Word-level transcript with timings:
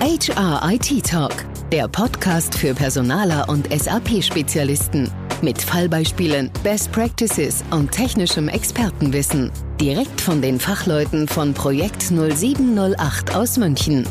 HR 0.00 0.62
IT 0.72 1.04
Talk, 1.04 1.44
der 1.70 1.86
Podcast 1.86 2.54
für 2.54 2.72
Personaler 2.72 3.46
und 3.50 3.68
SAP-Spezialisten. 3.70 5.10
Mit 5.42 5.60
Fallbeispielen, 5.60 6.50
Best 6.62 6.90
Practices 6.90 7.62
und 7.70 7.92
technischem 7.92 8.48
Expertenwissen. 8.48 9.50
Direkt 9.78 10.22
von 10.22 10.40
den 10.40 10.58
Fachleuten 10.58 11.28
von 11.28 11.52
Projekt 11.52 12.02
0708 12.04 13.34
aus 13.34 13.58
München. 13.58 14.06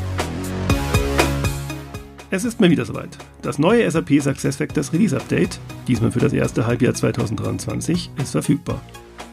Es 2.30 2.44
ist 2.46 2.60
mal 2.60 2.70
wieder 2.70 2.86
soweit. 2.86 3.18
Das 3.42 3.58
neue 3.58 3.90
SAP 3.90 4.22
SuccessFactors 4.22 4.94
Release 4.94 5.18
Update, 5.18 5.60
diesmal 5.88 6.12
für 6.12 6.20
das 6.20 6.34
erste 6.34 6.68
Halbjahr 6.68 6.94
2023, 6.94 8.12
ist 8.22 8.32
verfügbar. 8.34 8.80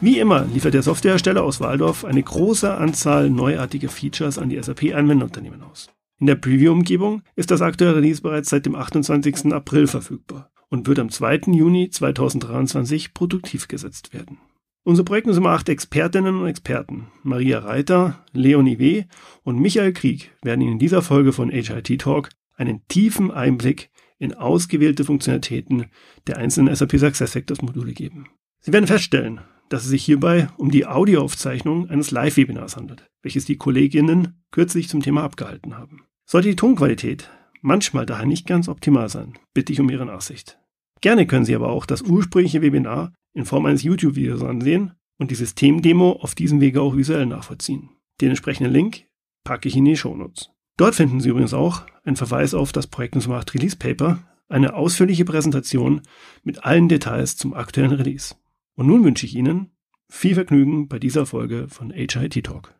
Wie 0.01 0.17
immer 0.17 0.45
liefert 0.45 0.73
der 0.73 0.81
Softwarehersteller 0.81 1.43
aus 1.43 1.61
Waldorf 1.61 2.03
eine 2.03 2.23
große 2.23 2.73
Anzahl 2.73 3.29
neuartiger 3.29 3.89
Features 3.89 4.39
an 4.39 4.49
die 4.49 4.59
SAP-Anwenderunternehmen 4.59 5.61
aus. 5.61 5.91
In 6.19 6.25
der 6.25 6.35
Preview-Umgebung 6.35 7.21
ist 7.35 7.51
das 7.51 7.61
aktuelle 7.61 7.97
Release 7.97 8.23
bereits 8.23 8.49
seit 8.49 8.65
dem 8.65 8.73
28. 8.73 9.53
April 9.53 9.85
verfügbar 9.85 10.49
und 10.69 10.87
wird 10.87 10.97
am 10.97 11.09
2. 11.09 11.41
Juni 11.53 11.89
2023 11.91 13.13
produktiv 13.13 13.67
gesetzt 13.67 14.13
werden. 14.13 14.39
Unsere 14.83 15.05
Projekt 15.05 15.27
Nummer 15.27 15.49
8 15.49 15.69
Expertinnen 15.69 16.39
und 16.39 16.47
Experten, 16.47 17.07
Maria 17.21 17.59
Reiter, 17.59 18.25
Leonie 18.31 18.79
W. 18.79 19.03
und 19.43 19.59
Michael 19.59 19.93
Krieg, 19.93 20.31
werden 20.41 20.61
Ihnen 20.61 20.73
in 20.73 20.79
dieser 20.79 21.03
Folge 21.03 21.33
von 21.33 21.49
HIT 21.49 22.01
Talk 22.01 22.29
einen 22.55 22.81
tiefen 22.87 23.29
Einblick 23.29 23.91
in 24.17 24.33
ausgewählte 24.33 25.03
Funktionalitäten 25.03 25.85
der 26.25 26.37
einzelnen 26.37 26.73
SAP 26.73 26.97
SuccessFactors 26.97 27.61
Module 27.61 27.93
geben. 27.93 28.27
Sie 28.61 28.73
werden 28.73 28.87
feststellen, 28.87 29.41
dass 29.69 29.83
es 29.83 29.89
sich 29.89 30.03
hierbei 30.03 30.47
um 30.57 30.71
die 30.71 30.87
Audioaufzeichnung 30.87 31.89
eines 31.89 32.09
Live-Webinars 32.09 32.75
handelt, 32.75 33.07
welches 33.21 33.45
die 33.45 33.57
Kolleginnen 33.57 34.41
kürzlich 34.49 34.89
zum 34.89 35.03
Thema 35.03 35.23
abgehalten 35.23 35.77
haben. 35.77 36.06
Sollte 36.29 36.49
die 36.49 36.57
Tonqualität 36.57 37.29
manchmal 37.61 38.05
daher 38.05 38.25
nicht 38.25 38.45
ganz 38.45 38.67
optimal 38.67 39.07
sein, 39.07 39.39
bitte 39.53 39.71
ich 39.71 39.79
um 39.79 39.89
Ihre 39.89 40.05
Nachsicht. 40.05 40.59
Gerne 40.99 41.25
können 41.25 41.45
Sie 41.45 41.55
aber 41.55 41.69
auch 41.69 41.85
das 41.85 42.01
ursprüngliche 42.01 42.61
Webinar 42.61 43.13
in 43.33 43.45
Form 43.45 43.65
eines 43.65 43.83
YouTube-Videos 43.83 44.43
ansehen 44.43 44.91
und 45.17 45.31
die 45.31 45.35
Systemdemo 45.35 46.11
auf 46.11 46.35
diesem 46.35 46.59
Wege 46.59 46.81
auch 46.81 46.97
visuell 46.97 47.25
nachvollziehen. 47.25 47.91
Den 48.19 48.29
entsprechenden 48.29 48.73
Link 48.73 49.05
packe 49.45 49.69
ich 49.69 49.77
in 49.77 49.85
die 49.85 49.95
Shownotes. 49.95 50.49
Dort 50.75 50.95
finden 50.95 51.21
Sie 51.21 51.29
übrigens 51.29 51.53
auch 51.53 51.83
einen 52.03 52.17
Verweis 52.17 52.53
auf 52.53 52.73
das 52.73 52.87
Projekt 52.87 53.15
8 53.15 53.53
Release 53.53 53.77
Paper, 53.77 54.19
eine 54.49 54.75
ausführliche 54.75 55.23
Präsentation 55.23 56.01
mit 56.43 56.65
allen 56.65 56.89
Details 56.89 57.37
zum 57.37 57.53
aktuellen 57.53 57.93
Release. 57.93 58.35
Und 58.75 58.87
nun 58.87 59.05
wünsche 59.05 59.25
ich 59.25 59.33
Ihnen 59.33 59.71
viel 60.09 60.35
Vergnügen 60.35 60.89
bei 60.89 60.99
dieser 60.99 61.25
Folge 61.25 61.69
von 61.69 61.91
HIT 61.91 62.43
Talk. 62.43 62.77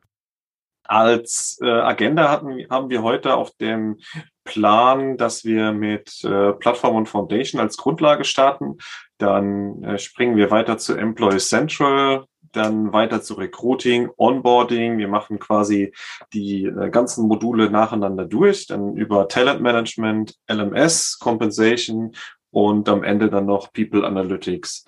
Als 0.88 1.59
äh, 1.61 1.69
Agenda 1.69 2.30
hatten, 2.30 2.66
haben 2.69 2.89
wir 2.89 3.03
heute 3.03 3.35
auf 3.35 3.52
dem 3.57 3.97
Plan, 4.43 5.17
dass 5.17 5.44
wir 5.44 5.73
mit 5.73 6.23
äh, 6.23 6.53
Plattform 6.53 6.95
und 6.95 7.09
Foundation 7.09 7.59
als 7.59 7.77
Grundlage 7.77 8.23
starten. 8.23 8.77
Dann 9.17 9.83
äh, 9.83 9.97
springen 9.97 10.38
wir 10.38 10.52
weiter 10.52 10.77
zu 10.77 10.95
Employee 10.95 11.39
Central, 11.39 12.25
dann 12.53 12.94
weiter 12.94 13.21
zu 13.21 13.35
Recruiting, 13.35 14.09
Onboarding. 14.17 14.97
Wir 14.97 15.07
machen 15.07 15.39
quasi 15.39 15.94
die 16.33 16.66
äh, 16.66 16.89
ganzen 16.89 17.27
Module 17.27 17.69
nacheinander 17.69 18.25
durch, 18.25 18.67
dann 18.67 18.95
über 18.95 19.27
Talent 19.27 19.61
Management, 19.61 20.35
LMS, 20.49 21.19
Compensation 21.19 22.13
und 22.51 22.88
am 22.89 23.03
Ende 23.03 23.29
dann 23.29 23.45
noch 23.45 23.73
People 23.73 24.05
Analytics. 24.05 24.85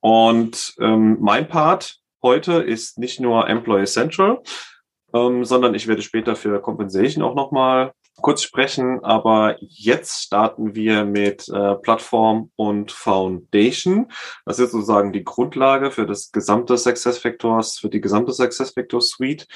Und 0.00 0.74
ähm, 0.80 1.18
mein 1.20 1.48
Part 1.48 2.00
heute 2.22 2.54
ist 2.54 2.98
nicht 2.98 3.20
nur 3.20 3.48
Employee 3.48 3.86
Central, 3.86 4.42
ähm, 5.16 5.44
sondern 5.44 5.74
ich 5.74 5.86
werde 5.86 6.02
später 6.02 6.36
für 6.36 6.60
Compensation 6.60 7.24
auch 7.24 7.34
nochmal 7.34 7.92
kurz 8.20 8.42
sprechen. 8.42 9.04
Aber 9.04 9.56
jetzt 9.60 10.22
starten 10.22 10.74
wir 10.74 11.04
mit 11.04 11.48
äh, 11.48 11.74
Plattform 11.76 12.50
und 12.56 12.92
Foundation. 12.92 14.10
Das 14.44 14.58
ist 14.58 14.72
sozusagen 14.72 15.12
die 15.12 15.24
Grundlage 15.24 15.90
für 15.90 16.06
das 16.06 16.32
gesamte 16.32 16.76
SuccessFactors, 16.76 17.78
für 17.78 17.88
die 17.88 18.00
gesamte 18.00 18.32
SuccessFactors 18.32 19.08
Suite. 19.08 19.46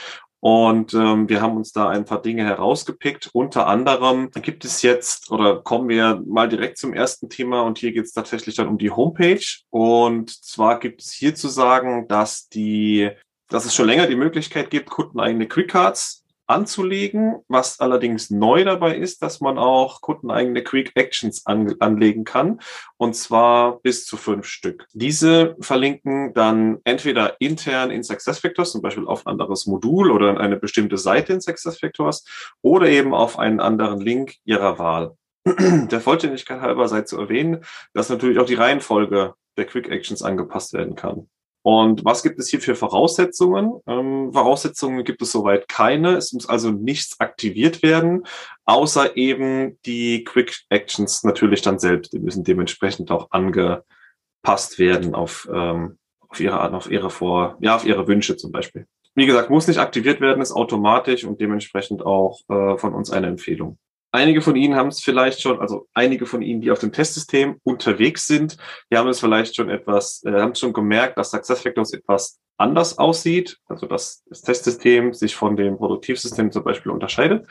Und 0.42 0.94
ähm, 0.94 1.28
wir 1.28 1.42
haben 1.42 1.58
uns 1.58 1.72
da 1.72 1.90
ein 1.90 2.06
paar 2.06 2.22
Dinge 2.22 2.44
herausgepickt. 2.44 3.28
Unter 3.34 3.66
anderem 3.66 4.30
gibt 4.30 4.64
es 4.64 4.80
jetzt, 4.80 5.30
oder 5.30 5.60
kommen 5.60 5.90
wir 5.90 6.22
mal 6.26 6.48
direkt 6.48 6.78
zum 6.78 6.94
ersten 6.94 7.28
Thema 7.28 7.60
und 7.60 7.78
hier 7.78 7.92
geht 7.92 8.06
es 8.06 8.12
tatsächlich 8.12 8.56
dann 8.56 8.68
um 8.68 8.78
die 8.78 8.90
Homepage. 8.90 9.44
Und 9.68 10.30
zwar 10.30 10.80
gibt 10.80 11.02
es 11.02 11.12
hier 11.12 11.34
zu 11.34 11.48
sagen, 11.48 12.08
dass 12.08 12.48
die 12.48 13.10
dass 13.50 13.66
es 13.66 13.74
schon 13.74 13.86
länger 13.86 14.06
die 14.06 14.16
Möglichkeit 14.16 14.70
gibt, 14.70 14.88
kundeneigene 14.88 15.46
Quick-Cards 15.46 16.24
anzulegen. 16.50 17.42
Was 17.48 17.80
allerdings 17.80 18.30
neu 18.30 18.64
dabei 18.64 18.96
ist, 18.96 19.22
dass 19.22 19.40
man 19.40 19.58
auch 19.58 20.00
kundeneigene 20.00 20.62
Quick 20.62 20.92
Actions 20.94 21.46
an, 21.46 21.74
anlegen 21.78 22.24
kann. 22.24 22.60
Und 22.96 23.14
zwar 23.14 23.80
bis 23.80 24.04
zu 24.04 24.16
fünf 24.16 24.46
Stück. 24.46 24.86
Diese 24.92 25.56
verlinken 25.60 26.34
dann 26.34 26.78
entweder 26.84 27.40
intern 27.40 27.90
in 27.90 28.02
SuccessFactors, 28.02 28.72
zum 28.72 28.82
Beispiel 28.82 29.06
auf 29.06 29.26
ein 29.26 29.32
anderes 29.32 29.66
Modul 29.66 30.10
oder 30.10 30.30
in 30.30 30.38
eine 30.38 30.56
bestimmte 30.56 30.98
Seite 30.98 31.32
in 31.32 31.40
SuccessFactors 31.40 32.24
oder 32.62 32.88
eben 32.88 33.14
auf 33.14 33.38
einen 33.38 33.60
anderen 33.60 34.00
Link 34.00 34.34
ihrer 34.44 34.78
Wahl. 34.78 35.16
Der 35.46 36.00
Vollständigkeit 36.00 36.60
halber 36.60 36.88
sei 36.88 37.02
zu 37.02 37.18
erwähnen, 37.18 37.64
dass 37.94 38.10
natürlich 38.10 38.38
auch 38.38 38.46
die 38.46 38.54
Reihenfolge 38.54 39.34
der 39.56 39.64
Quick 39.64 39.88
Actions 39.88 40.22
angepasst 40.22 40.74
werden 40.74 40.96
kann. 40.96 41.28
Und 41.62 42.04
was 42.04 42.22
gibt 42.22 42.38
es 42.38 42.48
hier 42.48 42.60
für 42.60 42.74
Voraussetzungen? 42.74 43.80
Ähm, 43.86 44.32
Voraussetzungen 44.32 45.04
gibt 45.04 45.20
es 45.20 45.32
soweit 45.32 45.68
keine. 45.68 46.16
Es 46.16 46.32
muss 46.32 46.48
also 46.48 46.70
nichts 46.70 47.20
aktiviert 47.20 47.82
werden, 47.82 48.24
außer 48.64 49.16
eben 49.16 49.78
die 49.84 50.24
Quick 50.24 50.62
Actions 50.70 51.22
natürlich 51.22 51.60
dann 51.60 51.78
selbst. 51.78 52.12
Die 52.14 52.18
müssen 52.18 52.44
dementsprechend 52.44 53.10
auch 53.10 53.30
angepasst 53.30 54.78
werden 54.78 55.14
auf, 55.14 55.48
ähm, 55.52 55.98
auf 56.28 56.40
ihre 56.40 56.60
Art, 56.60 56.72
auf 56.72 56.90
ihre 56.90 57.10
Vor, 57.10 57.58
ja, 57.60 57.76
auf 57.76 57.84
ihre 57.84 58.08
Wünsche 58.08 58.36
zum 58.36 58.52
Beispiel. 58.52 58.86
Wie 59.14 59.26
gesagt, 59.26 59.50
muss 59.50 59.66
nicht 59.66 59.78
aktiviert 59.78 60.20
werden, 60.22 60.40
ist 60.40 60.52
automatisch 60.52 61.24
und 61.24 61.40
dementsprechend 61.40 62.06
auch 62.06 62.40
äh, 62.48 62.78
von 62.78 62.94
uns 62.94 63.10
eine 63.10 63.26
Empfehlung. 63.26 63.78
Einige 64.12 64.42
von 64.42 64.56
Ihnen 64.56 64.74
haben 64.74 64.88
es 64.88 65.00
vielleicht 65.00 65.40
schon, 65.40 65.60
also 65.60 65.86
einige 65.94 66.26
von 66.26 66.42
Ihnen, 66.42 66.60
die 66.60 66.70
auf 66.70 66.80
dem 66.80 66.92
Testsystem 66.92 67.58
unterwegs 67.62 68.26
sind, 68.26 68.56
die 68.90 68.96
haben 68.96 69.08
es 69.08 69.20
vielleicht 69.20 69.54
schon 69.54 69.70
etwas, 69.70 70.22
äh, 70.24 70.32
haben 70.32 70.54
schon 70.54 70.72
gemerkt, 70.72 71.16
dass 71.16 71.30
SuccessFactors 71.30 71.92
etwas 71.92 72.40
anders 72.56 72.98
aussieht, 72.98 73.58
also 73.66 73.86
dass 73.86 74.24
das 74.28 74.42
Testsystem 74.42 75.14
sich 75.14 75.36
von 75.36 75.56
dem 75.56 75.76
Produktivsystem 75.76 76.50
zum 76.50 76.64
Beispiel 76.64 76.92
unterscheidet. 76.92 77.46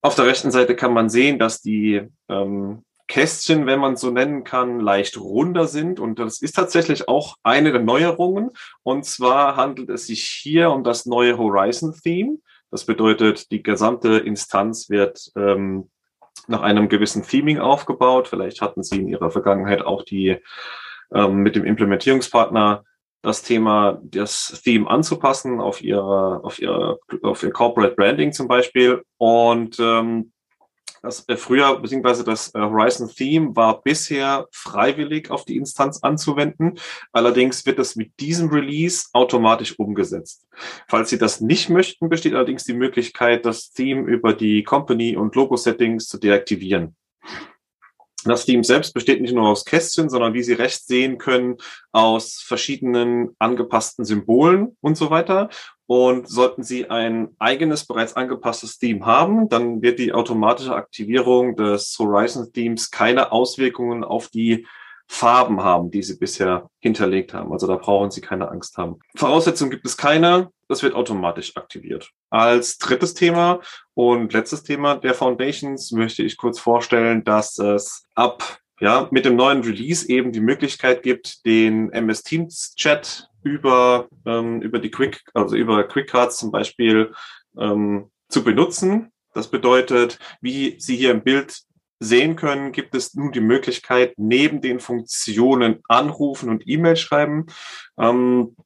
Auf 0.00 0.14
der 0.14 0.26
rechten 0.26 0.50
Seite 0.50 0.76
kann 0.76 0.92
man 0.92 1.10
sehen, 1.10 1.38
dass 1.38 1.60
die 1.60 2.08
ähm, 2.28 2.84
Kästchen, 3.08 3.66
wenn 3.66 3.80
man 3.80 3.96
so 3.96 4.10
nennen 4.10 4.44
kann, 4.44 4.80
leicht 4.80 5.18
runder 5.18 5.66
sind. 5.66 5.98
Und 5.98 6.18
das 6.18 6.40
ist 6.40 6.54
tatsächlich 6.54 7.08
auch 7.08 7.36
eine 7.42 7.72
der 7.72 7.80
Neuerungen. 7.80 8.50
Und 8.82 9.06
zwar 9.06 9.56
handelt 9.56 9.88
es 9.88 10.06
sich 10.06 10.24
hier 10.24 10.70
um 10.70 10.84
das 10.84 11.06
neue 11.06 11.38
Horizon 11.38 11.94
Theme. 11.94 12.38
Das 12.70 12.84
bedeutet, 12.84 13.50
die 13.50 13.62
gesamte 13.62 14.18
Instanz 14.18 14.90
wird 14.90 15.30
ähm, 15.36 15.90
nach 16.46 16.62
einem 16.62 16.88
gewissen 16.88 17.22
Theming 17.22 17.58
aufgebaut. 17.58 18.28
Vielleicht 18.28 18.60
hatten 18.60 18.82
Sie 18.82 19.00
in 19.00 19.08
Ihrer 19.08 19.30
Vergangenheit 19.30 19.82
auch 19.82 20.02
die 20.02 20.36
ähm, 21.12 21.36
mit 21.36 21.56
dem 21.56 21.64
Implementierungspartner 21.64 22.84
das 23.22 23.42
Thema, 23.42 24.00
das 24.02 24.60
Theme 24.62 24.88
anzupassen 24.88 25.60
auf 25.60 25.82
ihre, 25.82 26.44
auf 26.44 26.60
ihre, 26.60 26.98
auf 27.22 27.42
ihr 27.42 27.50
Corporate 27.50 27.94
Branding 27.96 28.32
zum 28.32 28.46
Beispiel. 28.48 29.02
Und 29.16 29.78
ähm, 29.80 30.32
das 31.02 31.28
äh, 31.28 31.36
früher, 31.36 31.80
beziehungsweise 31.80 32.24
das 32.24 32.54
äh, 32.54 32.58
Horizon 32.58 33.08
Theme 33.08 33.54
war 33.56 33.82
bisher 33.82 34.46
freiwillig 34.52 35.30
auf 35.30 35.44
die 35.44 35.56
Instanz 35.56 36.02
anzuwenden. 36.02 36.78
Allerdings 37.12 37.64
wird 37.66 37.78
das 37.78 37.96
mit 37.96 38.18
diesem 38.20 38.48
Release 38.48 39.06
automatisch 39.12 39.78
umgesetzt. 39.78 40.46
Falls 40.88 41.10
Sie 41.10 41.18
das 41.18 41.40
nicht 41.40 41.68
möchten, 41.68 42.08
besteht 42.08 42.34
allerdings 42.34 42.64
die 42.64 42.74
Möglichkeit, 42.74 43.44
das 43.44 43.70
Theme 43.70 44.06
über 44.08 44.32
die 44.32 44.62
Company- 44.62 45.16
und 45.16 45.34
Logo-Settings 45.34 46.08
zu 46.08 46.18
deaktivieren. 46.18 46.96
Das 48.28 48.44
Theme 48.44 48.64
selbst 48.64 48.94
besteht 48.94 49.20
nicht 49.20 49.34
nur 49.34 49.48
aus 49.48 49.64
Kästchen, 49.64 50.08
sondern 50.10 50.34
wie 50.34 50.42
Sie 50.42 50.52
rechts 50.52 50.86
sehen 50.86 51.18
können, 51.18 51.56
aus 51.92 52.40
verschiedenen 52.40 53.34
angepassten 53.38 54.04
Symbolen 54.04 54.76
und 54.80 54.96
so 54.96 55.10
weiter. 55.10 55.48
Und 55.86 56.28
sollten 56.28 56.62
Sie 56.62 56.90
ein 56.90 57.30
eigenes, 57.38 57.86
bereits 57.86 58.14
angepasstes 58.14 58.78
Theme 58.78 59.06
haben, 59.06 59.48
dann 59.48 59.80
wird 59.80 59.98
die 59.98 60.12
automatische 60.12 60.74
Aktivierung 60.74 61.56
des 61.56 61.96
Horizon 61.98 62.52
Themes 62.52 62.90
keine 62.90 63.32
Auswirkungen 63.32 64.04
auf 64.04 64.28
die 64.28 64.66
Farben 65.08 65.62
haben, 65.62 65.90
die 65.90 66.02
Sie 66.02 66.18
bisher 66.18 66.68
hinterlegt 66.80 67.34
haben. 67.34 67.52
Also 67.52 67.66
da 67.66 67.76
brauchen 67.76 68.10
Sie 68.10 68.20
keine 68.20 68.50
Angst 68.50 68.76
haben. 68.76 69.00
Voraussetzungen 69.16 69.70
gibt 69.70 69.86
es 69.86 69.96
keine. 69.96 70.50
Das 70.68 70.82
wird 70.82 70.94
automatisch 70.94 71.56
aktiviert. 71.56 72.10
Als 72.28 72.76
drittes 72.76 73.14
Thema 73.14 73.60
und 73.94 74.32
letztes 74.34 74.62
Thema 74.62 74.96
der 74.96 75.14
Foundations 75.14 75.92
möchte 75.92 76.22
ich 76.22 76.36
kurz 76.36 76.58
vorstellen, 76.60 77.24
dass 77.24 77.58
es 77.58 78.04
ab 78.14 78.58
ja, 78.80 79.08
mit 79.10 79.24
dem 79.24 79.36
neuen 79.36 79.62
Release 79.62 80.08
eben 80.08 80.30
die 80.30 80.40
Möglichkeit 80.40 81.02
gibt, 81.02 81.44
den 81.46 81.90
MS 81.90 82.22
Teams 82.22 82.74
Chat 82.76 83.28
über, 83.42 84.08
ähm, 84.26 84.60
über 84.62 84.78
die 84.78 84.90
Quick, 84.90 85.22
also 85.34 85.56
über 85.56 85.84
Quick 85.84 86.10
Cards 86.10 86.36
zum 86.36 86.50
Beispiel 86.50 87.12
ähm, 87.58 88.10
zu 88.28 88.44
benutzen. 88.44 89.10
Das 89.34 89.48
bedeutet, 89.48 90.18
wie 90.40 90.76
Sie 90.78 90.96
hier 90.96 91.10
im 91.10 91.22
Bild 91.22 91.60
sehen 92.00 92.36
können, 92.36 92.72
gibt 92.72 92.94
es 92.94 93.14
nun 93.14 93.32
die 93.32 93.40
Möglichkeit, 93.40 94.14
neben 94.16 94.60
den 94.60 94.80
Funktionen 94.80 95.80
anrufen 95.88 96.48
und 96.48 96.66
E-Mail 96.66 96.96
schreiben, 96.96 97.46
ähm, 97.98 98.56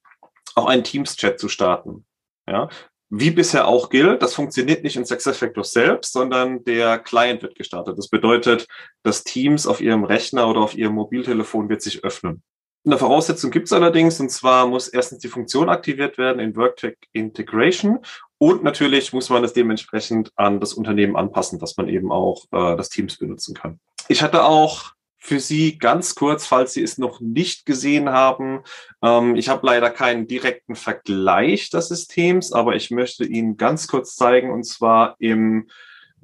auch 0.55 0.67
einen 0.67 0.85
Teams-Chat 0.85 1.39
zu 1.39 1.49
starten. 1.49 2.05
Ja, 2.49 2.69
wie 3.15 3.31
bisher 3.31 3.69
auch 3.69 3.91
gilt, 3.91 4.23
das 4.23 4.35
funktioniert 4.35 4.83
nicht 4.83 4.97
in 4.97 5.05
SuccessFactors 5.05 5.73
selbst, 5.73 6.15
sondern 6.15 6.65
der 6.65 6.99
Client 6.99 7.43
wird 7.43 7.55
gestartet. 7.57 7.99
Das 7.99 8.09
bedeutet, 8.09 8.67
das 9.03 9.23
Teams 9.23 9.67
auf 9.67 9.83
Ihrem 9.83 10.05
Rechner 10.05 10.49
oder 10.49 10.61
auf 10.61 10.75
Ihrem 10.75 10.95
Mobiltelefon 10.95 11.69
wird 11.69 11.83
sich 11.83 12.05
öffnen. 12.05 12.43
Eine 12.87 12.97
Voraussetzung 12.97 13.51
gibt 13.51 13.67
es 13.67 13.75
allerdings, 13.75 14.19
und 14.19 14.31
zwar 14.31 14.67
muss 14.67 14.89
erstens 14.89 15.19
die 15.19 15.29
Funktion 15.29 15.69
aktiviert 15.69 16.17
werden 16.17 16.41
in 16.41 16.57
WorkTech 16.57 16.97
Integration 17.13 18.01
und 18.43 18.65
natürlich 18.65 19.13
muss 19.13 19.31
man 19.31 19.45
es 19.45 19.53
dementsprechend 19.53 20.33
an 20.35 20.59
das 20.59 20.75
Unternehmen 20.75 21.15
anpassen, 21.15 21.61
dass 21.61 21.77
man 21.77 21.87
eben 21.89 22.11
auch 22.11 22.47
äh, 22.51 22.77
das 22.77 22.89
Teams 22.89 23.17
benutzen 23.17 23.55
kann. 23.55 23.79
Ich 24.09 24.21
hatte 24.21 24.43
auch 24.43 24.95
für 25.17 25.39
Sie 25.39 25.79
ganz 25.79 26.17
kurz, 26.17 26.45
falls 26.45 26.73
Sie 26.73 26.83
es 26.83 26.99
noch 26.99 27.21
nicht 27.21 27.67
gesehen 27.67 28.11
haben. 28.11 28.63
Ähm, 29.01 29.37
ich 29.37 29.49
habe 29.49 29.65
leider 29.65 29.91
keinen 29.91 30.27
direkten 30.27 30.75
Vergleich 30.75 31.71
des 31.71 31.87
Systems, 31.87 32.53
aber 32.53 32.75
ich 32.75 32.91
möchte 32.91 33.25
Ihnen 33.25 33.59
ganz 33.59 33.87
kurz 33.87 34.17
zeigen, 34.17 34.51
und 34.51 34.65
zwar 34.65 35.15
im, 35.21 35.69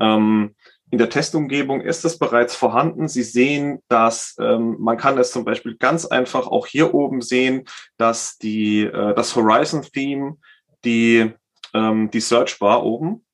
ähm, 0.01 0.57
in 0.91 0.99
der 0.99 1.11
Testumgebung 1.11 1.83
ist 1.83 2.05
es 2.05 2.19
bereits 2.19 2.57
vorhanden. 2.57 3.07
Sie 3.07 3.23
sehen, 3.23 3.79
dass 3.87 4.35
ähm, 4.41 4.75
man 4.81 4.97
kann 4.97 5.17
es 5.19 5.31
zum 5.31 5.45
Beispiel 5.45 5.77
ganz 5.77 6.05
einfach 6.05 6.49
auch 6.49 6.67
hier 6.67 6.95
oben 6.95 7.21
sehen, 7.21 7.69
dass 7.97 8.39
die, 8.39 8.83
äh, 8.83 9.15
das 9.15 9.37
Horizon 9.37 9.83
Theme, 9.83 10.39
die, 10.85 11.33
ähm, 11.75 12.11
die 12.11 12.21
Search 12.21 12.59
Bar 12.59 12.85
oben, 12.85 13.25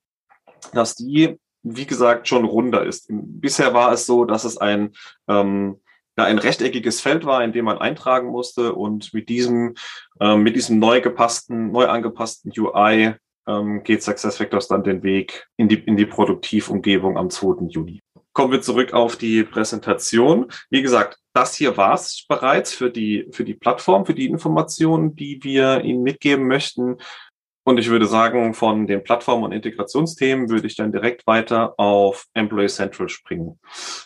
dass 0.73 0.95
die 0.95 1.39
wie 1.65 1.87
gesagt, 1.87 2.29
schon 2.29 2.45
runder 2.45 2.85
ist. 2.85 3.07
Bisher 3.09 3.75
war 3.75 3.93
es 3.93 4.07
so, 4.07 4.25
dass 4.25 4.45
es 4.45 4.59
ein, 4.59 4.93
ähm, 5.29 5.81
ja, 6.17 6.25
ein 6.25 6.39
rechteckiges 6.39 7.01
Feld 7.01 7.25
war, 7.25 7.43
in 7.43 7.53
dem 7.53 7.65
man 7.65 7.79
eintragen 7.79 8.29
musste 8.29 8.75
und 8.75 9.13
mit 9.13 9.29
diesem, 9.29 9.75
ähm, 10.21 10.43
mit 10.43 10.55
diesem 10.55 10.79
neu 10.79 11.01
gepassten, 11.01 11.73
neu 11.73 11.87
angepassten 11.87 12.53
UI 12.57 13.15
ähm, 13.49 13.83
geht 13.83 14.03
SuccessFactors 14.03 14.69
dann 14.69 14.85
den 14.85 15.03
Weg 15.03 15.49
in 15.57 15.69
die, 15.69 15.77
in 15.77 15.97
die 15.97 16.07
Produktivumgebung 16.07 17.17
am 17.19 17.31
2. 17.31 17.67
Juni. 17.69 18.01
Kommen 18.33 18.53
wir 18.53 18.61
zurück 18.61 18.93
auf 18.93 19.17
die 19.17 19.43
Präsentation. 19.45 20.47
Wie 20.69 20.83
gesagt, 20.83 21.19
das 21.35 21.55
hier 21.55 21.77
war 21.77 21.95
es 21.95 22.27
bereits 22.29 22.73
für 22.73 22.91
die, 22.91 23.29
für 23.33 23.45
die 23.45 23.55
Plattform, 23.55 24.07
für 24.07 24.15
die 24.15 24.27
Informationen, 24.27 25.17
die 25.17 25.43
wir 25.43 25.83
Ihnen 25.83 26.03
mitgeben 26.03 26.47
möchten. 26.47 26.99
Und 27.65 27.79
ich 27.79 27.89
würde 27.89 28.07
sagen, 28.07 28.55
von 28.55 28.87
den 28.87 29.03
Plattform- 29.03 29.43
und 29.43 29.53
Integrationsthemen 29.53 30.51
würde 30.51 30.67
ich 30.67 30.77
dann 30.77 30.93
direkt 30.93 31.27
weiter 31.27 31.75
auf 31.79 32.27
Employee 32.35 32.69
Central 32.69 33.09
springen. 33.09 33.59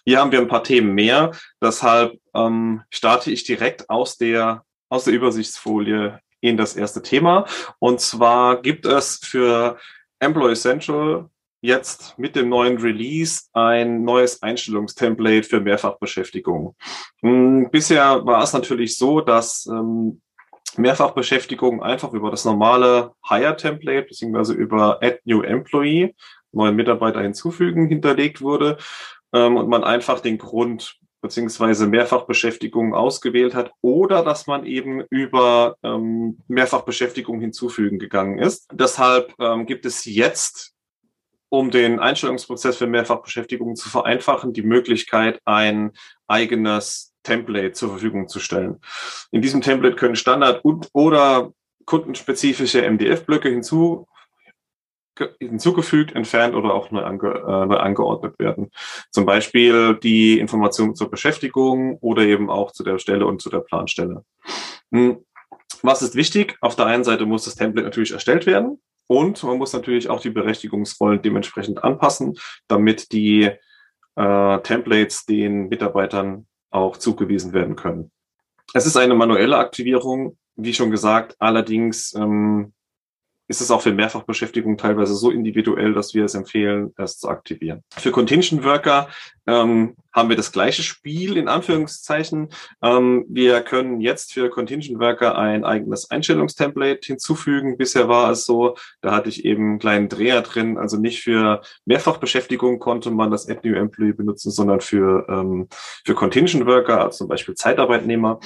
Hier 0.05 0.21
haben 0.21 0.33
wir 0.33 0.39
ein 0.39 0.49
paar 0.49 0.63
Themen 0.63 0.95
mehr. 0.95 1.33
Deshalb 1.61 2.19
ähm, 2.35 2.83
starte 2.91 3.31
ich 3.33 3.45
direkt 3.45 3.91
aus 3.91 4.17
der, 4.17 4.65
aus 4.89 5.05
der 5.05 5.15
Übersichtsfolie 5.15 6.21
in 6.41 6.57
das 6.57 6.77
erste 6.77 7.03
Thema. 7.03 7.47
Und 7.81 8.01
zwar 8.01 8.63
gibt 8.63 8.87
es 8.87 9.19
für 9.23 9.77
Employee 10.21 10.55
Central 10.55 11.29
jetzt 11.61 12.17
mit 12.19 12.37
dem 12.37 12.49
neuen 12.49 12.79
Release 12.79 13.43
ein 13.53 14.05
neues 14.05 14.41
Einstellungstemplate 14.43 15.43
für 15.43 15.61
Mehrfachbeschäftigung. 15.61 16.77
Hm, 17.21 17.69
bisher 17.73 18.25
war 18.25 18.43
es 18.45 18.53
natürlich 18.53 18.97
so, 18.97 19.21
dass 19.21 19.67
ähm, 19.67 20.21
Mehrfachbeschäftigung 20.79 21.83
einfach 21.83 22.13
über 22.13 22.31
das 22.31 22.45
normale 22.45 23.13
Hire-Template 23.29 24.09
beziehungsweise 24.09 24.55
über 24.55 25.03
Add 25.03 25.21
New 25.25 25.43
Employee, 25.43 26.15
neuen 26.53 26.77
Mitarbeiter 26.77 27.21
hinzufügen, 27.21 27.89
hinterlegt 27.89 28.41
wurde 28.41 28.79
ähm, 29.33 29.57
und 29.57 29.69
man 29.69 29.85
einfach 29.85 30.21
den 30.21 30.39
Grund 30.39 30.99
beziehungsweise 31.21 31.87
Mehrfachbeschäftigung 31.87 32.95
ausgewählt 32.95 33.55
hat 33.55 33.73
oder 33.81 34.23
dass 34.23 34.47
man 34.47 34.65
eben 34.65 35.03
über 35.11 35.77
ähm, 35.83 36.39
Mehrfachbeschäftigung 36.47 37.41
hinzufügen 37.41 37.99
gegangen 37.99 38.39
ist. 38.39 38.69
Deshalb 38.73 39.35
ähm, 39.41 39.67
gibt 39.67 39.85
es 39.85 40.05
jetzt, 40.05 40.75
um 41.51 41.71
den 41.71 41.99
Einstellungsprozess 41.99 42.77
für 42.77 42.87
Mehrfachbeschäftigung 42.87 43.77
zu 43.77 43.89
vereinfachen, 43.89 44.53
die 44.53 44.63
Möglichkeit, 44.63 45.41
ein 45.45 45.93
eigenes 46.27 47.15
Template 47.23 47.73
zur 47.73 47.91
Verfügung 47.91 48.29
zu 48.29 48.41
stellen. 48.41 48.81
In 49.31 49.43
diesem 49.43 49.61
Template 49.61 49.97
können 49.97 50.17
Standard- 50.17 50.65
und 50.65 50.89
oder 50.93 51.53
kundenspezifische 51.85 52.83
MDF-Blöcke 52.83 53.49
hinzu, 53.49 54.07
hinzugefügt, 55.41 56.15
entfernt 56.15 56.55
oder 56.55 56.75
auch 56.75 56.91
neu, 56.91 57.03
ange, 57.03 57.29
äh, 57.29 57.67
neu 57.67 57.77
angeordnet 57.77 58.39
werden. 58.39 58.71
Zum 59.11 59.25
Beispiel 59.27 59.99
die 60.01 60.39
Informationen 60.39 60.95
zur 60.95 61.11
Beschäftigung 61.11 61.99
oder 61.99 62.23
eben 62.23 62.51
auch 62.51 62.73
zu 62.73 62.85
der 62.85 62.99
Stelle 62.99 63.27
und 63.27 63.43
zu 63.43 63.51
der 63.51 63.61
Planstelle. 63.61 64.25
Hm. 64.93 65.25
Was 65.83 66.03
ist 66.03 66.15
wichtig? 66.15 66.57
Auf 66.61 66.77
der 66.77 66.87
einen 66.87 67.05
Seite 67.05 67.25
muss 67.25 67.45
das 67.45 67.55
Template 67.55 67.87
natürlich 67.87 68.13
erstellt 68.13 68.47
werden 68.47 68.81
und 69.09 69.43
man 69.43 69.59
muss 69.59 69.73
natürlich 69.73 70.09
auch 70.09 70.21
die 70.21 70.31
Berechtigungsrollen 70.31 71.23
dementsprechend 71.23 71.83
anpassen, 71.83 72.39
damit 72.69 73.11
die 73.11 73.51
äh, 74.15 74.61
Templates 74.61 75.27
den 75.27 75.69
Mitarbeitern 75.69 76.47
auch 76.71 76.97
zugewiesen 76.97 77.53
werden 77.53 77.75
können. 77.75 78.13
Es 78.75 78.87
ist 78.87 78.97
eine 78.97 79.15
manuelle 79.15 79.57
Aktivierung, 79.57 80.37
wie 80.57 80.75
schon 80.75 80.91
gesagt, 80.91 81.37
allerdings 81.39 82.15
ähm, 82.15 82.75
ist 83.49 83.63
es 83.63 83.71
auch 83.71 83.81
für 83.81 83.93
Mehrfachbeschäftigung 83.93 84.77
teilweise 84.77 85.15
so 85.15 85.31
individuell, 85.31 85.95
dass 85.95 86.15
wir 86.15 86.25
es 86.25 86.35
empfehlen, 86.35 86.93
es 86.97 87.19
zu 87.19 87.29
aktivieren. 87.29 87.83
Für 87.97 88.11
Contingent 88.11 88.63
Worker 88.63 89.09
ähm, 89.47 89.97
haben 90.13 90.29
wir 90.29 90.37
das 90.37 90.53
gleiche 90.53 90.83
Spiel 90.83 91.39
in 91.39 91.49
Anführungszeichen. 91.49 92.51
Ähm, 92.83 93.25
wir 93.29 93.63
können 93.63 94.03
jetzt 94.03 94.35
für 94.35 94.51
Contingent 94.51 95.01
Worker 95.01 95.39
ein 95.39 95.65
eigenes 95.65 96.11
Einstellungstemplate 96.11 97.01
hinzufügen. 97.07 97.79
Bisher 97.79 98.09
war 98.09 98.31
es 98.31 98.45
so, 98.45 98.77
da 99.01 99.13
hatte 99.13 99.31
ich 99.31 99.47
eben 99.47 99.71
einen 99.71 99.79
kleinen 99.79 100.09
Dreher 100.11 100.43
drin. 100.43 100.77
Also 100.77 100.99
nicht 100.99 101.23
für 101.23 101.63
Mehrfachbeschäftigung 101.87 102.79
konnte 102.79 103.11
man 103.11 103.31
das 103.31 103.49
Add 103.49 103.67
New 103.67 103.75
Employee 103.75 104.13
benutzen, 104.13 104.51
sondern 104.51 104.81
für, 104.81 105.27
ähm, 105.31 105.69
für 106.05 106.15
Contingent 106.15 106.67
Worker, 106.67 107.01
also 107.01 107.19
zum 107.19 107.29
Beispiel 107.29 107.55
Zeitarbeitnehmer. 107.55 108.41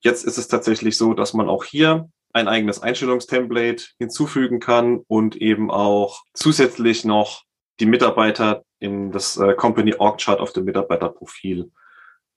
Jetzt 0.00 0.24
ist 0.24 0.38
es 0.38 0.48
tatsächlich 0.48 0.96
so, 0.96 1.14
dass 1.14 1.34
man 1.34 1.48
auch 1.48 1.64
hier 1.64 2.08
ein 2.32 2.48
eigenes 2.48 2.82
Einstellungstemplate 2.82 3.84
hinzufügen 3.98 4.60
kann 4.60 5.02
und 5.08 5.36
eben 5.36 5.70
auch 5.70 6.24
zusätzlich 6.34 7.04
noch 7.04 7.44
die 7.80 7.86
Mitarbeiter 7.86 8.64
in 8.78 9.10
das 9.12 9.36
äh, 9.36 9.54
Company 9.54 9.94
Org 9.94 10.20
Chart 10.20 10.40
auf 10.40 10.52
dem 10.52 10.64
Mitarbeiterprofil 10.64 11.70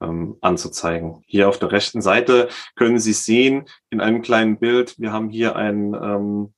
ähm, 0.01 0.38
anzuzeigen. 0.42 1.24
Hier 1.27 1.50
auf 1.50 1.60
der 1.60 1.72
rechten 1.72 2.01
Seite 2.01 2.50
können 2.75 3.00
Sie 3.00 3.13
sehen 3.13 3.66
in 3.89 4.01
einem 4.01 4.22
kleinen 4.22 4.58
Bild, 4.58 4.96
wir 5.00 5.12
haben 5.12 5.30
hier 5.30 5.56
ein 5.56 5.94
ähm, 5.94 6.54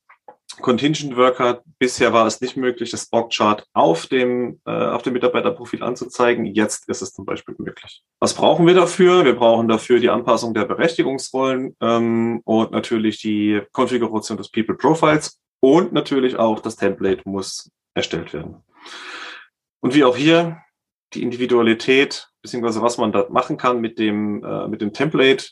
Contingent 0.60 1.16
Worker. 1.16 1.62
Bisher 1.78 2.12
war 2.12 2.26
es 2.26 2.40
nicht 2.40 2.56
möglich, 2.56 2.90
das 2.90 3.08
Org-Chart 3.12 3.66
auf 3.72 4.06
dem, 4.06 4.60
äh, 4.66 4.70
auf 4.70 5.02
dem 5.02 5.12
Mitarbeiterprofil 5.12 5.82
anzuzeigen. 5.82 6.46
Jetzt 6.46 6.88
ist 6.88 7.02
es 7.02 7.12
zum 7.12 7.24
Beispiel 7.24 7.54
möglich. 7.58 8.02
Was 8.20 8.34
brauchen 8.34 8.66
wir 8.66 8.74
dafür? 8.74 9.24
Wir 9.24 9.34
brauchen 9.34 9.68
dafür 9.68 10.00
die 10.00 10.10
Anpassung 10.10 10.54
der 10.54 10.64
Berechtigungsrollen 10.64 11.76
ähm, 11.80 12.40
und 12.44 12.70
natürlich 12.70 13.20
die 13.20 13.62
Konfiguration 13.72 14.38
des 14.38 14.50
People 14.50 14.74
Profiles 14.74 15.40
und 15.60 15.92
natürlich 15.92 16.36
auch 16.36 16.60
das 16.60 16.76
Template 16.76 17.22
muss 17.24 17.70
erstellt 17.94 18.32
werden. 18.32 18.62
Und 19.80 19.94
wie 19.94 20.04
auch 20.04 20.16
hier 20.16 20.58
die 21.12 21.22
Individualität 21.22 22.28
beziehungsweise 22.44 22.82
was 22.82 22.98
man 22.98 23.10
da 23.10 23.26
machen 23.30 23.56
kann 23.56 23.80
mit 23.80 23.98
dem, 23.98 24.44
äh, 24.44 24.68
mit 24.68 24.82
dem 24.82 24.92
Template 24.92 25.46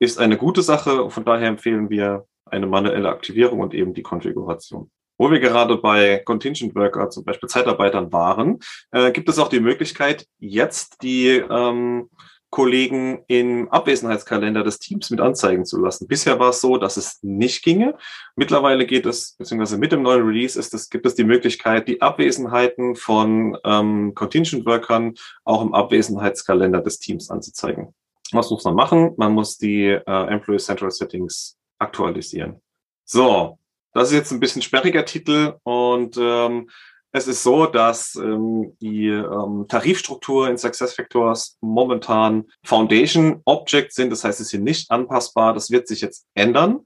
ist 0.00 0.18
eine 0.18 0.38
gute 0.38 0.62
Sache 0.62 1.02
und 1.02 1.10
von 1.10 1.24
daher 1.24 1.48
empfehlen 1.48 1.90
wir 1.90 2.26
eine 2.46 2.66
manuelle 2.66 3.08
Aktivierung 3.08 3.60
und 3.60 3.74
eben 3.74 3.94
die 3.94 4.02
Konfiguration. 4.02 4.90
Wo 5.18 5.30
wir 5.30 5.40
gerade 5.40 5.78
bei 5.78 6.18
Contingent 6.18 6.74
Worker, 6.74 7.08
zum 7.08 7.24
Beispiel 7.24 7.48
Zeitarbeitern 7.48 8.12
waren, 8.12 8.58
äh, 8.92 9.10
gibt 9.12 9.28
es 9.28 9.38
auch 9.38 9.48
die 9.48 9.60
Möglichkeit, 9.60 10.26
jetzt 10.38 11.02
die 11.02 11.42
ähm, 11.48 12.10
Kollegen 12.50 13.24
im 13.26 13.68
Abwesenheitskalender 13.70 14.62
des 14.62 14.78
Teams 14.78 15.10
mit 15.10 15.20
anzeigen 15.20 15.64
zu 15.64 15.80
lassen. 15.80 16.06
Bisher 16.06 16.38
war 16.38 16.50
es 16.50 16.60
so, 16.60 16.76
dass 16.76 16.96
es 16.96 17.18
nicht 17.22 17.64
ginge. 17.64 17.96
Mittlerweile 18.36 18.86
geht 18.86 19.04
es, 19.06 19.36
beziehungsweise 19.36 19.78
mit 19.78 19.92
dem 19.92 20.02
neuen 20.02 20.24
Release 20.24 20.58
ist 20.58 20.72
es, 20.72 20.88
gibt 20.88 21.06
es 21.06 21.14
die 21.14 21.24
Möglichkeit, 21.24 21.88
die 21.88 22.00
Abwesenheiten 22.00 22.94
von 22.94 23.58
ähm, 23.64 24.14
Contingent 24.14 24.64
Workern 24.64 25.14
auch 25.44 25.62
im 25.62 25.74
Abwesenheitskalender 25.74 26.80
des 26.80 26.98
Teams 26.98 27.30
anzuzeigen. 27.30 27.94
Was 28.32 28.50
muss 28.50 28.64
man 28.64 28.74
machen? 28.74 29.12
Man 29.16 29.32
muss 29.32 29.58
die 29.58 29.86
äh, 29.86 30.26
Employee 30.28 30.58
Central 30.58 30.90
Settings 30.90 31.56
aktualisieren. 31.78 32.60
So, 33.04 33.58
das 33.92 34.08
ist 34.08 34.14
jetzt 34.14 34.32
ein 34.32 34.40
bisschen 34.40 34.62
sperriger 34.62 35.04
Titel 35.04 35.54
und 35.62 36.16
ähm, 36.18 36.68
es 37.16 37.28
ist 37.28 37.42
so, 37.42 37.64
dass 37.64 38.14
ähm, 38.16 38.76
die 38.82 39.08
ähm, 39.08 39.64
Tarifstruktur 39.68 40.50
in 40.50 40.58
SuccessFactors 40.58 41.56
momentan 41.62 42.44
Foundation 42.62 43.40
Objects 43.46 43.94
sind. 43.94 44.10
Das 44.10 44.22
heißt, 44.22 44.36
sie 44.36 44.44
sind 44.44 44.64
nicht 44.64 44.90
anpassbar. 44.90 45.54
Das 45.54 45.70
wird 45.70 45.88
sich 45.88 46.02
jetzt 46.02 46.26
ändern. 46.34 46.80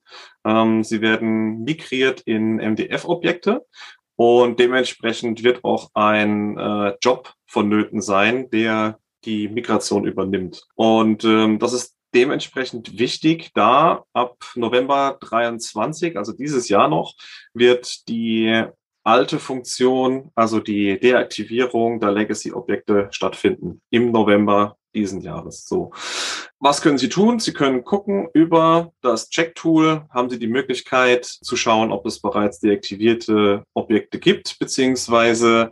Ähm, 0.44 0.84
sie 0.84 1.00
werden 1.00 1.64
migriert 1.64 2.20
in 2.20 2.58
MDF-Objekte 2.58 3.66
Und 4.14 4.60
dementsprechend 4.60 5.42
wird 5.42 5.64
auch 5.64 5.90
ein 5.94 6.56
äh, 6.56 6.94
Job 7.02 7.34
vonnöten 7.46 8.00
sein, 8.00 8.50
der 8.50 9.00
die 9.24 9.48
Migration 9.48 10.04
übernimmt. 10.04 10.64
Und 10.76 11.24
ähm, 11.24 11.58
das 11.58 11.72
ist 11.72 11.96
dementsprechend 12.14 12.98
wichtig, 12.98 13.50
da 13.54 14.04
ab 14.12 14.36
November 14.54 15.18
23, 15.20 16.16
also 16.16 16.32
dieses 16.32 16.68
Jahr 16.68 16.88
noch, 16.88 17.14
wird 17.54 18.08
die 18.08 18.64
alte 19.02 19.38
Funktion, 19.38 20.30
also 20.34 20.60
die 20.60 20.98
Deaktivierung 20.98 22.00
der 22.00 22.12
Legacy-Objekte 22.12 23.08
stattfinden 23.10 23.80
im 23.90 24.12
November 24.12 24.76
diesen 24.94 25.20
Jahres. 25.20 25.66
So. 25.66 25.92
Was 26.58 26.82
können 26.82 26.98
Sie 26.98 27.08
tun? 27.08 27.38
Sie 27.38 27.52
können 27.52 27.84
gucken 27.84 28.28
über 28.34 28.92
das 29.00 29.30
Check-Tool, 29.30 30.06
haben 30.10 30.28
Sie 30.30 30.38
die 30.38 30.48
Möglichkeit 30.48 31.24
zu 31.24 31.56
schauen, 31.56 31.92
ob 31.92 32.06
es 32.06 32.20
bereits 32.20 32.60
deaktivierte 32.60 33.64
Objekte 33.72 34.18
gibt, 34.18 34.58
beziehungsweise 34.58 35.70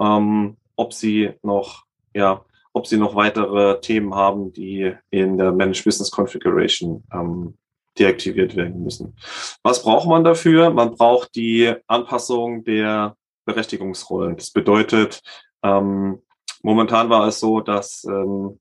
ähm, 0.00 0.56
ob 0.76 0.92
Sie 0.92 1.30
noch 1.42 1.84
ja, 2.14 2.44
ob 2.72 2.86
sie 2.86 2.96
noch 2.96 3.14
weitere 3.14 3.80
Themen 3.80 4.14
haben, 4.14 4.52
die 4.52 4.94
in 5.10 5.38
der 5.38 5.52
Managed 5.52 5.84
Business 5.84 6.10
Configuration 6.10 7.04
ähm, 7.12 7.56
deaktiviert 7.98 8.56
werden 8.56 8.82
müssen. 8.82 9.16
Was 9.62 9.82
braucht 9.82 10.08
man 10.08 10.24
dafür? 10.24 10.70
Man 10.70 10.94
braucht 10.94 11.34
die 11.34 11.74
Anpassung 11.86 12.64
der 12.64 13.16
Berechtigungsrollen. 13.44 14.36
Das 14.36 14.50
bedeutet, 14.50 15.22
ähm, 15.62 16.22
momentan 16.62 17.10
war 17.10 17.26
es 17.26 17.40
so, 17.40 17.60
dass 17.60 18.04
ähm, 18.04 18.60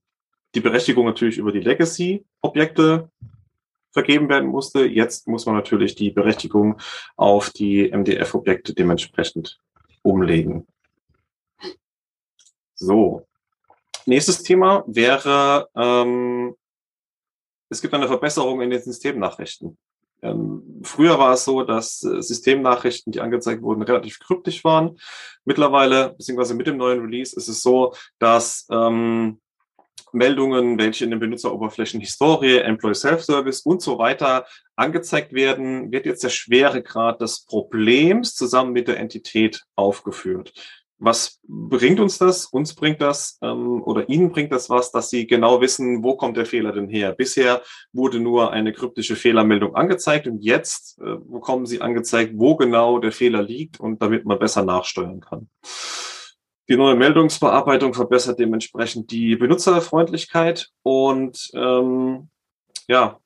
die 0.55 0.61
Berechtigung 0.61 1.05
natürlich 1.05 1.37
über 1.37 1.51
die 1.51 1.59
Legacy-Objekte 1.59 3.11
vergeben 3.91 4.29
werden 4.29 4.49
musste. 4.49 4.85
Jetzt 4.85 5.27
muss 5.27 5.45
man 5.45 5.55
natürlich 5.55 5.95
die 5.95 6.11
Berechtigung 6.11 6.79
auf 7.15 7.49
die 7.49 7.91
MDF-Objekte 7.91 8.73
dementsprechend 8.73 9.59
umlegen. 10.03 10.67
So, 12.75 13.27
Nächstes 14.07 14.41
Thema 14.41 14.85
wäre, 14.87 15.67
ähm, 15.75 16.55
es 17.69 17.81
gibt 17.81 17.93
eine 17.93 18.07
Verbesserung 18.07 18.61
in 18.61 18.69
den 18.69 18.81
Systemnachrichten. 18.81 19.77
Ähm, 20.21 20.81
früher 20.83 21.19
war 21.19 21.33
es 21.33 21.43
so, 21.43 21.63
dass 21.63 22.03
äh, 22.03 22.21
Systemnachrichten, 22.21 23.11
die 23.11 23.19
angezeigt 23.19 23.61
wurden, 23.61 23.81
relativ 23.81 24.19
kryptisch 24.19 24.63
waren. 24.63 24.97
Mittlerweile, 25.43 26.13
beziehungsweise 26.17 26.55
mit 26.55 26.67
dem 26.67 26.77
neuen 26.77 27.01
Release, 27.01 27.35
ist 27.35 27.49
es 27.49 27.61
so, 27.61 27.95
dass 28.17 28.65
ähm, 28.71 29.41
Meldungen, 30.13 30.79
welche 30.79 31.03
in 31.03 31.11
den 31.11 31.19
Benutzeroberflächen 31.19 31.99
Historie, 31.99 32.59
Employee 32.59 32.95
Self-Service 32.95 33.59
und 33.59 33.81
so 33.81 33.97
weiter 33.99 34.45
angezeigt 34.77 35.33
werden, 35.33 35.91
wird 35.91 36.05
jetzt 36.05 36.23
der 36.23 36.29
Schweregrad 36.29 37.19
des 37.19 37.43
Problems 37.43 38.35
zusammen 38.35 38.71
mit 38.71 38.87
der 38.87 39.01
Entität 39.01 39.65
aufgeführt 39.75 40.53
was 40.99 41.39
bringt 41.47 41.99
uns 41.99 42.17
das? 42.17 42.45
Uns 42.45 42.73
bringt 42.73 43.01
das 43.01 43.37
ähm, 43.41 43.83
oder 43.83 44.09
Ihnen 44.09 44.31
bringt 44.31 44.51
das 44.51 44.69
was, 44.69 44.91
dass 44.91 45.09
Sie 45.09 45.27
genau 45.27 45.61
wissen, 45.61 46.03
wo 46.03 46.15
kommt 46.15 46.37
der 46.37 46.45
Fehler 46.45 46.71
denn 46.71 46.89
her? 46.89 47.13
Bisher 47.13 47.61
wurde 47.93 48.19
nur 48.19 48.51
eine 48.51 48.73
kryptische 48.73 49.15
Fehlermeldung 49.15 49.75
angezeigt 49.75 50.27
und 50.27 50.43
jetzt 50.43 50.99
äh, 50.99 51.15
bekommen 51.17 51.65
Sie 51.65 51.81
angezeigt, 51.81 52.33
wo 52.35 52.55
genau 52.55 52.99
der 52.99 53.11
Fehler 53.11 53.43
liegt 53.43 53.79
und 53.79 54.01
damit 54.01 54.25
man 54.25 54.39
besser 54.39 54.65
nachsteuern 54.65 55.19
kann. 55.19 55.49
Die 56.69 56.75
neue 56.75 56.95
Meldungsbearbeitung 56.95 57.93
verbessert 57.93 58.39
dementsprechend 58.39 59.11
die 59.11 59.35
Benutzerfreundlichkeit 59.35 60.69
und 60.83 61.49
ähm, 61.53 62.29
ja, 62.87 63.19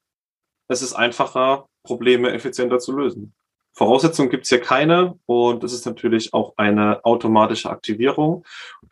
es 0.68 0.82
ist 0.82 0.94
einfacher, 0.94 1.66
Probleme 1.84 2.32
effizienter 2.32 2.80
zu 2.80 2.96
lösen. 2.96 3.34
Voraussetzungen 3.74 4.30
gibt 4.30 4.44
es 4.44 4.50
hier 4.50 4.62
keine 4.62 5.18
und 5.26 5.64
es 5.64 5.74
ist 5.74 5.86
natürlich 5.86 6.34
auch 6.34 6.54
eine 6.58 7.04
automatische 7.06 7.70
Aktivierung 7.70 8.46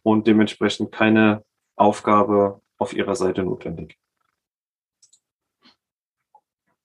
und 0.04 0.26
dementsprechend 0.26 0.92
keine 0.92 1.44
Aufgabe 1.76 2.62
auf 2.78 2.94
Ihrer 2.94 3.16
Seite 3.16 3.44
notwendig. 3.44 3.98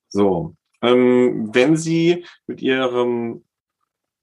So, 0.08 0.54
ähm, 0.82 1.50
wenn 1.52 1.76
Sie 1.76 2.24
mit 2.46 2.62
Ihrem 2.62 3.44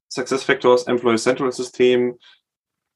SuccessFactors 0.08 0.86
Employee 0.86 1.18
Central 1.18 1.52
System 1.52 2.18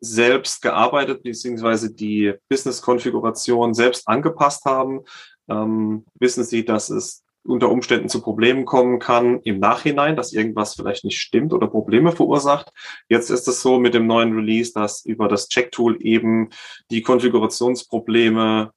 selbst 0.00 0.62
gearbeitet 0.62 1.22
bzw. 1.22 1.88
die 1.92 2.34
Business-Konfiguration 2.48 3.74
selbst 3.74 4.06
angepasst 4.06 4.64
haben, 4.66 5.04
ähm, 5.48 6.04
wissen 6.14 6.44
Sie, 6.44 6.64
dass 6.64 6.90
es 6.90 7.25
unter 7.46 7.70
Umständen 7.70 8.08
zu 8.08 8.20
Problemen 8.20 8.64
kommen 8.64 8.98
kann 8.98 9.40
im 9.40 9.58
Nachhinein, 9.58 10.16
dass 10.16 10.32
irgendwas 10.32 10.74
vielleicht 10.74 11.04
nicht 11.04 11.18
stimmt 11.20 11.52
oder 11.52 11.66
Probleme 11.66 12.12
verursacht. 12.12 12.72
Jetzt 13.08 13.30
ist 13.30 13.48
es 13.48 13.62
so 13.62 13.78
mit 13.78 13.94
dem 13.94 14.06
neuen 14.06 14.34
Release, 14.34 14.72
dass 14.72 15.04
über 15.04 15.28
das 15.28 15.48
Check-Tool 15.48 15.98
eben 16.00 16.50
die 16.90 17.02
Konfigurationsprobleme 17.02 18.72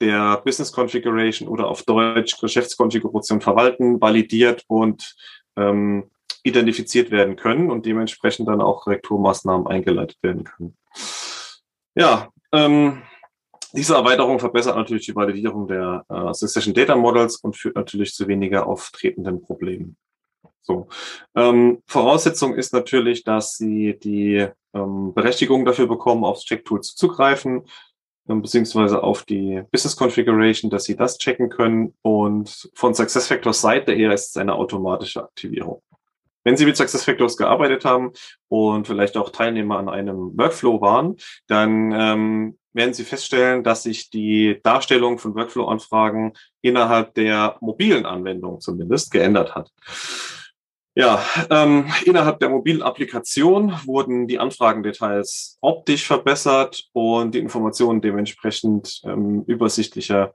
der 0.00 0.42
Business 0.44 0.72
Configuration 0.72 1.48
oder 1.48 1.68
auf 1.68 1.84
Deutsch 1.84 2.38
Geschäftskonfiguration 2.40 3.40
verwalten, 3.40 4.00
validiert 4.00 4.64
und 4.66 5.14
ähm, 5.56 6.10
identifiziert 6.42 7.10
werden 7.10 7.36
können 7.36 7.70
und 7.70 7.86
dementsprechend 7.86 8.48
dann 8.48 8.60
auch 8.60 8.82
Korrekturmaßnahmen 8.82 9.66
eingeleitet 9.68 10.18
werden 10.22 10.44
können. 10.44 10.76
Ja, 11.94 12.30
ähm, 12.52 13.02
diese 13.72 13.94
Erweiterung 13.94 14.38
verbessert 14.38 14.76
natürlich 14.76 15.06
die 15.06 15.14
Validierung 15.14 15.66
der 15.66 16.04
äh, 16.08 16.34
Succession 16.34 16.74
Data 16.74 16.96
Models 16.96 17.36
und 17.36 17.56
führt 17.56 17.76
natürlich 17.76 18.14
zu 18.14 18.28
weniger 18.28 18.66
auftretenden 18.66 19.42
Problemen. 19.42 19.96
So. 20.62 20.88
Ähm, 21.34 21.82
Voraussetzung 21.86 22.54
ist 22.54 22.72
natürlich, 22.72 23.24
dass 23.24 23.56
Sie 23.56 23.98
die 23.98 24.46
ähm, 24.74 25.12
Berechtigung 25.12 25.64
dafür 25.64 25.86
bekommen, 25.86 26.24
aufs 26.24 26.44
Check-Tool 26.44 26.80
zuzugreifen, 26.80 27.64
ähm, 28.28 28.42
beziehungsweise 28.42 29.02
auf 29.02 29.24
die 29.24 29.62
Business 29.72 29.96
Configuration, 29.96 30.70
dass 30.70 30.84
Sie 30.84 30.96
das 30.96 31.18
checken 31.18 31.48
können. 31.48 31.94
Und 32.02 32.70
von 32.74 32.94
SuccessFactors 32.94 33.60
Seite 33.60 33.92
eher 33.92 34.12
ist 34.12 34.30
es 34.30 34.36
eine 34.36 34.54
automatische 34.54 35.22
Aktivierung. 35.22 35.82
Wenn 36.44 36.56
Sie 36.56 36.66
mit 36.66 36.76
SuccessFactors 36.76 37.36
gearbeitet 37.36 37.84
haben 37.84 38.12
und 38.48 38.86
vielleicht 38.86 39.16
auch 39.16 39.30
Teilnehmer 39.30 39.78
an 39.78 39.88
einem 39.88 40.36
Workflow 40.36 40.80
waren, 40.80 41.16
dann 41.46 41.92
ähm, 41.92 42.58
werden 42.72 42.94
Sie 42.94 43.04
feststellen, 43.04 43.62
dass 43.64 43.82
sich 43.82 44.10
die 44.10 44.60
Darstellung 44.62 45.18
von 45.18 45.34
Workflow-Anfragen 45.34 46.32
innerhalb 46.60 47.14
der 47.14 47.56
mobilen 47.60 48.06
Anwendung 48.06 48.60
zumindest 48.60 49.10
geändert 49.10 49.54
hat. 49.54 49.70
Ja, 50.94 51.24
ähm, 51.48 51.86
innerhalb 52.04 52.38
der 52.40 52.50
mobilen 52.50 52.82
Applikation 52.82 53.72
wurden 53.86 54.26
die 54.26 54.38
Anfragendetails 54.38 55.56
optisch 55.62 56.06
verbessert 56.06 56.84
und 56.92 57.34
die 57.34 57.38
Informationen 57.38 58.02
dementsprechend 58.02 59.00
ähm, 59.04 59.42
übersichtlicher 59.46 60.34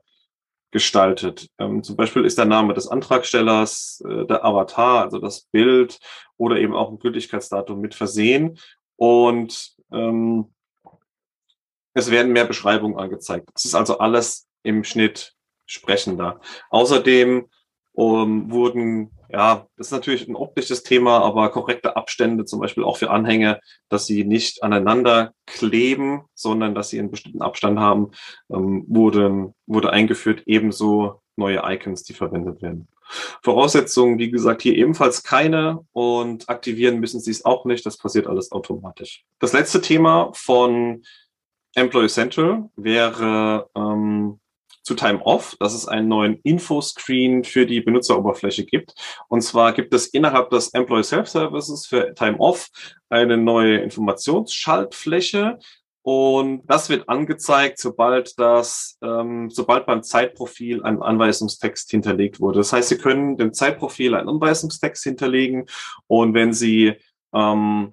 gestaltet. 0.72 1.48
Ähm, 1.58 1.84
zum 1.84 1.96
Beispiel 1.96 2.24
ist 2.24 2.38
der 2.38 2.44
Name 2.44 2.74
des 2.74 2.88
Antragstellers, 2.88 4.02
äh, 4.06 4.26
der 4.26 4.44
Avatar, 4.44 5.02
also 5.02 5.18
das 5.18 5.42
Bild 5.52 6.00
oder 6.36 6.56
eben 6.56 6.74
auch 6.74 6.90
ein 6.90 6.98
Gültigkeitsdatum 6.98 7.80
mit 7.80 7.94
versehen. 7.94 8.58
Und 8.96 9.76
ähm, 9.92 10.52
es 11.98 12.10
werden 12.10 12.32
mehr 12.32 12.44
Beschreibungen 12.44 12.98
angezeigt. 12.98 13.48
Es 13.54 13.64
ist 13.64 13.74
also 13.74 13.98
alles 13.98 14.48
im 14.62 14.84
Schnitt 14.84 15.34
sprechender. 15.66 16.40
Außerdem 16.70 17.46
um, 17.92 18.52
wurden, 18.52 19.10
ja, 19.28 19.66
das 19.76 19.88
ist 19.88 19.92
natürlich 19.92 20.28
ein 20.28 20.36
optisches 20.36 20.84
Thema, 20.84 21.18
aber 21.20 21.48
korrekte 21.50 21.96
Abstände, 21.96 22.44
zum 22.44 22.60
Beispiel 22.60 22.84
auch 22.84 22.96
für 22.96 23.10
Anhänge, 23.10 23.60
dass 23.88 24.06
sie 24.06 24.24
nicht 24.24 24.62
aneinander 24.62 25.32
kleben, 25.46 26.22
sondern 26.34 26.76
dass 26.76 26.90
sie 26.90 27.00
einen 27.00 27.10
bestimmten 27.10 27.42
Abstand 27.42 27.80
haben, 27.80 28.12
ähm, 28.50 28.84
wurden, 28.86 29.52
wurde 29.66 29.92
eingeführt, 29.92 30.44
ebenso 30.46 31.20
neue 31.36 31.62
Icons, 31.64 32.04
die 32.04 32.14
verwendet 32.14 32.62
werden. 32.62 32.86
Voraussetzungen, 33.42 34.18
wie 34.18 34.30
gesagt, 34.30 34.62
hier 34.62 34.76
ebenfalls 34.76 35.22
keine 35.22 35.80
und 35.92 36.48
aktivieren 36.48 37.00
müssen 37.00 37.20
Sie 37.20 37.30
es 37.30 37.44
auch 37.44 37.64
nicht. 37.64 37.84
Das 37.86 37.96
passiert 37.96 38.26
alles 38.26 38.52
automatisch. 38.52 39.24
Das 39.38 39.52
letzte 39.52 39.80
Thema 39.80 40.30
von 40.34 41.02
Employee 41.78 42.08
Central 42.08 42.68
wäre 42.76 43.68
ähm, 43.74 44.40
zu 44.82 44.94
Time 44.94 45.20
Off, 45.24 45.54
dass 45.60 45.74
es 45.74 45.86
einen 45.86 46.08
neuen 46.08 46.40
Infoscreen 46.42 47.44
für 47.44 47.66
die 47.66 47.82
Benutzeroberfläche 47.82 48.64
gibt. 48.64 48.94
Und 49.28 49.42
zwar 49.42 49.72
gibt 49.74 49.92
es 49.92 50.06
innerhalb 50.06 50.48
des 50.50 50.68
Employee 50.72 51.02
Self-Services 51.02 51.86
für 51.86 52.14
Time 52.14 52.38
Off 52.38 52.68
eine 53.10 53.36
neue 53.36 53.78
Informationsschaltfläche. 53.78 55.58
Und 56.02 56.62
das 56.66 56.88
wird 56.88 57.06
angezeigt, 57.10 57.78
sobald 57.78 58.38
das, 58.38 58.96
ähm, 59.02 59.50
sobald 59.50 59.84
beim 59.84 60.02
Zeitprofil 60.02 60.82
ein 60.82 61.02
Anweisungstext 61.02 61.90
hinterlegt 61.90 62.40
wurde. 62.40 62.60
Das 62.60 62.72
heißt, 62.72 62.88
Sie 62.88 62.96
können 62.96 63.36
dem 63.36 63.52
Zeitprofil 63.52 64.14
einen 64.14 64.30
Anweisungstext 64.30 65.04
hinterlegen 65.04 65.66
und 66.06 66.32
wenn 66.32 66.54
Sie 66.54 66.94
ähm, 67.34 67.92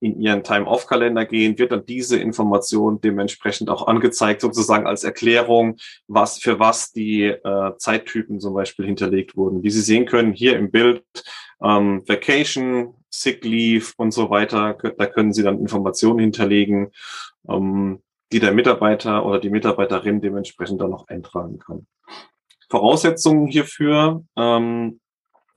in 0.00 0.20
ihren 0.20 0.42
Time-Off-Kalender 0.42 1.24
gehen, 1.24 1.58
wird 1.58 1.72
dann 1.72 1.86
diese 1.86 2.18
Information 2.18 3.00
dementsprechend 3.00 3.70
auch 3.70 3.86
angezeigt, 3.86 4.42
sozusagen 4.42 4.86
als 4.86 5.04
Erklärung, 5.04 5.76
was 6.06 6.38
für 6.38 6.58
was 6.58 6.92
die 6.92 7.24
äh, 7.24 7.72
Zeittypen 7.78 8.38
zum 8.38 8.54
Beispiel 8.54 8.86
hinterlegt 8.86 9.36
wurden. 9.36 9.62
Wie 9.62 9.70
Sie 9.70 9.80
sehen 9.80 10.06
können, 10.06 10.32
hier 10.32 10.58
im 10.58 10.70
Bild 10.70 11.02
ähm, 11.62 12.02
Vacation, 12.06 12.94
Sick 13.08 13.44
Leave 13.44 13.92
und 13.96 14.12
so 14.12 14.28
weiter, 14.28 14.74
da 14.74 15.06
können 15.06 15.32
Sie 15.32 15.42
dann 15.42 15.60
Informationen 15.60 16.18
hinterlegen, 16.18 16.92
ähm, 17.48 18.02
die 18.32 18.40
der 18.40 18.52
Mitarbeiter 18.52 19.24
oder 19.24 19.40
die 19.40 19.50
Mitarbeiterin 19.50 20.20
dementsprechend 20.20 20.80
dann 20.80 20.90
noch 20.90 21.08
eintragen 21.08 21.58
kann. 21.58 21.86
Voraussetzungen 22.68 23.46
hierfür 23.46 24.24
ähm, 24.36 25.00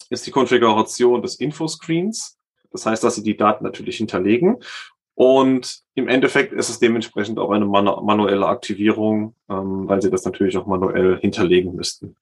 ist 0.09 0.25
die 0.27 0.31
Konfiguration 0.31 1.21
des 1.21 1.35
Infoscreens. 1.35 2.38
Das 2.71 2.85
heißt, 2.85 3.03
dass 3.03 3.15
Sie 3.15 3.23
die 3.23 3.37
Daten 3.37 3.63
natürlich 3.63 3.97
hinterlegen. 3.97 4.57
Und 5.15 5.81
im 5.95 6.07
Endeffekt 6.07 6.53
ist 6.53 6.69
es 6.69 6.79
dementsprechend 6.79 7.39
auch 7.39 7.51
eine 7.51 7.65
manu 7.65 8.01
manuelle 8.03 8.47
Aktivierung, 8.47 9.35
ähm, 9.49 9.87
weil 9.87 10.01
Sie 10.01 10.09
das 10.09 10.23
natürlich 10.23 10.57
auch 10.57 10.65
manuell 10.65 11.19
hinterlegen 11.19 11.75
müssten. 11.75 12.15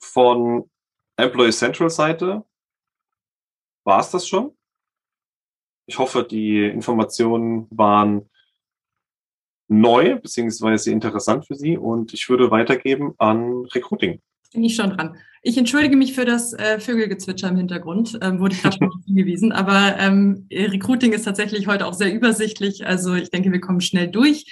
Von 0.00 0.68
Employee 1.16 1.52
Central 1.52 1.90
Seite 1.90 2.44
war 3.84 4.00
es 4.00 4.10
das 4.10 4.26
schon. 4.26 4.56
Ich 5.86 5.98
hoffe, 5.98 6.24
die 6.24 6.64
Informationen 6.64 7.68
waren 7.70 8.28
neu 9.68 10.16
beziehungsweise 10.16 10.90
interessant 10.90 11.46
für 11.46 11.54
Sie 11.54 11.76
und 11.76 12.12
ich 12.12 12.28
würde 12.28 12.50
weitergeben 12.50 13.14
an 13.18 13.66
Recruiting. 13.66 14.20
Bin 14.52 14.64
ich 14.64 14.74
schon 14.74 14.90
dran. 14.90 15.16
Ich 15.44 15.58
entschuldige 15.58 15.96
mich 15.96 16.14
für 16.14 16.24
das 16.24 16.52
äh, 16.52 16.78
Vögelgezwitscher 16.78 17.48
im 17.48 17.56
Hintergrund, 17.56 18.18
ähm, 18.22 18.38
wurde 18.38 18.54
ich 18.54 18.62
gerade 18.62 18.76
schon 18.78 18.92
hingewiesen. 19.06 19.50
Aber 19.50 19.96
ähm, 19.98 20.46
Recruiting 20.52 21.12
ist 21.12 21.24
tatsächlich 21.24 21.66
heute 21.66 21.86
auch 21.86 21.94
sehr 21.94 22.14
übersichtlich. 22.14 22.86
Also 22.86 23.14
ich 23.14 23.30
denke, 23.30 23.50
wir 23.50 23.60
kommen 23.60 23.80
schnell 23.80 24.08
durch. 24.08 24.46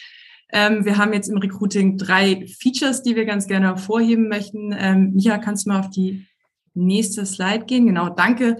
Ähm, 0.52 0.84
wir 0.84 0.98
haben 0.98 1.12
jetzt 1.12 1.28
im 1.28 1.38
Recruiting 1.38 1.96
drei 1.96 2.44
Features, 2.46 3.02
die 3.02 3.14
wir 3.14 3.24
ganz 3.24 3.46
gerne 3.46 3.66
hervorheben 3.66 4.28
möchten. 4.28 4.74
Ähm, 4.76 5.12
Micha, 5.14 5.38
kannst 5.38 5.66
du 5.66 5.70
mal 5.70 5.80
auf 5.80 5.90
die 5.90 6.26
nächste 6.74 7.24
Slide 7.24 7.66
gehen? 7.66 7.86
Genau, 7.86 8.08
danke. 8.08 8.56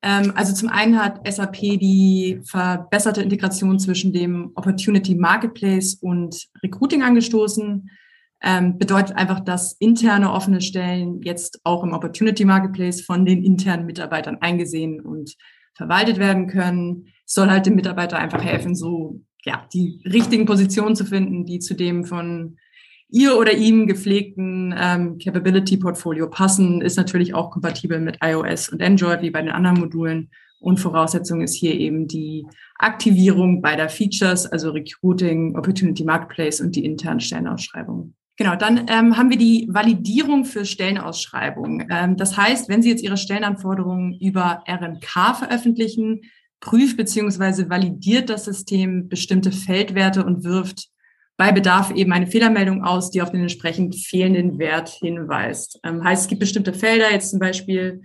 Ähm, 0.00 0.32
also 0.34 0.54
zum 0.54 0.70
einen 0.70 0.98
hat 1.02 1.20
SAP 1.30 1.56
die 1.60 2.40
verbesserte 2.44 3.20
Integration 3.20 3.78
zwischen 3.78 4.12
dem 4.12 4.52
Opportunity 4.54 5.14
Marketplace 5.14 5.94
und 5.94 6.46
Recruiting 6.62 7.02
angestoßen 7.02 7.90
ähm, 8.44 8.78
bedeutet 8.78 9.16
einfach, 9.16 9.40
dass 9.40 9.72
interne 9.80 10.30
offene 10.30 10.60
Stellen 10.60 11.22
jetzt 11.22 11.60
auch 11.64 11.82
im 11.82 11.94
Opportunity 11.94 12.44
Marketplace 12.44 13.00
von 13.00 13.24
den 13.24 13.42
internen 13.42 13.86
Mitarbeitern 13.86 14.36
eingesehen 14.42 15.00
und 15.00 15.34
verwaltet 15.74 16.18
werden 16.18 16.46
können. 16.46 17.06
Es 17.26 17.32
soll 17.32 17.48
halt 17.48 17.64
dem 17.64 17.74
Mitarbeiter 17.74 18.18
einfach 18.18 18.44
helfen, 18.44 18.74
so 18.74 19.22
ja, 19.44 19.66
die 19.72 20.02
richtigen 20.04 20.44
Positionen 20.44 20.94
zu 20.94 21.06
finden, 21.06 21.46
die 21.46 21.58
zu 21.58 21.74
dem 21.74 22.04
von 22.04 22.58
ihr 23.08 23.38
oder 23.38 23.52
ihm 23.52 23.86
gepflegten 23.86 24.74
ähm, 24.78 25.18
Capability-Portfolio 25.18 26.28
passen, 26.28 26.82
ist 26.82 26.96
natürlich 26.96 27.34
auch 27.34 27.50
kompatibel 27.50 27.98
mit 27.98 28.18
iOS 28.22 28.68
und 28.68 28.82
Android 28.82 29.22
wie 29.22 29.30
bei 29.30 29.40
den 29.40 29.50
anderen 29.50 29.80
Modulen. 29.80 30.30
Und 30.60 30.80
Voraussetzung 30.80 31.40
ist 31.40 31.54
hier 31.54 31.74
eben 31.74 32.08
die 32.08 32.46
Aktivierung 32.78 33.62
beider 33.62 33.88
Features, 33.88 34.46
also 34.46 34.70
Recruiting, 34.70 35.56
Opportunity 35.56 36.04
Marketplace 36.04 36.60
und 36.60 36.76
die 36.76 36.84
internen 36.84 37.20
Stellenausschreibungen. 37.20 38.14
Genau, 38.36 38.56
dann 38.56 38.86
ähm, 38.88 39.16
haben 39.16 39.30
wir 39.30 39.38
die 39.38 39.68
Validierung 39.70 40.44
für 40.44 40.64
Stellenausschreibungen. 40.64 41.86
Ähm, 41.90 42.16
das 42.16 42.36
heißt, 42.36 42.68
wenn 42.68 42.82
Sie 42.82 42.90
jetzt 42.90 43.02
Ihre 43.02 43.16
Stellenanforderungen 43.16 44.18
über 44.20 44.64
RMK 44.68 45.36
veröffentlichen, 45.38 46.22
prüft 46.58 46.96
bzw. 46.96 47.68
validiert 47.68 48.30
das 48.30 48.44
System 48.44 49.08
bestimmte 49.08 49.52
Feldwerte 49.52 50.24
und 50.24 50.42
wirft 50.42 50.88
bei 51.36 51.52
Bedarf 51.52 51.92
eben 51.92 52.12
eine 52.12 52.26
Fehlermeldung 52.26 52.84
aus, 52.84 53.10
die 53.10 53.22
auf 53.22 53.30
den 53.30 53.42
entsprechend 53.42 53.94
fehlenden 53.96 54.58
Wert 54.58 54.88
hinweist. 54.88 55.78
Ähm, 55.84 56.02
heißt, 56.02 56.22
es 56.22 56.28
gibt 56.28 56.40
bestimmte 56.40 56.72
Felder, 56.72 57.12
jetzt 57.12 57.30
zum 57.30 57.38
Beispiel 57.38 58.02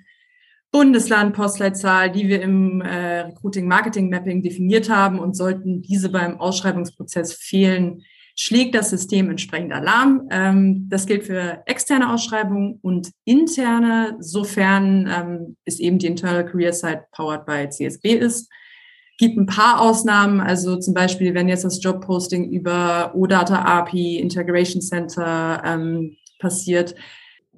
Bundesland, 0.71 1.33
Postleitzahl, 1.35 2.11
die 2.11 2.27
wir 2.27 2.41
im 2.43 2.81
äh, 2.81 3.21
Recruiting 3.21 3.67
Marketing 3.67 4.09
Mapping 4.09 4.43
definiert 4.43 4.89
haben 4.89 5.17
und 5.17 5.35
sollten 5.35 5.81
diese 5.81 6.09
beim 6.09 6.39
Ausschreibungsprozess 6.39 7.33
fehlen, 7.33 8.03
schlägt 8.41 8.73
das 8.73 8.89
System 8.89 9.29
entsprechend 9.29 9.73
Alarm. 9.73 10.29
Ähm, 10.31 10.87
das 10.87 11.05
gilt 11.05 11.25
für 11.25 11.61
externe 11.65 12.13
Ausschreibungen 12.13 12.79
und 12.81 13.11
interne, 13.25 14.15
sofern 14.19 15.09
ähm, 15.13 15.57
es 15.65 15.77
eben 15.79 15.99
die 15.99 16.07
Internal 16.07 16.45
Career 16.45 16.71
Site 16.71 17.03
powered 17.11 17.45
by 17.45 17.67
CSB 17.69 18.13
ist. 18.13 18.49
Gibt 19.17 19.37
ein 19.37 19.45
paar 19.45 19.81
Ausnahmen, 19.81 20.39
also 20.39 20.77
zum 20.77 20.93
Beispiel, 20.93 21.33
wenn 21.33 21.49
jetzt 21.49 21.65
das 21.65 21.83
Jobposting 21.83 22.49
über 22.49 23.11
OData 23.13 23.61
API, 23.61 24.19
Integration 24.19 24.81
Center 24.81 25.61
ähm, 25.65 26.15
passiert, 26.39 26.95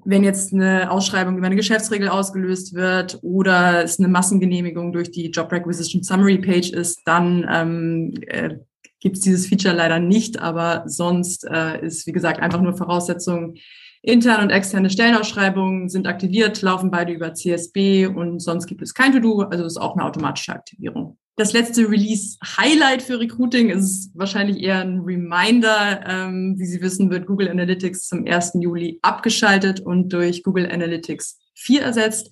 wenn 0.04 0.24
jetzt 0.24 0.52
eine 0.52 0.90
Ausschreibung 0.90 1.38
über 1.38 1.46
eine 1.46 1.56
Geschäftsregel 1.56 2.10
ausgelöst 2.10 2.74
wird 2.74 3.20
oder 3.22 3.84
es 3.84 4.00
eine 4.00 4.08
Massengenehmigung 4.08 4.94
durch 4.94 5.12
die 5.12 5.30
Job 5.30 5.52
Requisition 5.52 6.02
Summary 6.02 6.40
Page 6.40 6.72
ist, 6.72 7.02
dann 7.06 7.48
ähm, 7.48 8.14
äh, 8.26 8.56
gibt 9.02 9.18
es 9.18 9.24
dieses 9.24 9.48
Feature 9.48 9.76
leider 9.76 10.00
nicht, 10.00 10.40
aber 10.40 10.84
sonst 10.86 11.46
äh, 11.50 11.86
ist, 11.86 12.08
wie 12.08 12.12
gesagt, 12.14 12.40
einfach 12.40 12.62
nur 12.62 12.78
Voraussetzung. 12.78 13.56
Interne 14.04 14.44
und 14.44 14.50
externe 14.50 14.90
Stellenausschreibungen 14.90 15.90
sind 15.90 16.08
aktiviert, 16.08 16.62
laufen 16.62 16.90
beide 16.90 17.12
über 17.12 17.34
CSB 17.34 18.08
und 18.08 18.40
sonst 18.40 18.66
gibt 18.66 18.82
es 18.82 18.94
kein 18.94 19.12
To-Do, 19.12 19.42
also 19.42 19.66
ist 19.66 19.78
auch 19.78 19.96
eine 19.96 20.06
automatische 20.06 20.54
Aktivierung. 20.54 21.18
Das 21.36 21.54
letzte 21.54 21.90
Release-Highlight 21.90 23.02
für 23.02 23.20
Recruiting 23.20 23.70
ist 23.70 24.12
wahrscheinlich 24.14 24.62
eher 24.62 24.82
ein 24.82 25.00
Reminder. 25.00 26.02
Ähm, 26.06 26.56
wie 26.58 26.66
Sie 26.66 26.82
wissen, 26.82 27.10
wird 27.10 27.26
Google 27.26 27.50
Analytics 27.50 28.08
zum 28.08 28.26
1. 28.28 28.54
Juli 28.60 29.00
abgeschaltet 29.02 29.80
und 29.80 30.10
durch 30.14 30.44
Google 30.44 30.70
Analytics 30.70 31.40
4 31.56 31.82
ersetzt. 31.82 32.32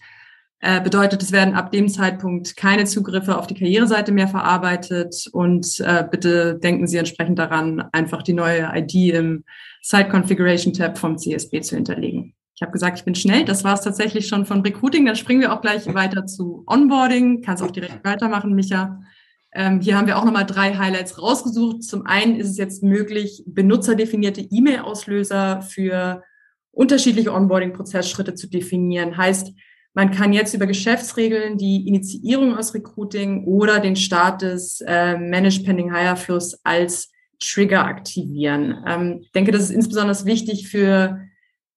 Äh, 0.61 0.81
bedeutet, 0.81 1.23
es 1.23 1.31
werden 1.31 1.53
ab 1.53 1.71
dem 1.71 1.87
Zeitpunkt 1.87 2.57
keine 2.57 2.83
Zugriffe 2.83 3.37
auf 3.37 3.47
die 3.47 3.53
Karriereseite 3.53 4.11
mehr 4.11 4.27
verarbeitet 4.27 5.27
und 5.31 5.79
äh, 5.79 6.03
bitte 6.09 6.55
denken 6.55 6.85
Sie 6.85 6.97
entsprechend 6.97 7.39
daran, 7.39 7.81
einfach 7.93 8.23
die 8.23 8.33
neue 8.33 8.69
ID 8.75 9.13
im 9.13 9.45
Site 9.81 10.09
Configuration 10.09 10.73
Tab 10.73 10.97
vom 10.97 11.17
CSB 11.17 11.61
zu 11.61 11.75
hinterlegen. 11.75 12.33
Ich 12.55 12.61
habe 12.61 12.73
gesagt, 12.73 12.99
ich 12.99 13.05
bin 13.05 13.15
schnell. 13.15 13.45
Das 13.45 13.63
war 13.63 13.75
es 13.75 13.81
tatsächlich 13.81 14.27
schon 14.27 14.45
von 14.45 14.59
Recruiting. 14.59 15.05
Dann 15.05 15.15
springen 15.15 15.39
wir 15.39 15.53
auch 15.53 15.61
gleich 15.61 15.85
weiter 15.93 16.25
zu 16.25 16.65
Onboarding. 16.67 17.41
Kannst 17.41 17.63
auch 17.63 17.71
direkt 17.71 18.03
weitermachen, 18.03 18.53
Micha. 18.53 18.99
Ähm, 19.53 19.79
hier 19.79 19.97
haben 19.97 20.07
wir 20.07 20.17
auch 20.17 20.25
nochmal 20.25 20.45
drei 20.45 20.75
Highlights 20.75 21.21
rausgesucht. 21.21 21.83
Zum 21.83 22.05
einen 22.05 22.35
ist 22.35 22.49
es 22.49 22.57
jetzt 22.57 22.83
möglich, 22.83 23.43
benutzerdefinierte 23.47 24.41
E-Mail-Auslöser 24.41 25.61
für 25.61 26.21
unterschiedliche 26.71 27.33
Onboarding-Prozessschritte 27.33 28.35
zu 28.35 28.49
definieren. 28.49 29.15
Heißt, 29.15 29.53
man 29.93 30.11
kann 30.11 30.33
jetzt 30.33 30.53
über 30.53 30.67
Geschäftsregeln 30.67 31.57
die 31.57 31.87
Initiierung 31.87 32.55
aus 32.55 32.73
Recruiting 32.73 33.45
oder 33.45 33.79
den 33.79 33.95
Start 33.95 34.41
des 34.41 34.81
äh, 34.81 35.17
Managed 35.17 35.65
Pending 35.65 35.93
Hire 35.93 36.15
Fluss 36.15 36.59
als 36.63 37.11
Trigger 37.39 37.85
aktivieren. 37.85 38.83
Ähm, 38.87 39.19
ich 39.21 39.31
denke, 39.31 39.51
das 39.51 39.63
ist 39.63 39.71
insbesondere 39.71 40.25
wichtig 40.25 40.67
für 40.67 41.21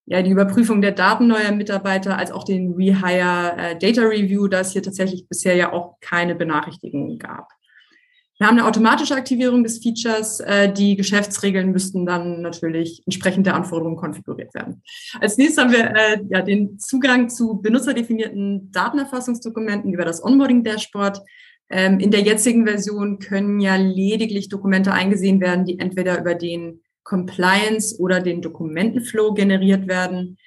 ja, 0.05 0.21
die 0.21 0.31
Überprüfung 0.31 0.81
der 0.81 0.91
Daten 0.91 1.27
neuer 1.27 1.51
Mitarbeiter 1.51 2.17
als 2.17 2.31
auch 2.31 2.43
den 2.43 2.73
Rehire 2.73 3.55
äh, 3.57 3.77
Data 3.79 4.01
Review, 4.01 4.47
da 4.47 4.59
es 4.59 4.73
hier 4.73 4.83
tatsächlich 4.83 5.27
bisher 5.27 5.55
ja 5.55 5.71
auch 5.71 5.99
keine 6.01 6.35
Benachrichtigungen 6.35 7.17
gab. 7.17 7.47
Wir 8.43 8.49
haben 8.49 8.57
eine 8.57 8.67
automatische 8.67 9.15
Aktivierung 9.15 9.63
des 9.63 9.81
Features. 9.81 10.41
Äh, 10.41 10.73
die 10.73 10.97
Geschäftsregeln 10.97 11.71
müssten 11.71 12.05
dann 12.05 12.41
natürlich 12.41 13.01
entsprechend 13.05 13.45
der 13.45 13.55
Anforderungen 13.55 13.95
konfiguriert 13.95 14.53
werden. 14.53 14.83
Als 15.21 15.37
nächstes 15.37 15.63
haben 15.63 15.71
wir 15.71 15.95
äh, 15.95 16.19
ja 16.27 16.41
den 16.41 16.77
Zugang 16.77 17.29
zu 17.29 17.61
benutzerdefinierten 17.61 18.69
Datenerfassungsdokumenten 18.73 19.93
über 19.93 20.03
das 20.03 20.21
Onboarding-Dashboard. 20.21 21.21
Ähm, 21.69 22.01
in 22.01 22.11
der 22.11 22.19
jetzigen 22.19 22.67
Version 22.67 23.19
können 23.19 23.61
ja 23.61 23.77
lediglich 23.77 24.49
Dokumente 24.49 24.91
eingesehen 24.91 25.39
werden, 25.39 25.63
die 25.63 25.79
entweder 25.79 26.19
über 26.19 26.35
den 26.35 26.81
Compliance 27.05 27.97
oder 27.97 28.19
den 28.19 28.41
Dokumentenflow 28.41 29.33
generiert 29.35 29.87
werden 29.87 30.37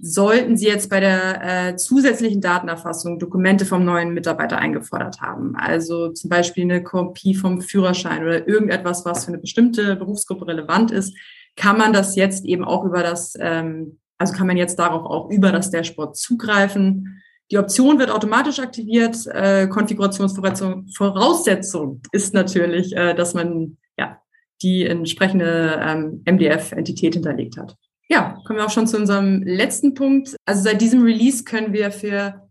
sollten 0.00 0.56
Sie 0.56 0.66
jetzt 0.66 0.88
bei 0.90 1.00
der 1.00 1.70
äh, 1.70 1.76
zusätzlichen 1.76 2.40
Datenerfassung 2.40 3.18
Dokumente 3.18 3.64
vom 3.64 3.84
neuen 3.84 4.14
Mitarbeiter 4.14 4.58
eingefordert 4.58 5.20
haben, 5.20 5.56
also 5.56 6.12
zum 6.12 6.30
Beispiel 6.30 6.62
eine 6.64 6.84
Kopie 6.84 7.34
vom 7.34 7.60
Führerschein 7.60 8.22
oder 8.22 8.46
irgendetwas, 8.46 9.04
was 9.04 9.24
für 9.24 9.32
eine 9.32 9.38
bestimmte 9.38 9.96
Berufsgruppe 9.96 10.46
relevant 10.46 10.92
ist, 10.92 11.16
kann 11.56 11.76
man 11.76 11.92
das 11.92 12.14
jetzt 12.14 12.44
eben 12.44 12.64
auch 12.64 12.84
über 12.84 13.02
das, 13.02 13.34
ähm, 13.40 13.98
also 14.18 14.34
kann 14.34 14.46
man 14.46 14.56
jetzt 14.56 14.78
darauf 14.78 15.04
auch 15.04 15.30
über 15.30 15.50
das 15.50 15.70
Dashboard 15.70 16.16
zugreifen. 16.16 17.20
Die 17.50 17.58
Option 17.58 17.98
wird 17.98 18.10
automatisch 18.10 18.60
aktiviert. 18.60 19.16
Äh, 19.26 19.66
Konfigurationsvoraussetzung 19.68 22.02
ist 22.12 22.34
natürlich, 22.34 22.94
äh, 22.94 23.14
dass 23.14 23.32
man 23.34 23.78
ja 23.98 24.20
die 24.62 24.86
entsprechende 24.86 25.80
ähm, 25.82 26.22
MDF-Entität 26.24 27.14
hinterlegt 27.14 27.56
hat. 27.56 27.76
Ja, 28.10 28.40
kommen 28.46 28.58
wir 28.58 28.64
auch 28.64 28.70
schon 28.70 28.86
zu 28.86 28.96
unserem 28.96 29.42
letzten 29.42 29.92
Punkt. 29.92 30.34
Also 30.46 30.62
seit 30.62 30.80
diesem 30.80 31.02
Release 31.02 31.44
können 31.44 31.74
wir 31.74 31.90
für 31.90 32.48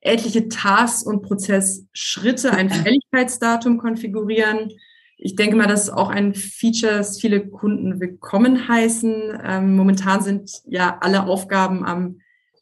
etliche 0.00 0.48
Tasks 0.48 1.04
und 1.04 1.22
Prozessschritte, 1.22 2.50
ein 2.52 2.70
Fälligkeitsdatum 2.70 3.78
konfigurieren. 3.78 4.72
Ich 5.16 5.36
denke 5.36 5.56
mal, 5.56 5.68
das 5.68 5.84
ist 5.84 5.90
auch 5.90 6.10
ein 6.10 6.34
Feature, 6.34 6.98
das 6.98 7.20
viele 7.20 7.46
Kunden 7.48 8.00
willkommen 8.00 8.68
heißen. 8.68 9.40
Ähm, 9.44 9.76
momentan 9.76 10.22
sind 10.22 10.50
ja 10.66 10.98
alle 11.00 11.24
Aufgaben 11.24 11.84
am 11.86 12.18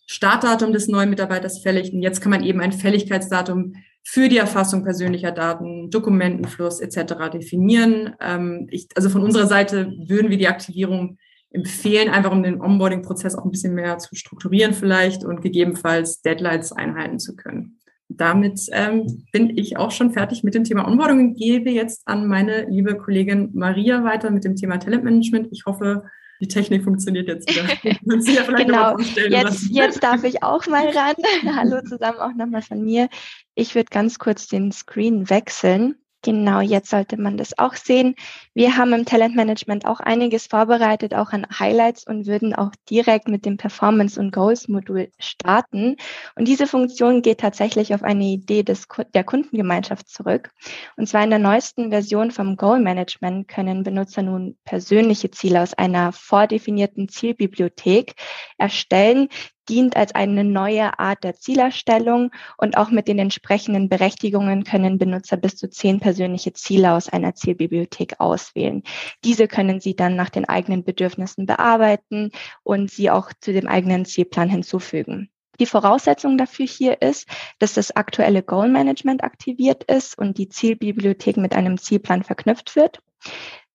Startdatum 0.07 0.73
des 0.73 0.87
neuen 0.87 1.09
Mitarbeiters 1.09 1.63
fällig. 1.63 1.95
Und 1.95 2.03
jetzt 2.03 2.21
kann 2.21 2.31
man 2.31 2.45
eben 2.45 2.61
ein 2.61 2.73
Fälligkeitsdatum 2.73 3.75
für 4.03 4.29
die 4.29 4.37
Erfassung 4.37 4.85
persönlicher 4.85 5.33
Daten, 5.33 5.91
Dokumentenfluss 5.91 6.81
etc. 6.81 7.31
definieren. 7.33 8.15
Ähm, 8.21 8.69
ich, 8.71 8.89
also 8.95 9.09
von 9.09 9.23
unserer 9.23 9.47
Seite 9.47 9.95
würden 10.07 10.31
wir 10.31 10.37
die 10.37 10.49
Aktivierung 10.49 11.17
empfehlen, 11.55 12.09
einfach 12.09 12.33
um 12.33 12.43
den 12.43 12.61
Onboarding-Prozess 12.61 13.37
auch 13.37 13.45
ein 13.45 13.51
bisschen 13.51 13.75
mehr 13.75 13.99
zu 13.99 14.15
strukturieren 14.15 14.75
vielleicht 14.75 15.25
und 15.25 15.41
gegebenenfalls 15.41 16.21
Deadlines 16.21 16.73
einhalten 16.73 17.19
zu 17.19 17.37
können. 17.37 17.79
Damit 18.09 18.69
ähm, 18.73 19.25
bin 19.33 19.57
ich 19.57 19.77
auch 19.77 19.91
schon 19.91 20.13
fertig 20.13 20.45
mit 20.45 20.55
dem 20.55 20.65
Thema 20.65 20.87
Onboarding 20.87 21.19
und 21.21 21.35
gebe 21.37 21.71
jetzt 21.71 22.07
an 22.07 22.27
meine 22.27 22.67
liebe 22.69 22.97
Kollegin 22.97 23.51
Maria 23.55 24.05
weiter 24.05 24.31
mit 24.31 24.45
dem 24.45 24.57
Thema 24.57 24.79
Talentmanagement. 24.79 25.49
Ich 25.53 25.65
hoffe, 25.65 26.05
die 26.41 26.49
Technik 26.49 26.85
funktioniert 26.85 27.29
jetzt 27.29 27.49
wieder. 27.49 27.65
Ja 28.05 28.43
genau, 28.57 28.99
jetzt, 28.99 29.71
jetzt 29.71 30.03
darf 30.03 30.25
ich 30.25 30.43
auch 30.43 30.67
mal 30.67 30.89
ran. 30.89 31.15
Hallo 31.57 31.81
zusammen 31.83 32.19
auch 32.19 32.35
nochmal 32.35 32.63
von 32.63 32.83
mir. 32.83 33.09
Ich 33.55 33.75
würde 33.75 33.89
ganz 33.91 34.19
kurz 34.19 34.47
den 34.47 34.73
Screen 34.73 35.31
wechseln. 35.31 35.97
Genau, 36.25 36.61
jetzt 36.61 36.89
sollte 36.89 37.19
man 37.19 37.37
das 37.37 37.59
auch 37.59 37.75
sehen. 37.75 38.15
Wir 38.55 38.79
haben 38.79 38.95
im 38.95 39.05
Talentmanagement 39.05 39.85
auch 39.85 40.01
einiges 40.01 40.47
vorbereitet, 40.47 41.13
auch 41.13 41.33
an 41.33 41.47
Highlights 41.59 42.07
und 42.07 42.27
würden 42.27 42.55
auch 42.55 42.71
direkt 42.89 43.29
mit 43.29 43.45
dem 43.45 43.59
Performance 43.59 44.19
und 44.19 44.33
Goals 44.33 44.67
Modul 44.67 45.11
starten. 45.19 45.97
Und 46.35 46.49
diese 46.49 46.67
Funktion 46.67 47.21
geht 47.21 47.41
tatsächlich 47.41 47.95
auf 47.95 48.03
eine 48.03 48.25
Idee 48.25 48.63
des, 48.63 48.89
der 49.13 49.23
Kundengemeinschaft 49.23 50.09
zurück. 50.09 50.49
Und 50.97 51.11
zwar 51.11 51.23
in 51.23 51.29
der 51.29 51.39
neuesten 51.39 51.91
Version 51.91 52.31
vom 52.31 52.57
Goal 52.57 52.81
Management 52.81 53.47
können 53.47 53.83
Benutzer 53.83 54.23
nun 54.23 54.57
persönliche 54.65 55.31
Ziele 55.31 55.61
aus 55.61 55.75
einer 55.75 56.13
vordefinierten 56.13 57.11
Zielbibliothek 57.11 58.15
erstellen, 58.57 59.29
dient 59.69 59.97
als 59.97 60.15
eine 60.15 60.45
neue 60.45 60.99
Art 60.99 61.25
der 61.25 61.35
Zielerstellung 61.35 62.31
und 62.57 62.77
auch 62.77 62.91
mit 62.91 63.09
den 63.09 63.19
entsprechenden 63.19 63.89
Berechtigungen 63.89 64.65
können 64.65 64.99
Benutzer 64.99 65.37
bis 65.37 65.57
zu 65.57 65.69
zehn 65.69 66.01
persönliche 66.01 66.53
Ziele 66.53 66.93
aus 66.93 67.09
einer 67.09 67.35
Zielbibliothek 67.35 68.21
auswählen. 68.21 68.83
Diese 69.25 69.49
können 69.49 69.81
Sie 69.81 69.97
dann 69.97 70.17
nach 70.17 70.31
den 70.31 70.49
eigenen 70.49 70.85
Bedürfnissen 70.85 71.47
bearbeiten 71.47 72.31
und 72.63 72.91
sie 72.91 73.11
auch 73.11 73.33
zu 73.41 73.53
dem 73.53 73.69
eigenen 73.69 74.05
Zielplan 74.05 74.49
hinzufügen. 74.49 75.31
Die 75.61 75.67
Voraussetzung 75.67 76.37
dafür 76.37 76.67
hier 76.67 77.01
ist, 77.01 77.29
dass 77.59 77.75
das 77.75 77.95
aktuelle 77.95 78.43
Goal 78.43 78.69
Management 78.69 79.23
aktiviert 79.23 79.85
ist 79.85 80.19
und 80.19 80.39
die 80.39 80.49
Zielbibliothek 80.49 81.37
mit 81.37 81.55
einem 81.55 81.79
Zielplan 81.79 82.25
verknüpft 82.25 82.75
wird. 82.75 83.01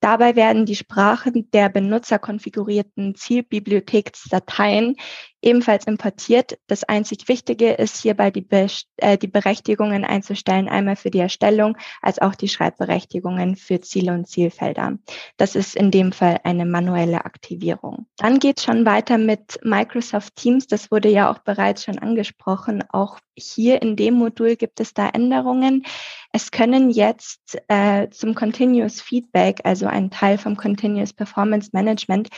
Dabei 0.02 0.36
werden 0.36 0.66
die 0.66 0.76
Sprachen 0.76 1.52
der 1.52 1.68
benutzerkonfigurierten 1.70 3.16
Zielbibliotheksdateien 3.16 4.96
ebenfalls 5.42 5.86
importiert. 5.86 6.58
Das 6.68 6.84
einzig 6.84 7.28
Wichtige 7.28 7.72
ist 7.72 8.02
hierbei 8.02 8.32
die, 8.32 8.42
Be 8.42 8.68
äh, 8.98 9.18
die 9.18 9.28
Berechtigungen 9.28 10.04
einzustellen, 10.04 10.70
einmal 10.70 10.96
für 10.96 11.12
die 11.12 11.20
Erstellung 11.20 11.78
als 12.02 12.20
auch 12.20 12.36
die 12.36 12.50
Schreibberechtigungen 12.50 13.56
für 13.56 13.82
Ziele 13.82 14.14
und 14.14 14.28
Zielfelder. 14.28 14.98
Das 15.38 15.56
ist 15.56 15.76
in 15.76 15.92
dem 15.92 16.12
Fall 16.12 16.40
eine 16.44 16.66
manuelle 16.66 17.26
Aktivierung. 17.26 18.08
Dann 18.18 18.40
geht 18.40 18.60
es 18.60 18.66
schon 18.66 18.86
weiter 18.86 19.18
mit 19.18 19.60
Microsoft 19.64 20.36
Teams. 20.36 20.68
Das 20.68 20.92
wurde 20.92 21.10
ja 21.10 21.32
auch 21.32 21.40
bereits 21.40 21.86
schon 21.86 22.00
angesprochen. 22.00 22.84
Auch 22.90 23.20
hier 23.38 23.82
in 23.82 23.96
dem 23.96 24.16
Modul 24.16 24.56
gibt 24.56 24.80
es 24.80 24.94
da 24.94 25.08
Änderungen. 25.10 25.86
Es 26.32 26.52
können 26.52 26.92
jetzt 26.92 27.58
äh, 27.70 28.10
zum 28.10 28.36
Continuous 28.36 29.02
Feedback, 29.02 29.62
also 29.64 29.88
ein 29.88 30.12
Teil 30.12 30.38
vom 30.38 30.56
Continuous 30.56 31.14
Performance 31.14 31.72
Management, 31.74 32.30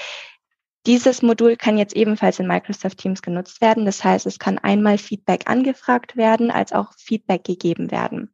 dieses 0.88 1.22
Modul 1.22 1.58
kann 1.58 1.78
jetzt 1.78 1.96
ebenfalls 1.96 2.40
in 2.40 2.48
Microsoft 2.48 2.98
Teams 2.98 3.22
genutzt 3.22 3.62
werden. 3.62 3.86
Das 3.86 4.04
heißt, 4.04 4.26
es 4.26 4.40
kann 4.40 4.58
einmal 4.58 4.98
Feedback 4.98 5.50
angefragt 5.50 6.18
werden, 6.18 6.50
als 6.50 6.74
auch 6.74 6.94
Feedback 6.98 7.44
gegeben 7.44 7.92
werden. 7.92 8.34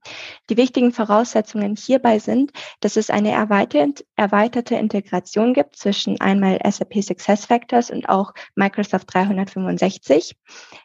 Die 0.50 0.56
wichtigen 0.56 0.94
Voraussetzungen 0.94 1.76
hierbei 1.76 2.20
sind, 2.20 2.52
dass 2.80 2.96
es 2.96 3.10
eine 3.10 3.32
erweiterte 3.32 4.76
Integration 4.76 5.54
gibt 5.54 5.76
zwischen 5.76 6.22
einmal 6.22 6.60
SAP 6.64 7.04
SuccessFactors 7.04 7.92
und 7.92 8.08
auch 8.08 8.34
Microsoft 8.56 9.14
365. 9.14 10.36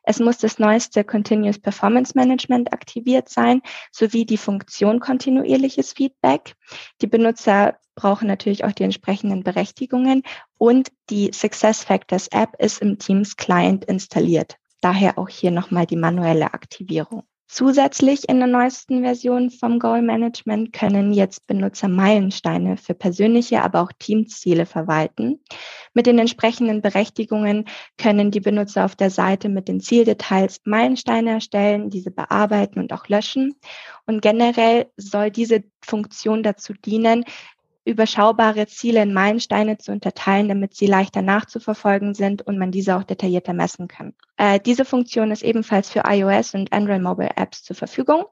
Es 0.02 0.18
muss 0.18 0.38
das 0.38 0.58
neueste 0.58 1.04
Continuous 1.04 1.60
Performance 1.60 2.14
Management 2.16 2.72
aktiviert 2.72 3.28
sein, 3.28 3.62
sowie 3.92 4.26
die 4.26 4.36
Funktion 4.36 4.98
kontinuierliches 4.98 5.92
Feedback. 5.92 6.54
Die 7.00 7.06
Benutzer 7.06 7.78
brauchen 7.94 8.28
natürlich 8.28 8.64
auch 8.64 8.72
die 8.72 8.84
entsprechenden 8.84 9.42
Berechtigungen 9.42 10.22
und 10.58 10.90
die 11.10 11.30
SuccessFactors 11.32 12.28
App 12.28 12.54
ist 12.58 12.80
im 12.80 12.98
Teams 12.98 13.36
Client 13.36 13.84
installiert. 13.84 14.56
Daher 14.80 15.18
auch 15.18 15.28
hier 15.28 15.50
nochmal 15.50 15.86
die 15.86 15.96
manuelle 15.96 16.54
Aktivierung. 16.54 17.24
Zusätzlich 17.54 18.30
in 18.30 18.38
der 18.38 18.48
neuesten 18.48 19.02
Version 19.02 19.50
vom 19.50 19.78
Goal 19.78 20.00
Management 20.00 20.72
können 20.72 21.12
jetzt 21.12 21.46
Benutzer 21.46 21.86
Meilensteine 21.86 22.78
für 22.78 22.94
persönliche, 22.94 23.62
aber 23.62 23.82
auch 23.82 23.92
Teamziele 23.98 24.64
verwalten. 24.64 25.38
Mit 25.92 26.06
den 26.06 26.18
entsprechenden 26.18 26.80
Berechtigungen 26.80 27.66
können 27.98 28.30
die 28.30 28.40
Benutzer 28.40 28.86
auf 28.86 28.96
der 28.96 29.10
Seite 29.10 29.50
mit 29.50 29.68
den 29.68 29.80
Zieldetails 29.80 30.62
Meilensteine 30.64 31.32
erstellen, 31.32 31.90
diese 31.90 32.10
bearbeiten 32.10 32.80
und 32.80 32.90
auch 32.94 33.06
löschen. 33.08 33.54
Und 34.06 34.22
generell 34.22 34.86
soll 34.96 35.30
diese 35.30 35.62
Funktion 35.84 36.42
dazu 36.42 36.72
dienen, 36.72 37.26
überschaubare 37.84 38.66
Ziele 38.66 39.02
in 39.02 39.12
Meilensteine 39.12 39.78
zu 39.78 39.92
unterteilen, 39.92 40.48
damit 40.48 40.74
sie 40.74 40.86
leichter 40.86 41.22
nachzuverfolgen 41.22 42.14
sind 42.14 42.42
und 42.42 42.58
man 42.58 42.70
diese 42.70 42.96
auch 42.96 43.04
detaillierter 43.04 43.52
messen 43.52 43.88
kann. 43.88 44.14
Äh, 44.36 44.60
diese 44.60 44.84
Funktion 44.84 45.30
ist 45.30 45.42
ebenfalls 45.42 45.90
für 45.90 46.02
iOS 46.06 46.54
und 46.54 46.72
Android 46.72 47.02
Mobile 47.02 47.30
Apps 47.36 47.62
zur 47.62 47.76
Verfügung. 47.76 48.24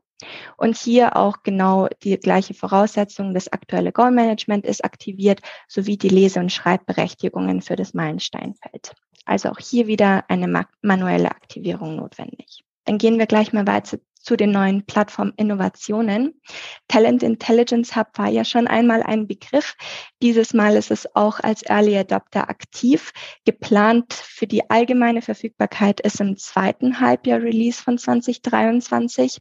Und 0.56 0.76
hier 0.76 1.16
auch 1.16 1.42
genau 1.42 1.88
die 2.02 2.18
gleiche 2.18 2.52
Voraussetzung. 2.52 3.32
Das 3.32 3.50
aktuelle 3.50 3.90
Goal 3.90 4.10
Management 4.10 4.66
ist 4.66 4.84
aktiviert 4.84 5.40
sowie 5.66 5.96
die 5.96 6.10
Lese- 6.10 6.40
und 6.40 6.52
Schreibberechtigungen 6.52 7.62
für 7.62 7.76
das 7.76 7.94
Meilensteinfeld. 7.94 8.94
Also 9.24 9.50
auch 9.50 9.58
hier 9.58 9.86
wieder 9.86 10.24
eine 10.28 10.66
manuelle 10.82 11.30
Aktivierung 11.30 11.96
notwendig. 11.96 12.64
Dann 12.84 12.98
gehen 12.98 13.18
wir 13.18 13.26
gleich 13.26 13.52
mal 13.52 13.66
weiter 13.66 13.98
zu 14.20 14.36
den 14.36 14.50
neuen 14.50 14.84
Plattform-Innovationen. 14.84 16.40
Talent 16.88 17.22
Intelligence 17.22 17.96
Hub 17.96 18.08
war 18.14 18.28
ja 18.28 18.44
schon 18.44 18.66
einmal 18.66 19.02
ein 19.02 19.26
Begriff. 19.26 19.74
Dieses 20.22 20.54
Mal 20.54 20.76
ist 20.76 20.90
es 20.90 21.14
auch 21.16 21.40
als 21.40 21.62
Early 21.62 21.96
Adopter 21.96 22.48
aktiv. 22.48 23.12
Geplant 23.44 24.12
für 24.12 24.46
die 24.46 24.68
allgemeine 24.70 25.22
Verfügbarkeit 25.22 26.00
ist 26.00 26.20
im 26.20 26.36
zweiten 26.36 27.00
Halbjahr 27.00 27.40
Release 27.40 27.82
von 27.82 27.98
2023. 27.98 29.38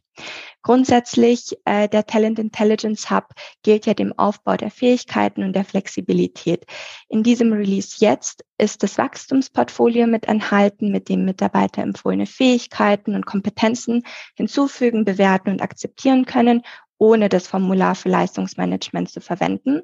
Grundsätzlich 0.62 1.56
äh, 1.64 1.88
der 1.88 2.06
Talent 2.06 2.38
Intelligence 2.38 3.10
Hub 3.10 3.28
gilt 3.62 3.86
ja 3.86 3.94
dem 3.94 4.12
Aufbau 4.18 4.56
der 4.56 4.70
Fähigkeiten 4.70 5.42
und 5.42 5.54
der 5.54 5.64
Flexibilität. 5.64 6.64
In 7.08 7.22
diesem 7.22 7.52
Release 7.52 7.96
jetzt 7.98 8.44
ist 8.60 8.82
das 8.82 8.98
Wachstumsportfolio 8.98 10.06
mit 10.06 10.26
enthalten, 10.26 10.92
mit 10.92 11.08
dem 11.08 11.24
Mitarbeiter 11.24 11.82
empfohlene 11.82 12.26
Fähigkeiten 12.26 13.14
und 13.14 13.26
Kompetenzen 13.26 14.04
hinzufügen, 14.36 15.04
bewerten 15.04 15.50
und 15.50 15.62
akzeptieren 15.62 16.26
können, 16.26 16.62
ohne 16.98 17.28
das 17.28 17.48
Formular 17.48 17.94
für 17.94 18.10
Leistungsmanagement 18.10 19.10
zu 19.10 19.20
verwenden. 19.20 19.82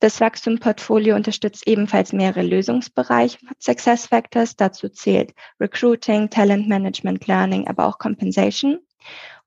Das 0.00 0.18
Wachstumsportfolio 0.18 1.14
unterstützt 1.14 1.68
ebenfalls 1.68 2.14
mehrere 2.14 2.42
Lösungsbereiche 2.42 3.38
von 3.38 3.54
Success 3.58 4.06
Factors. 4.06 4.56
Dazu 4.56 4.88
zählt 4.88 5.34
Recruiting, 5.60 6.30
Talent 6.30 6.68
Management, 6.68 7.26
Learning, 7.26 7.68
aber 7.68 7.86
auch 7.86 7.98
Compensation. 7.98 8.78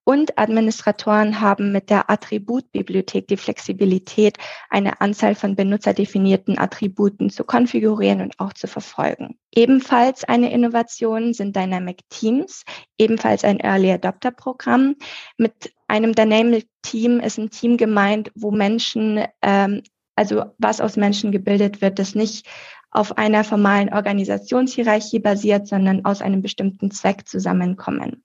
Und 0.06 0.38
Administratoren 0.38 1.39
haben 1.39 1.72
mit 1.72 1.89
der 1.89 2.10
Attributbibliothek 2.10 3.28
die 3.28 3.38
Flexibilität, 3.38 4.38
eine 4.70 5.00
Anzahl 5.00 5.34
von 5.34 5.56
benutzerdefinierten 5.56 6.58
Attributen 6.58 7.30
zu 7.30 7.46
konfigurieren 7.46 8.22
und 8.22 8.39
auch 8.39 8.52
zu 8.54 8.68
verfolgen. 8.68 9.38
Ebenfalls 9.56 10.26
eine 10.26 10.52
Innovation 10.52 11.34
sind 11.34 11.56
Dynamic 11.56 12.02
Teams, 12.10 12.63
ebenfalls 12.98 13.46
ein 13.46 13.60
Early 13.60 13.92
Adopter 13.92 14.32
Programm. 14.32 14.96
Mit 15.38 15.74
einem 15.88 16.13
Dynamic 16.13 16.68
Team 16.82 17.22
ist 17.22 17.38
ein 17.38 17.50
Team 17.50 17.78
gemeint, 17.78 18.30
wo 18.36 18.52
Menschen, 18.52 19.24
ähm, 19.42 19.84
also 20.16 20.44
was 20.58 20.82
aus 20.82 20.98
Menschen 20.98 21.32
gebildet 21.32 21.82
wird, 21.82 21.98
das 21.98 22.13
nicht 22.13 22.46
auf 22.92 23.18
einer 23.18 23.44
formalen 23.44 23.92
Organisationshierarchie 23.92 25.20
basiert, 25.20 25.68
sondern 25.68 26.06
aus 26.06 26.22
einem 26.22 26.42
bestimmten 26.42 26.92
Zweck 26.92 27.28
zusammenkommen. 27.28 28.24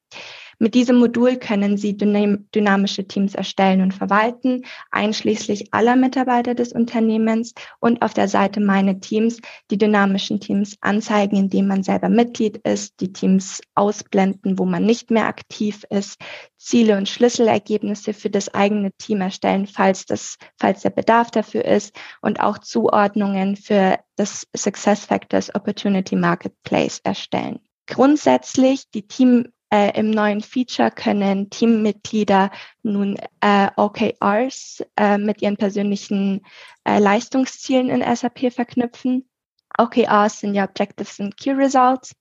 Mit 0.60 0.74
diesem 0.74 0.96
Modul 0.96 1.36
können 1.36 1.76
Sie 1.76 1.96
dynamische 1.96 3.06
Teams 3.06 3.36
erstellen 3.36 3.80
und 3.80 3.94
verwalten, 3.94 4.64
einschließlich 4.90 5.72
aller 5.72 5.94
Mitarbeiter 5.94 6.56
des 6.56 6.72
Unternehmens 6.72 7.54
und 7.78 8.02
auf 8.02 8.12
der 8.12 8.26
Seite 8.26 8.60
Meine 8.60 8.98
Teams 8.98 9.40
die 9.70 9.78
dynamischen 9.78 10.40
Teams 10.40 10.76
anzeigen, 10.80 11.36
indem 11.36 11.68
man 11.68 11.84
selber 11.84 12.08
Mitglied 12.08 12.56
ist, 12.58 13.00
die 13.00 13.12
Teams 13.12 13.60
ausblenden, 13.76 14.58
wo 14.58 14.64
man 14.64 14.84
nicht 14.84 15.12
mehr 15.12 15.26
aktiv 15.26 15.84
ist, 15.90 16.20
Ziele 16.56 16.96
und 16.96 17.08
Schlüsselergebnisse 17.08 18.12
für 18.12 18.30
das 18.30 18.52
eigene 18.52 18.90
Team 18.98 19.20
erstellen, 19.20 19.68
falls 19.68 20.06
das, 20.06 20.38
falls 20.58 20.82
der 20.82 20.90
Bedarf 20.90 21.30
dafür 21.30 21.64
ist 21.64 21.94
und 22.20 22.40
auch 22.40 22.58
Zuordnungen 22.58 23.54
für 23.54 24.00
das 24.16 24.44
Success 24.56 25.04
Factors 25.04 25.54
Opportunity 25.54 26.16
Marketplace 26.16 27.00
erstellen. 27.04 27.60
Grundsätzlich 27.86 28.90
die 28.90 29.06
Team 29.06 29.52
äh, 29.70 29.98
Im 29.98 30.10
neuen 30.10 30.40
Feature 30.40 30.90
können 30.90 31.50
Teammitglieder 31.50 32.50
nun 32.82 33.18
äh, 33.40 33.68
OKRs 33.76 34.82
äh, 34.96 35.18
mit 35.18 35.42
ihren 35.42 35.56
persönlichen 35.56 36.40
äh, 36.84 36.98
Leistungszielen 36.98 37.90
in 37.90 38.16
SAP 38.16 38.50
verknüpfen. 38.52 39.28
OKRs 39.76 40.40
sind 40.40 40.54
ja 40.54 40.64
Objectives 40.64 41.20
and 41.20 41.36
Key 41.36 41.52
Results 41.52 42.16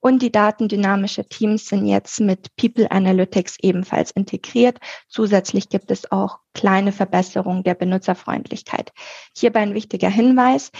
und 0.00 0.20
die 0.22 0.30
Daten 0.30 0.68
dynamischer 0.68 1.26
Teams 1.26 1.66
sind 1.66 1.86
jetzt 1.86 2.20
mit 2.20 2.54
People 2.56 2.90
Analytics 2.90 3.56
ebenfalls 3.62 4.10
integriert. 4.12 4.78
Zusätzlich 5.08 5.70
gibt 5.70 5.90
es 5.90 6.12
auch 6.12 6.38
kleine 6.54 6.92
Verbesserungen 6.92 7.64
der 7.64 7.74
Benutzerfreundlichkeit. 7.74 8.92
Hierbei 9.36 9.60
ein 9.60 9.74
wichtiger 9.74 10.10
Hinweis. 10.10 10.70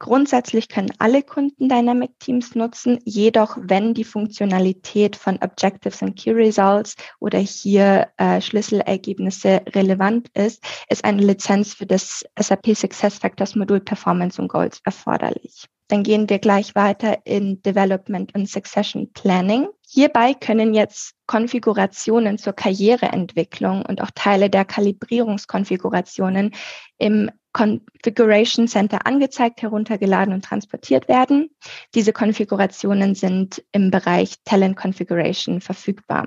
Grundsätzlich 0.00 0.70
können 0.70 0.90
alle 0.98 1.22
Kunden 1.22 1.68
Dynamic 1.68 2.18
Teams 2.20 2.54
nutzen, 2.54 3.00
jedoch 3.04 3.58
wenn 3.60 3.92
die 3.92 4.04
Funktionalität 4.04 5.14
von 5.14 5.38
Objectives 5.42 6.02
and 6.02 6.16
Key 6.16 6.30
Results 6.30 6.96
oder 7.20 7.38
hier 7.38 8.08
äh, 8.16 8.40
Schlüsselergebnisse 8.40 9.60
relevant 9.74 10.28
ist, 10.32 10.64
ist 10.88 11.04
eine 11.04 11.20
Lizenz 11.20 11.74
für 11.74 11.84
das 11.84 12.24
SAP 12.38 12.74
Success 12.74 13.18
Factors 13.18 13.54
Modul 13.54 13.80
Performance 13.80 14.40
und 14.40 14.48
Goals 14.48 14.80
erforderlich. 14.86 15.66
Dann 15.88 16.02
gehen 16.02 16.30
wir 16.30 16.38
gleich 16.38 16.74
weiter 16.74 17.18
in 17.24 17.60
Development 17.60 18.34
und 18.34 18.48
Succession 18.48 19.12
Planning. 19.12 19.68
Hierbei 19.86 20.32
können 20.32 20.72
jetzt 20.72 21.12
Konfigurationen 21.26 22.38
zur 22.38 22.54
Karriereentwicklung 22.54 23.84
und 23.84 24.00
auch 24.00 24.10
Teile 24.14 24.48
der 24.48 24.64
Kalibrierungskonfigurationen 24.64 26.54
im 26.96 27.30
Configuration 27.52 28.68
Center 28.68 29.06
angezeigt, 29.06 29.62
heruntergeladen 29.62 30.32
und 30.32 30.44
transportiert 30.44 31.08
werden. 31.08 31.50
Diese 31.94 32.12
Konfigurationen 32.12 33.14
sind 33.14 33.62
im 33.72 33.90
Bereich 33.90 34.36
Talent 34.44 34.76
Configuration 34.76 35.60
verfügbar. 35.60 36.26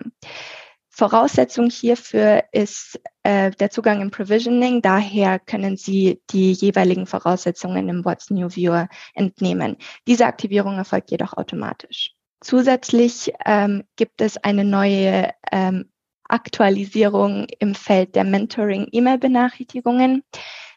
Voraussetzung 0.95 1.71
hierfür 1.71 2.43
ist 2.51 2.99
äh, 3.23 3.49
der 3.49 3.71
Zugang 3.71 4.01
im 4.01 4.12
Provisioning. 4.12 4.83
Daher 4.83 5.39
können 5.39 5.75
Sie 5.75 6.21
die 6.29 6.51
jeweiligen 6.51 7.07
Voraussetzungen 7.07 7.89
im 7.89 8.05
What's 8.05 8.29
New 8.29 8.49
Viewer 8.49 8.88
entnehmen. 9.15 9.77
Diese 10.07 10.27
Aktivierung 10.27 10.77
erfolgt 10.77 11.09
jedoch 11.09 11.33
automatisch. 11.33 12.12
Zusätzlich 12.41 13.33
ähm, 13.43 13.86
gibt 13.95 14.21
es 14.21 14.38
eine 14.38 14.65
neue 14.65 15.31
ähm, 15.51 15.89
Aktualisierung 16.29 17.47
im 17.57 17.73
Feld 17.73 18.15
der 18.15 18.23
Mentoring-E-Mail-Benachrichtigungen. 18.25 20.23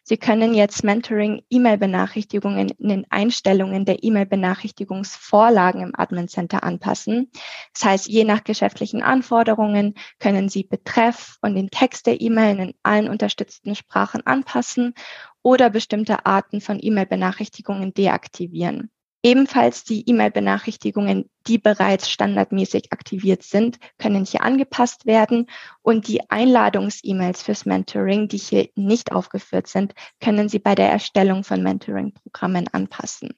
Sie 0.09 0.19
können 0.19 0.55
jetzt 0.55 0.85
Mentoring-E-Mail-Benachrichtigungen 0.85 2.69
in 2.69 2.89
den 2.89 3.07
Einstellungen 3.11 3.85
der 3.85 4.05
E-Mail-Benachrichtigungsvorlagen 4.05 5.83
im 5.83 5.93
Admin 5.97 6.29
Center 6.29 6.63
anpassen. 6.63 7.29
Das 7.75 7.85
heißt, 7.85 8.07
je 8.07 8.23
nach 8.23 8.45
geschäftlichen 8.45 9.03
Anforderungen 9.03 9.95
können 10.21 10.49
Sie 10.49 10.63
Betreff 10.63 11.39
und 11.43 11.57
den 11.57 11.71
Text 11.71 12.07
der 12.07 12.21
E-Mail 12.21 12.57
in 12.61 12.75
allen 12.85 13.09
unterstützten 13.09 13.75
Sprachen 13.75 14.25
anpassen 14.25 14.95
oder 15.43 15.71
bestimmte 15.71 16.25
Arten 16.25 16.61
von 16.61 16.79
E-Mail-Benachrichtigungen 16.81 17.93
deaktivieren. 17.93 18.93
Ebenfalls 19.23 19.85
die 19.85 20.09
E-Mail-Benachrichtigungen, 20.09 21.29
die 21.47 21.59
bereits 21.59 22.11
standardmäßig 22.11 22.93
aktiviert 22.93 23.43
sind, 23.43 23.79
können 23.99 24.25
hier 24.25 24.43
angepasst 24.43 25.07
werden 25.07 25.49
und 25.83 26.07
die 26.07 26.31
Einladungs-E-Mails 26.31 27.43
fürs 27.43 27.67
Mentoring, 27.67 28.29
die 28.29 28.37
hier 28.37 28.69
nicht 28.77 29.13
aufgeführt 29.13 29.67
sind, 29.67 29.95
können 30.21 30.49
Sie 30.49 30.59
bei 30.59 30.75
der 30.75 30.91
Erstellung 30.91 31.45
von 31.45 31.63
Mentoring-Programmen 31.63 32.69
anpassen. 32.73 33.31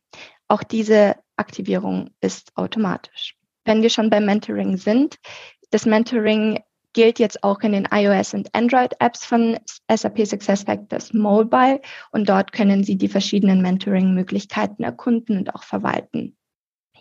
Auch 0.49 0.63
diese 0.63 1.17
Aktivierung 1.37 2.11
ist 2.21 2.57
automatisch. 2.57 3.37
Wenn 3.65 3.83
wir 3.83 3.91
schon 3.91 4.11
beim 4.11 4.25
Mentoring 4.25 4.77
sind, 4.77 5.17
das 5.71 5.87
Mentoring 5.87 6.61
gilt 6.93 7.19
jetzt 7.19 7.45
auch 7.45 7.61
in 7.61 7.73
den 7.73 7.89
iOS 7.91 8.35
und 8.35 8.55
Android 8.55 8.95
Apps 8.99 9.25
von 9.25 9.59
SAP 9.91 10.27
SuccessFactors 10.27 11.13
Mobile 11.13 11.81
und 12.11 12.29
dort 12.29 12.53
können 12.53 12.85
Sie 12.85 12.97
die 12.97 13.09
verschiedenen 13.09 13.63
Mentoring-Möglichkeiten 13.63 14.83
erkunden 14.83 15.39
und 15.39 15.55
auch 15.55 15.63
verwalten. 15.63 16.37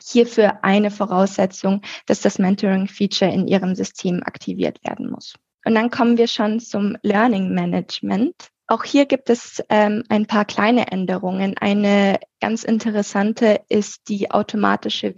Hierfür 0.03 0.63
eine 0.63 0.91
Voraussetzung, 0.91 1.81
dass 2.05 2.21
das 2.21 2.39
Mentoring-Feature 2.39 3.31
in 3.31 3.47
Ihrem 3.47 3.75
System 3.75 4.21
aktiviert 4.23 4.83
werden 4.83 5.09
muss. 5.09 5.35
Und 5.65 5.75
dann 5.75 5.89
kommen 5.89 6.17
wir 6.17 6.27
schon 6.27 6.59
zum 6.59 6.97
Learning 7.01 7.53
Management. 7.53 8.33
Auch 8.67 8.83
hier 8.83 9.05
gibt 9.05 9.29
es 9.29 9.63
ähm, 9.69 10.03
ein 10.09 10.25
paar 10.25 10.45
kleine 10.45 10.91
Änderungen. 10.91 11.57
Eine 11.57 12.19
ganz 12.39 12.63
interessante 12.63 13.61
ist 13.69 14.09
die 14.09 14.31
automatische 14.31 15.17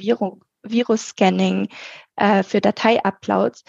Virus-Scanning 0.63 1.69
äh, 2.15 2.43
für 2.43 2.61
Datei-Uploads. 2.61 3.63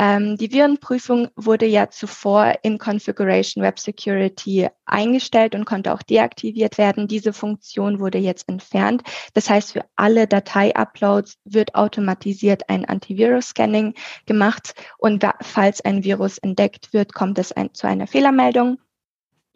Ähm, 0.00 0.36
die 0.36 0.52
Virenprüfung 0.52 1.28
wurde 1.34 1.66
ja 1.66 1.90
zuvor 1.90 2.54
in 2.62 2.78
Configuration 2.78 3.64
Web 3.64 3.80
Security 3.80 4.68
eingestellt 4.86 5.56
und 5.56 5.64
konnte 5.64 5.92
auch 5.92 6.02
deaktiviert 6.02 6.78
werden. 6.78 7.08
Diese 7.08 7.32
Funktion 7.32 7.98
wurde 7.98 8.18
jetzt 8.18 8.48
entfernt. 8.48 9.02
Das 9.34 9.50
heißt, 9.50 9.72
für 9.72 9.84
alle 9.96 10.28
Datei-Uploads 10.28 11.38
wird 11.44 11.74
automatisiert 11.74 12.68
ein 12.68 12.84
Antivirus-Scanning 12.84 13.94
gemacht 14.26 14.74
und 14.98 15.26
falls 15.42 15.80
ein 15.80 16.04
Virus 16.04 16.38
entdeckt 16.38 16.92
wird, 16.92 17.12
kommt 17.12 17.38
es 17.38 17.50
ein, 17.50 17.74
zu 17.74 17.88
einer 17.88 18.06
Fehlermeldung 18.06 18.78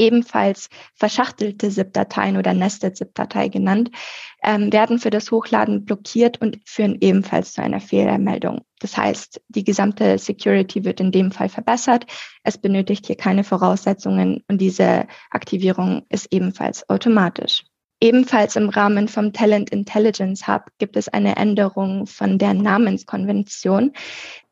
ebenfalls 0.02 0.68
verschachtelte 0.96 1.70
ZIP-Dateien 1.70 2.36
oder 2.36 2.54
Nested 2.54 2.96
ZIP-Datei 2.96 3.48
genannt, 3.48 3.90
ähm, 4.42 4.72
werden 4.72 4.98
für 4.98 5.10
das 5.10 5.30
Hochladen 5.30 5.84
blockiert 5.84 6.40
und 6.40 6.58
führen 6.66 6.98
ebenfalls 7.00 7.52
zu 7.52 7.62
einer 7.62 7.80
Fehlermeldung. 7.80 8.62
Das 8.80 8.96
heißt, 8.96 9.40
die 9.48 9.62
gesamte 9.62 10.18
Security 10.18 10.84
wird 10.84 10.98
in 10.98 11.12
dem 11.12 11.30
Fall 11.30 11.48
verbessert. 11.48 12.06
Es 12.42 12.58
benötigt 12.58 13.06
hier 13.06 13.16
keine 13.16 13.44
Voraussetzungen 13.44 14.42
und 14.48 14.60
diese 14.60 15.06
Aktivierung 15.30 16.04
ist 16.08 16.32
ebenfalls 16.32 16.88
automatisch. 16.90 17.62
Ebenfalls 18.02 18.56
im 18.56 18.68
Rahmen 18.68 19.06
vom 19.06 19.32
Talent 19.32 19.70
Intelligence 19.70 20.48
Hub 20.48 20.72
gibt 20.78 20.96
es 20.96 21.08
eine 21.08 21.36
Änderung 21.36 22.08
von 22.08 22.36
der 22.36 22.52
Namenskonvention. 22.52 23.92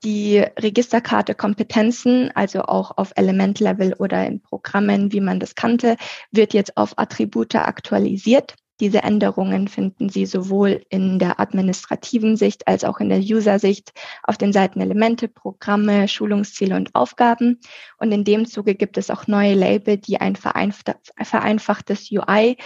Die 0.05 0.39
Registerkarte 0.39 1.35
Kompetenzen, 1.35 2.31
also 2.37 2.63
auch 2.63 2.97
auf 2.97 3.11
Elementlevel 3.17 3.95
oder 3.95 4.25
in 4.25 4.41
Programmen, 4.41 5.11
wie 5.11 5.21
man 5.21 5.41
das 5.41 5.57
kannte, 5.57 5.97
wird 6.31 6.55
jetzt 6.55 6.77
auf 6.77 6.97
Attribute 6.97 7.57
aktualisiert. 7.57 8.55
Diese 8.81 9.03
Änderungen 9.03 9.69
finden 9.69 10.09
Sie 10.09 10.25
sowohl 10.25 10.83
in 10.89 11.19
der 11.19 11.39
administrativen 11.39 12.37
Sicht 12.37 12.67
als 12.67 12.83
auch 12.83 12.99
in 12.99 13.11
der 13.11 13.19
User-Sicht 13.19 13.93
auf 14.23 14.39
den 14.39 14.55
Seiten 14.55 14.81
Elemente, 14.81 15.29
Programme, 15.29 16.09
Schulungsziele 16.09 16.75
und 16.77 16.95
Aufgaben. 16.95 17.61
Und 17.99 18.11
in 18.11 18.25
dem 18.25 18.47
Zuge 18.47 18.75
gibt 18.75 18.97
es 18.97 19.11
auch 19.11 19.27
neue 19.27 19.55
Label, 19.55 19.99
die 19.99 20.19
ein 20.19 20.35
vereinfachtes 20.35 22.11
UI 22.11 22.57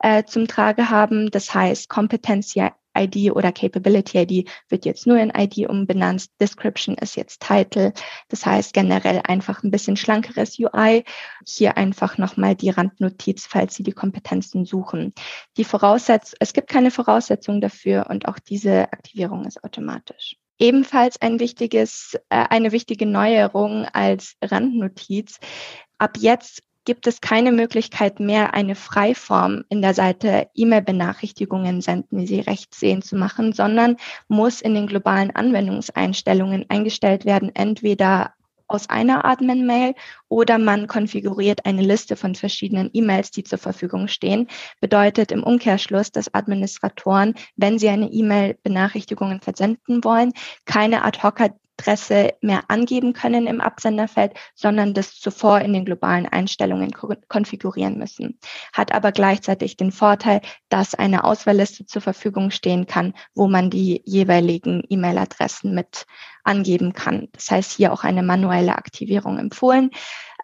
äh, 0.00 0.24
zum 0.24 0.48
Trage 0.48 0.90
haben. 0.90 1.30
Das 1.30 1.54
heißt, 1.54 1.88
Competency 1.88 2.68
ID 3.00 3.32
oder 3.32 3.52
Capability 3.52 4.18
ID 4.18 4.50
wird 4.68 4.84
jetzt 4.84 5.06
nur 5.06 5.18
in 5.18 5.30
ID 5.30 5.68
umbenannt. 5.68 6.26
Description 6.40 6.96
ist 6.96 7.16
jetzt 7.16 7.40
Title. 7.40 7.92
Das 8.28 8.44
heißt 8.46 8.72
generell 8.72 9.20
einfach 9.24 9.62
ein 9.62 9.70
bisschen 9.70 9.96
schlankeres 9.96 10.58
UI. 10.58 11.04
Hier 11.46 11.76
einfach 11.76 12.18
nochmal 12.18 12.54
die 12.54 12.70
Randnotiz, 12.70 13.46
falls 13.46 13.74
Sie 13.74 13.82
die 13.82 13.92
Kompetenzen 13.92 14.64
suchen. 14.64 15.14
Die 15.56 15.64
Voraussetzung, 15.64 16.36
es 16.40 16.52
gibt 16.52 16.68
keine 16.68 16.90
Voraussetzung 16.90 17.60
dafür 17.60 18.06
und 18.10 18.28
auch 18.28 18.38
diese 18.38 18.92
Aktivierung 18.92 19.44
ist 19.44 19.62
automatisch. 19.64 20.36
Ebenfalls 20.58 21.20
ein 21.22 21.40
wichtiges, 21.40 22.18
äh, 22.28 22.44
eine 22.50 22.70
wichtige 22.72 23.06
Neuerung 23.06 23.86
als 23.86 24.36
Randnotiz. 24.42 25.38
Ab 25.96 26.18
jetzt 26.18 26.62
gibt 26.90 27.06
es 27.06 27.20
keine 27.20 27.52
Möglichkeit 27.52 28.18
mehr, 28.18 28.52
eine 28.52 28.74
Freiform 28.74 29.62
in 29.68 29.80
der 29.80 29.94
Seite 29.94 30.48
E-Mail-Benachrichtigungen 30.56 31.82
senden, 31.82 32.18
wie 32.18 32.26
Sie 32.26 32.40
rechts 32.40 32.80
sehen, 32.80 33.00
zu 33.00 33.14
machen, 33.14 33.52
sondern 33.52 33.96
muss 34.26 34.60
in 34.60 34.74
den 34.74 34.88
globalen 34.88 35.30
Anwendungseinstellungen 35.30 36.64
eingestellt 36.68 37.24
werden, 37.24 37.54
entweder 37.54 38.32
aus 38.66 38.90
einer 38.90 39.24
Admin-Mail 39.24 39.94
oder 40.28 40.58
man 40.58 40.88
konfiguriert 40.88 41.64
eine 41.64 41.82
Liste 41.82 42.16
von 42.16 42.34
verschiedenen 42.34 42.90
E-Mails, 42.92 43.30
die 43.30 43.44
zur 43.44 43.58
Verfügung 43.58 44.08
stehen. 44.08 44.48
Bedeutet 44.80 45.30
im 45.30 45.44
Umkehrschluss, 45.44 46.10
dass 46.10 46.34
Administratoren, 46.34 47.34
wenn 47.54 47.78
sie 47.78 47.88
eine 47.88 48.10
E-Mail-Benachrichtigungen 48.10 49.40
versenden 49.40 50.02
wollen, 50.02 50.32
keine 50.64 51.04
Ad-Hoc 51.04 51.38
E-Mail-Adresse 51.80 52.34
mehr 52.40 52.64
angeben 52.68 53.12
können 53.12 53.46
im 53.46 53.60
Absenderfeld, 53.60 54.34
sondern 54.54 54.94
das 54.94 55.18
zuvor 55.18 55.60
in 55.60 55.72
den 55.72 55.84
globalen 55.84 56.26
Einstellungen 56.26 56.92
konfigurieren 57.28 57.98
müssen. 57.98 58.38
Hat 58.72 58.92
aber 58.92 59.12
gleichzeitig 59.12 59.76
den 59.76 59.92
Vorteil, 59.92 60.40
dass 60.68 60.94
eine 60.94 61.24
Auswahlliste 61.24 61.86
zur 61.86 62.02
Verfügung 62.02 62.50
stehen 62.50 62.86
kann, 62.86 63.14
wo 63.34 63.48
man 63.48 63.70
die 63.70 64.02
jeweiligen 64.04 64.82
E-Mail-Adressen 64.88 65.74
mit 65.74 66.06
angeben 66.44 66.92
kann. 66.92 67.28
Das 67.32 67.50
heißt, 67.50 67.72
hier 67.72 67.92
auch 67.92 68.04
eine 68.04 68.22
manuelle 68.22 68.76
Aktivierung 68.76 69.38
empfohlen. 69.38 69.90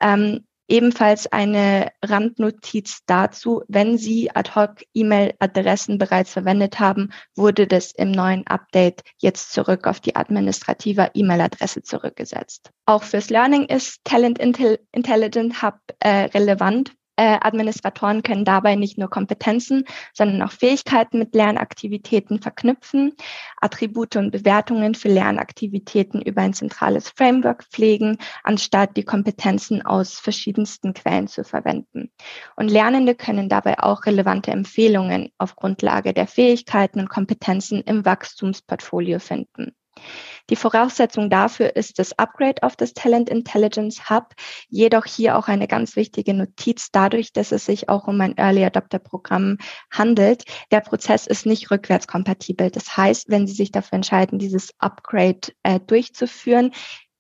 Ähm, 0.01 0.47
Ebenfalls 0.69 1.27
eine 1.29 1.93
Randnotiz 2.05 3.01
dazu, 3.07 3.63
wenn 3.69 3.99
Sie 3.99 4.31
Ad-Hoc-E-Mail-Adressen 4.35 5.99
bereits 5.99 6.33
verwendet 6.33 6.81
haben, 6.81 7.11
wurde 7.37 7.67
das 7.67 7.93
im 7.93 8.11
neuen 8.11 8.47
Update 8.47 9.03
jetzt 9.19 9.53
zurück 9.53 9.87
auf 9.87 10.01
die 10.01 10.17
administrative 10.17 11.11
E-Mail-Adresse 11.15 11.83
zurückgesetzt. 11.83 12.71
Auch 12.85 13.05
fürs 13.05 13.31
Learning 13.31 13.67
ist 13.67 14.01
Talent 14.05 14.39
Intelligent 14.39 15.63
Hub 15.63 15.79
äh, 16.01 16.09
relevant, 16.09 16.93
äh, 17.17 17.39
Administratoren 17.41 18.23
können 18.23 18.45
dabei 18.45 18.77
nicht 18.77 18.99
nur 18.99 19.09
Kompetenzen, 19.09 19.85
sondern 20.13 20.43
auch 20.43 20.53
Fähigkeiten 20.53 21.19
mit 21.19 21.35
Lernaktivitäten 21.35 22.41
verknüpfen, 22.41 23.15
Attribute 23.61 24.17
und 24.17 24.31
Bewertungen 24.31 24.95
für 24.95 25.09
Lernaktivitäten 25.09 26.21
über 26.21 26.43
ein 26.43 26.53
zentrales 26.53 27.09
Framework 27.11 27.65
pflegen, 27.65 28.19
anstatt 28.43 28.97
die 28.97 29.05
Kompetenzen 29.05 29.83
aus 29.83 30.19
verschiedensten 30.19 30.95
Quellen 30.95 31.29
zu 31.29 31.45
verwenden. 31.45 32.11
Und 32.57 32.71
Lernende 32.71 33.15
können 33.15 33.49
dabei 33.49 33.79
auch 33.79 34.07
relevante 34.07 34.51
Empfehlungen 34.51 35.31
auf 35.39 35.57
Grundlage 35.57 36.13
der 36.13 36.27
Fähigkeiten 36.27 37.01
und 37.01 37.09
Kompetenzen 37.09 37.81
im 37.81 38.05
Wachstumsportfolio 38.05 39.19
finden. 39.19 39.75
Die 40.49 40.57
Voraussetzung 40.57 41.29
dafür 41.29 41.75
ist 41.75 41.99
das 41.99 42.17
Upgrade 42.19 42.63
auf 42.63 42.77
das 42.77 42.95
Talent 42.95 43.29
Intelligence 43.29 44.09
Hub, 44.09 44.35
jedoch 44.69 45.05
hier 45.05 45.37
auch 45.37 45.49
eine 45.49 45.67
ganz 45.67 45.97
wichtige 45.97 46.35
Notiz 46.35 46.91
dadurch, 46.93 47.33
dass 47.33 47.51
es 47.51 47.67
sich 47.67 47.89
auch 47.89 48.07
um 48.07 48.21
ein 48.21 48.37
Early 48.37 48.65
Adopter 48.65 49.01
Programm 49.01 49.59
handelt. 49.91 50.45
Der 50.71 50.81
Prozess 50.81 51.27
ist 51.27 51.47
nicht 51.47 51.71
rückwärtskompatibel. 51.71 52.71
Das 52.71 52.97
heißt, 52.97 53.29
wenn 53.29 53.47
Sie 53.47 53.55
sich 53.55 53.73
dafür 53.73 53.97
entscheiden, 53.97 54.39
dieses 54.39 54.73
Upgrade 54.79 55.53
äh, 55.65 55.81
durchzuführen, 55.81 56.73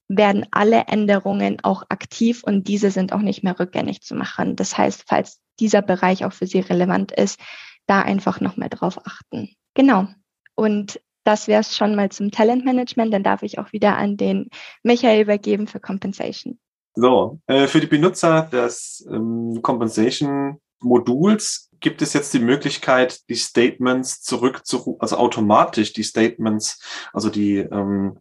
werden 0.08 0.46
alle 0.52 0.84
Änderungen 0.86 1.58
auch 1.64 1.82
aktiv 1.88 2.44
und 2.44 2.68
diese 2.68 2.92
sind 2.92 3.12
auch 3.12 3.22
nicht 3.22 3.42
mehr 3.42 3.58
rückgängig 3.58 4.02
zu 4.02 4.14
machen. 4.14 4.54
Das 4.54 4.78
heißt, 4.78 5.04
falls 5.06 5.40
dieser 5.58 5.82
Bereich 5.82 6.24
auch 6.24 6.32
für 6.32 6.46
Sie 6.46 6.60
relevant 6.60 7.10
ist, 7.10 7.40
da 7.86 8.02
einfach 8.02 8.40
nochmal 8.40 8.68
drauf 8.68 9.04
achten. 9.04 9.50
Genau. 9.74 10.06
Und 10.54 11.00
das 11.26 11.48
wäre 11.48 11.60
es 11.60 11.76
schon 11.76 11.94
mal 11.94 12.10
zum 12.10 12.30
Talentmanagement. 12.30 13.12
Dann 13.12 13.22
darf 13.22 13.42
ich 13.42 13.58
auch 13.58 13.72
wieder 13.72 13.96
an 13.96 14.16
den 14.16 14.48
Michael 14.82 15.22
übergeben 15.22 15.66
für 15.66 15.80
Compensation. 15.80 16.58
So, 16.94 17.40
äh, 17.46 17.66
für 17.66 17.80
die 17.80 17.86
Benutzer 17.86 18.48
des 18.50 19.06
ähm, 19.10 19.60
Compensation 19.62 20.60
Moduls 20.80 21.70
gibt 21.80 22.00
es 22.00 22.12
jetzt 22.12 22.32
die 22.32 22.38
Möglichkeit, 22.38 23.28
die 23.28 23.34
Statements 23.34 24.22
zurückzurufen, 24.22 25.00
also 25.00 25.16
automatisch 25.16 25.92
die 25.92 26.04
Statements, 26.04 26.80
also 27.12 27.28
die 27.28 27.58
ähm, 27.58 28.18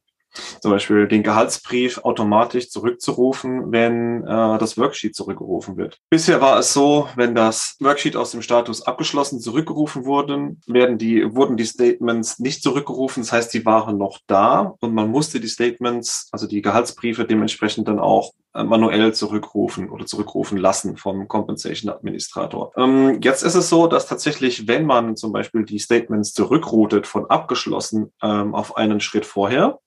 zum 0.61 0.71
Beispiel 0.71 1.07
den 1.07 1.23
Gehaltsbrief 1.23 1.99
automatisch 1.99 2.69
zurückzurufen, 2.69 3.71
wenn 3.71 4.23
äh, 4.23 4.57
das 4.57 4.77
Worksheet 4.77 5.15
zurückgerufen 5.15 5.77
wird. 5.77 5.99
Bisher 6.09 6.41
war 6.41 6.59
es 6.59 6.73
so, 6.73 7.07
wenn 7.15 7.35
das 7.35 7.75
Worksheet 7.79 8.15
aus 8.15 8.31
dem 8.31 8.41
Status 8.41 8.81
abgeschlossen 8.81 9.39
zurückgerufen 9.39 10.05
wurde, 10.05 10.55
werden 10.67 10.97
die, 10.97 11.35
wurden 11.35 11.57
die 11.57 11.65
Statements 11.65 12.39
nicht 12.39 12.63
zurückgerufen. 12.63 13.23
Das 13.23 13.31
heißt, 13.31 13.53
die 13.53 13.65
waren 13.65 13.97
noch 13.97 14.19
da 14.27 14.75
und 14.79 14.93
man 14.93 15.09
musste 15.09 15.39
die 15.39 15.47
Statements, 15.47 16.29
also 16.31 16.47
die 16.47 16.61
Gehaltsbriefe 16.61 17.25
dementsprechend 17.25 17.87
dann 17.87 17.99
auch 17.99 18.33
äh, 18.55 18.63
manuell 18.63 19.13
zurückrufen 19.13 19.89
oder 19.89 20.05
zurückrufen 20.05 20.57
lassen 20.57 20.95
vom 20.95 21.27
Compensation 21.27 21.91
Administrator. 21.91 22.71
Ähm, 22.77 23.19
jetzt 23.21 23.43
ist 23.43 23.55
es 23.55 23.67
so, 23.67 23.87
dass 23.87 24.07
tatsächlich, 24.07 24.67
wenn 24.67 24.85
man 24.85 25.17
zum 25.17 25.33
Beispiel 25.33 25.65
die 25.65 25.79
Statements 25.79 26.33
zurückroutet 26.33 27.05
von 27.05 27.29
abgeschlossen 27.29 28.13
ähm, 28.23 28.55
auf 28.55 28.77
einen 28.77 29.01
Schritt 29.01 29.25
vorher, 29.25 29.79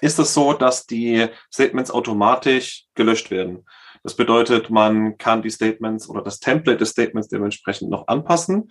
ist 0.00 0.18
es 0.18 0.34
so, 0.34 0.52
dass 0.52 0.86
die 0.86 1.26
Statements 1.52 1.90
automatisch 1.90 2.84
gelöscht 2.94 3.30
werden. 3.30 3.64
Das 4.02 4.14
bedeutet, 4.14 4.70
man 4.70 5.18
kann 5.18 5.42
die 5.42 5.50
Statements 5.50 6.08
oder 6.08 6.22
das 6.22 6.38
Template 6.38 6.78
des 6.78 6.90
Statements 6.90 7.28
dementsprechend 7.28 7.90
noch 7.90 8.06
anpassen 8.06 8.70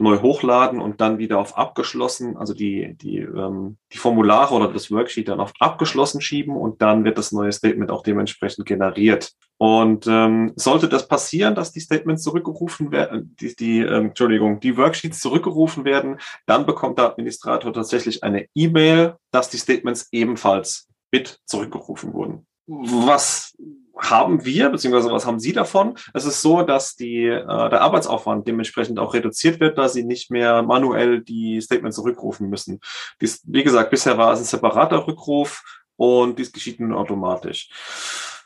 neu 0.00 0.20
hochladen 0.20 0.80
und 0.80 1.00
dann 1.00 1.18
wieder 1.18 1.38
auf 1.38 1.56
abgeschlossen, 1.56 2.36
also 2.36 2.54
die, 2.54 2.94
die, 2.96 3.18
ähm, 3.18 3.76
die 3.92 3.98
Formulare 3.98 4.54
oder 4.54 4.72
das 4.72 4.90
Worksheet 4.90 5.28
dann 5.28 5.40
auf 5.40 5.52
abgeschlossen 5.60 6.20
schieben 6.20 6.56
und 6.56 6.82
dann 6.82 7.04
wird 7.04 7.18
das 7.18 7.32
neue 7.32 7.52
Statement 7.52 7.90
auch 7.90 8.02
dementsprechend 8.02 8.66
generiert. 8.66 9.32
Und 9.58 10.06
ähm, 10.06 10.52
sollte 10.56 10.88
das 10.88 11.06
passieren, 11.06 11.54
dass 11.54 11.70
die 11.72 11.80
Statements 11.80 12.22
zurückgerufen 12.22 12.92
werden, 12.92 13.36
die, 13.38 13.54
die 13.54 13.80
ähm, 13.80 14.06
Entschuldigung, 14.06 14.58
die 14.58 14.78
Worksheets 14.78 15.20
zurückgerufen 15.20 15.84
werden, 15.84 16.18
dann 16.46 16.64
bekommt 16.64 16.98
der 16.98 17.10
Administrator 17.10 17.72
tatsächlich 17.72 18.24
eine 18.24 18.46
E-Mail, 18.54 19.16
dass 19.32 19.50
die 19.50 19.58
Statements 19.58 20.08
ebenfalls 20.12 20.88
mit 21.12 21.40
zurückgerufen 21.44 22.14
wurden. 22.14 22.46
Was 22.66 23.54
haben 24.00 24.44
wir, 24.44 24.70
beziehungsweise 24.70 25.12
was 25.12 25.26
haben 25.26 25.40
Sie 25.40 25.52
davon? 25.52 25.94
Es 26.14 26.24
ist 26.24 26.42
so, 26.42 26.62
dass 26.62 26.96
die, 26.96 27.24
äh, 27.26 27.44
der 27.44 27.80
Arbeitsaufwand 27.80 28.46
dementsprechend 28.46 28.98
auch 28.98 29.14
reduziert 29.14 29.60
wird, 29.60 29.78
da 29.78 29.88
Sie 29.88 30.04
nicht 30.04 30.30
mehr 30.30 30.62
manuell 30.62 31.20
die 31.20 31.60
Statements 31.60 31.96
zurückrufen 31.96 32.48
müssen. 32.48 32.80
Dies, 33.20 33.42
wie 33.46 33.64
gesagt, 33.64 33.90
bisher 33.90 34.18
war 34.18 34.32
es 34.32 34.40
ein 34.40 34.44
separater 34.44 35.06
Rückruf 35.06 35.62
und 35.96 36.38
dies 36.38 36.52
geschieht 36.52 36.80
nun 36.80 36.94
automatisch. 36.94 37.68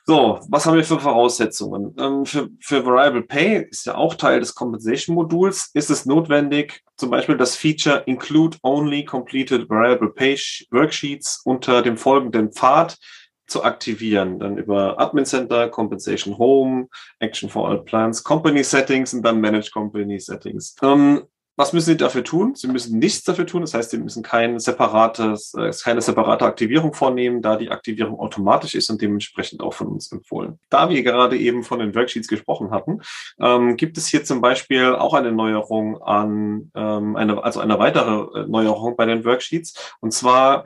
So, 0.07 0.39
was 0.51 0.67
haben 0.67 0.77
wir 0.77 0.85
für 0.85 1.01
Voraussetzungen? 1.01 1.95
Ähm, 1.99 2.27
für, 2.27 2.51
für 2.61 2.85
Variable 2.85 3.23
Pay 3.23 3.69
ist 3.71 3.87
ja 3.87 3.95
auch 3.95 4.15
Teil 4.15 4.39
des 4.39 4.55
Compensation-Moduls. 4.55 5.71
Ist 5.73 5.89
es 5.89 6.05
notwendig, 6.05 6.83
zum 6.99 7.09
Beispiel 7.09 7.39
das 7.39 7.57
Feature 7.57 8.03
Include 8.05 8.59
Only 8.63 9.07
Completed 9.07 9.71
Variable 9.71 10.11
Pay 10.11 10.37
Worksheets 10.71 11.41
unter 11.47 11.81
dem 11.81 11.97
folgenden 11.97 12.53
Pfad 12.53 12.99
zu 13.47 13.65
aktivieren. 13.65 14.39
Dann 14.39 14.57
über 14.59 14.99
Admin 14.99 15.25
Center, 15.25 15.69
Compensation 15.69 16.39
Home, 16.39 16.89
Action 17.19 17.49
for 17.49 17.69
All 17.69 17.83
Plans, 17.83 18.23
Company 18.25 18.65
Settings 18.65 19.15
und 19.15 19.23
dann 19.23 19.41
Manage 19.41 19.71
Company 19.71 20.19
Settings. 20.19 20.77
Ähm, 20.83 21.23
was 21.57 21.73
müssen 21.73 21.91
Sie 21.91 21.97
dafür 21.97 22.25
tun? 22.25 22.57
Sie 22.57 22.67
müssen 22.67 22.99
nichts 22.99 23.23
dafür 23.23 23.47
tun. 23.47 23.61
Das 23.61 23.75
heißt, 23.75 23.93
Sie 23.93 23.99
müssen 23.99 24.25
kein 24.25 24.59
separates, 24.59 25.55
äh, 25.55 25.71
keine 25.85 26.01
separate 26.01 26.45
Aktivierung 26.45 26.95
vornehmen, 26.95 27.43
da 27.43 27.57
die 27.57 27.71
Aktivierung 27.71 28.19
automatisch 28.19 28.75
ist 28.75 28.91
und 28.91 29.01
dementsprechend 29.01 29.63
auch 29.63 29.73
von 29.73 29.87
uns 29.87 30.11
empfohlen. 30.11 30.59
Da 30.69 30.89
wir 30.89 31.03
gerade 31.05 31.37
eben 31.37 31.63
von 31.63 31.79
den 31.79 31.95
Worksheets 31.95 32.27
gesprochen 32.27 32.73
hatten, 32.73 33.03
ähm, 33.41 33.77
gibt 33.77 33.97
es 33.99 34.09
hier 34.09 34.25
zum 34.25 34.41
Beispiel 34.41 34.97
auch 34.97 35.15
eine 35.15 35.31
Neuerung 35.31 36.03
an, 36.03 36.73
ähm, 36.75 37.15
eine, 37.15 37.45
also 37.45 37.61
eine 37.61 37.79
weitere 37.79 38.41
äh, 38.41 38.47
Neuerung 38.49 38.97
bei 38.97 39.07
den 39.07 39.25
Worksheets. 39.25 39.95
Und 40.01 40.13
zwar 40.13 40.65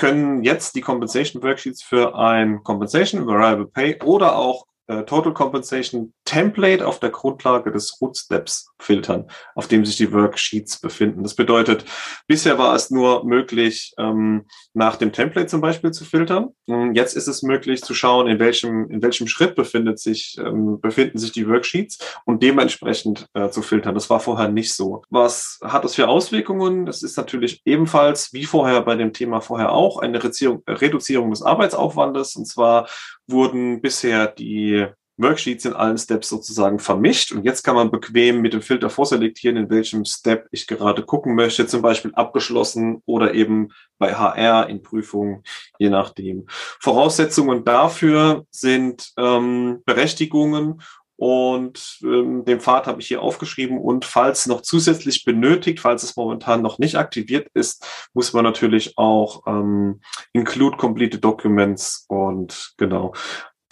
können 0.00 0.42
jetzt 0.44 0.74
die 0.74 0.80
Compensation 0.80 1.42
Worksheets 1.42 1.82
für 1.82 2.16
ein 2.16 2.64
Compensation, 2.64 3.26
Variable 3.26 3.66
Pay 3.66 4.00
oder 4.02 4.34
auch 4.34 4.66
äh, 4.90 5.04
Total 5.04 5.32
Compensation 5.32 6.12
Template 6.24 6.86
auf 6.86 7.00
der 7.00 7.10
Grundlage 7.10 7.70
des 7.70 8.00
Root 8.00 8.16
Steps 8.16 8.70
filtern, 8.78 9.26
auf 9.54 9.68
dem 9.68 9.84
sich 9.84 9.96
die 9.96 10.12
Worksheets 10.12 10.80
befinden. 10.80 11.22
Das 11.22 11.34
bedeutet, 11.34 11.84
bisher 12.26 12.58
war 12.58 12.74
es 12.74 12.90
nur 12.90 13.24
möglich, 13.24 13.92
ähm, 13.98 14.46
nach 14.74 14.96
dem 14.96 15.12
Template 15.12 15.46
zum 15.46 15.60
Beispiel 15.60 15.92
zu 15.92 16.04
filtern. 16.04 16.48
Ähm, 16.68 16.94
jetzt 16.94 17.16
ist 17.16 17.28
es 17.28 17.42
möglich 17.42 17.82
zu 17.82 17.94
schauen, 17.94 18.26
in 18.26 18.38
welchem, 18.38 18.90
in 18.90 19.02
welchem 19.02 19.28
Schritt 19.28 19.54
befindet 19.54 19.98
sich, 19.98 20.36
ähm, 20.38 20.80
befinden 20.80 21.18
sich 21.18 21.32
die 21.32 21.48
Worksheets 21.48 21.98
und 22.24 22.42
dementsprechend 22.42 23.26
äh, 23.34 23.50
zu 23.50 23.62
filtern. 23.62 23.94
Das 23.94 24.10
war 24.10 24.20
vorher 24.20 24.48
nicht 24.48 24.74
so. 24.74 25.02
Was 25.10 25.58
hat 25.62 25.84
das 25.84 25.94
für 25.94 26.08
Auswirkungen? 26.08 26.86
Das 26.86 27.02
ist 27.02 27.16
natürlich 27.16 27.62
ebenfalls, 27.64 28.32
wie 28.32 28.44
vorher 28.44 28.80
bei 28.82 28.96
dem 28.96 29.12
Thema 29.12 29.40
vorher 29.40 29.72
auch, 29.72 29.98
eine 29.98 30.22
Reduzierung, 30.22 30.62
Reduzierung 30.66 31.30
des 31.30 31.42
Arbeitsaufwandes. 31.42 32.36
Und 32.36 32.46
zwar 32.46 32.88
wurden 33.26 33.80
bisher 33.80 34.26
die 34.26 34.79
Worksheets 35.20 35.64
in 35.64 35.74
allen 35.74 35.98
Steps 35.98 36.28
sozusagen 36.28 36.78
vermischt. 36.78 37.32
Und 37.32 37.44
jetzt 37.44 37.62
kann 37.62 37.74
man 37.74 37.90
bequem 37.90 38.40
mit 38.40 38.52
dem 38.52 38.62
Filter 38.62 38.90
vorselektieren, 38.90 39.56
in 39.56 39.70
welchem 39.70 40.04
Step 40.04 40.48
ich 40.50 40.66
gerade 40.66 41.02
gucken 41.02 41.34
möchte, 41.34 41.66
zum 41.66 41.82
Beispiel 41.82 42.12
abgeschlossen 42.14 43.02
oder 43.06 43.34
eben 43.34 43.68
bei 43.98 44.14
HR 44.14 44.68
in 44.68 44.82
Prüfungen, 44.82 45.42
je 45.78 45.90
nachdem. 45.90 46.46
Voraussetzungen 46.48 47.64
dafür 47.64 48.46
sind 48.50 49.12
ähm, 49.18 49.82
Berechtigungen 49.84 50.80
und 51.20 51.98
ähm, 52.02 52.46
den 52.46 52.60
Pfad 52.60 52.86
habe 52.86 53.02
ich 53.02 53.08
hier 53.08 53.20
aufgeschrieben. 53.20 53.76
Und 53.76 54.06
falls 54.06 54.46
noch 54.46 54.62
zusätzlich 54.62 55.26
benötigt, 55.26 55.78
falls 55.78 56.02
es 56.02 56.16
momentan 56.16 56.62
noch 56.62 56.78
nicht 56.78 56.96
aktiviert 56.96 57.46
ist, 57.52 58.08
muss 58.14 58.32
man 58.32 58.42
natürlich 58.42 58.96
auch 58.96 59.42
ähm, 59.46 60.00
Include 60.32 60.78
Completed 60.78 61.22
Documents 61.22 62.06
und 62.08 62.72
genau 62.78 63.12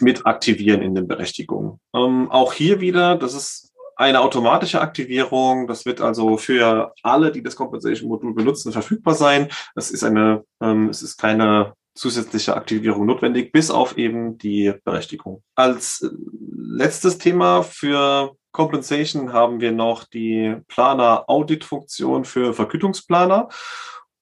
mit 0.00 0.26
aktivieren 0.26 0.82
in 0.82 0.94
den 0.94 1.08
Berechtigungen. 1.08 1.80
Ähm, 1.94 2.30
auch 2.30 2.52
hier 2.52 2.80
wieder, 2.80 3.16
das 3.16 3.34
ist 3.34 3.72
eine 3.98 4.20
automatische 4.20 4.80
Aktivierung. 4.80 5.66
Das 5.66 5.84
wird 5.84 6.00
also 6.00 6.36
für 6.36 6.94
alle, 7.02 7.32
die 7.32 7.42
das 7.42 7.56
Compensation-Modul 7.56 8.32
benutzen, 8.32 8.72
verfügbar 8.72 9.14
sein. 9.14 9.48
Es 9.74 9.90
ist 9.90 10.04
eine, 10.04 10.44
ähm, 10.62 10.88
es 10.88 11.02
ist 11.02 11.16
keine 11.16 11.74
zusätzliche 11.94 12.54
Aktivierung 12.54 13.06
notwendig, 13.06 13.50
bis 13.50 13.72
auf 13.72 13.98
eben 13.98 14.38
die 14.38 14.72
Berechtigung. 14.84 15.42
Als 15.56 16.02
äh, 16.02 16.10
letztes 16.56 17.18
Thema 17.18 17.62
für 17.62 18.36
Compensation 18.52 19.32
haben 19.32 19.60
wir 19.60 19.72
noch 19.72 20.04
die 20.04 20.56
Planer-Audit-Funktion 20.68 22.24
für 22.24 22.54
Vergütungsplaner. 22.54 23.48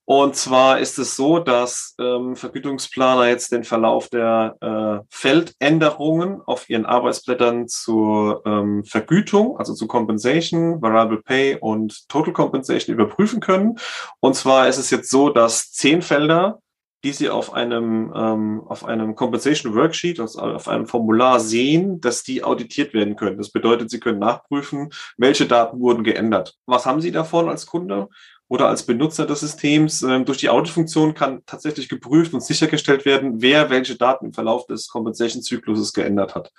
Und 0.08 0.36
zwar 0.36 0.78
ist 0.78 1.00
es 1.00 1.16
so, 1.16 1.40
dass 1.40 1.96
ähm, 2.00 2.36
Vergütungsplaner 2.36 3.26
jetzt 3.26 3.50
den 3.50 3.64
Verlauf 3.64 4.08
der 4.08 4.56
äh, 4.60 5.04
Feldänderungen 5.10 6.40
auf 6.46 6.70
ihren 6.70 6.86
Arbeitsblättern 6.86 7.66
zur 7.66 8.40
ähm, 8.46 8.84
Vergütung, 8.84 9.58
also 9.58 9.74
zu 9.74 9.88
Compensation, 9.88 10.80
Variable 10.80 11.22
Pay 11.22 11.56
und 11.60 12.08
Total 12.08 12.32
Compensation 12.32 12.94
überprüfen 12.94 13.40
können. 13.40 13.80
Und 14.20 14.36
zwar 14.36 14.68
ist 14.68 14.78
es 14.78 14.90
jetzt 14.90 15.10
so, 15.10 15.28
dass 15.30 15.72
zehn 15.72 16.02
Felder 16.02 16.60
die 17.04 17.12
Sie 17.12 17.30
auf 17.30 17.52
einem, 17.52 18.12
ähm, 18.16 18.62
auf 18.66 18.84
einem 18.84 19.14
Compensation 19.14 19.76
Worksheet, 19.76 20.18
also 20.18 20.40
auf 20.40 20.66
einem 20.66 20.86
Formular 20.86 21.38
sehen, 21.38 22.00
dass 22.00 22.24
die 22.24 22.42
auditiert 22.42 22.94
werden 22.94 23.14
können. 23.14 23.38
Das 23.38 23.50
bedeutet, 23.50 23.90
Sie 23.90 24.00
können 24.00 24.18
nachprüfen, 24.18 24.90
welche 25.16 25.46
Daten 25.46 25.78
wurden 25.78 26.02
geändert. 26.02 26.56
Was 26.66 26.84
haben 26.84 27.00
Sie 27.00 27.12
davon 27.12 27.48
als 27.48 27.66
Kunde? 27.66 28.08
Oder 28.48 28.68
als 28.68 28.84
Benutzer 28.84 29.26
des 29.26 29.40
Systems. 29.40 30.02
Ähm, 30.02 30.24
durch 30.24 30.38
die 30.38 30.48
Auditfunktion 30.48 31.14
kann 31.14 31.42
tatsächlich 31.46 31.88
geprüft 31.88 32.34
und 32.34 32.42
sichergestellt 32.42 33.04
werden, 33.04 33.42
wer 33.42 33.70
welche 33.70 33.96
Daten 33.96 34.26
im 34.26 34.32
Verlauf 34.32 34.66
des 34.66 34.88
Compensation-Zykluses 34.88 35.92
geändert 35.92 36.34
hat. 36.34 36.52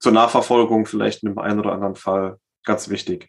Zur 0.00 0.12
Nachverfolgung 0.12 0.86
vielleicht 0.86 1.22
in 1.22 1.30
dem 1.30 1.38
einen 1.38 1.60
oder 1.60 1.72
anderen 1.72 1.96
Fall 1.96 2.38
ganz 2.64 2.88
wichtig. 2.88 3.28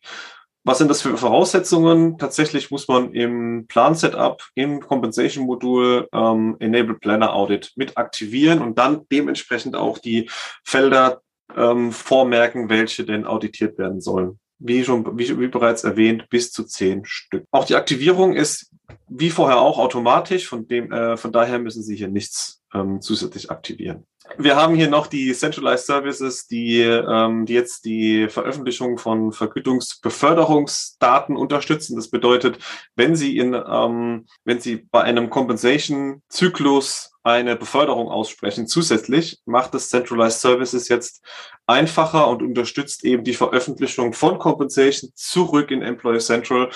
Was 0.66 0.78
sind 0.78 0.90
das 0.90 1.02
für 1.02 1.18
Voraussetzungen? 1.18 2.18
Tatsächlich 2.18 2.70
muss 2.70 2.88
man 2.88 3.14
im 3.14 3.66
Plan-Setup 3.68 4.44
im 4.56 4.82
Compensation-Modul 4.82 6.10
ähm, 6.14 6.58
Enable 6.60 6.96
Planner 6.96 7.34
Audit 7.34 7.72
mit 7.76 7.98
aktivieren 7.98 8.62
und 8.62 8.78
dann 8.78 9.08
dementsprechend 9.12 9.76
auch 9.76 9.98
die 9.98 10.30
Felder 10.64 11.22
ähm, 11.56 11.92
vormerken, 11.92 12.70
welche 12.70 13.06
denn 13.06 13.26
auditiert 13.26 13.78
werden 13.78 14.02
sollen. 14.02 14.40
Wie 14.60 14.84
schon, 14.84 15.18
wie, 15.18 15.40
wie 15.40 15.48
bereits 15.48 15.84
erwähnt, 15.84 16.30
bis 16.30 16.52
zu 16.52 16.66
zehn 16.66 17.06
Stück. 17.06 17.46
Auch 17.52 17.66
die 17.66 17.76
Aktivierung 17.76 18.36
ist 18.36 18.72
wie 19.08 19.30
vorher 19.30 19.60
auch 19.60 19.78
automatisch, 19.78 20.48
von 20.48 20.68
dem, 20.68 20.92
äh, 20.92 21.18
von 21.18 21.32
daher 21.32 21.60
müssen 21.60 21.84
Sie 21.84 21.96
hier 21.96 22.08
nichts 22.08 22.62
ähm, 22.74 23.02
zusätzlich 23.02 23.50
aktivieren. 23.50 24.06
Wir 24.38 24.56
haben 24.56 24.76
hier 24.76 24.90
noch 24.90 25.08
die 25.08 25.34
Centralized 25.34 25.88
Services, 25.88 26.46
die, 26.46 26.82
ähm, 26.82 27.48
die 27.48 27.54
jetzt 27.54 27.86
die 27.86 28.30
Veröffentlichung 28.30 29.00
von 29.00 29.32
Vergütungsbeförderungsdaten 29.32 31.36
unterstützen. 31.36 31.96
Das 31.96 32.10
bedeutet, 32.10 32.60
wenn 32.96 33.16
Sie 33.16 33.38
in, 33.38 33.54
ähm, 33.54 34.28
wenn 34.44 34.60
Sie 34.60 34.88
bei 34.92 35.02
einem 35.02 35.32
Compensation-Zyklus 35.32 37.12
eine 37.24 37.56
Beförderung 37.56 38.10
aussprechen, 38.10 38.68
zusätzlich 38.68 39.40
macht 39.46 39.74
das 39.74 39.90
Centralized 39.90 40.42
Services 40.42 40.90
jetzt 40.90 41.26
einfacher 41.66 42.28
und 42.28 42.44
unterstützt 42.44 43.04
eben 43.04 43.24
die 43.24 43.34
Veröffentlichung 43.34 44.14
von 44.14 44.38
Compensation 44.38 45.10
zurück 45.16 45.72
in 45.72 45.82
Employee 45.82 46.20
Central 46.20 46.70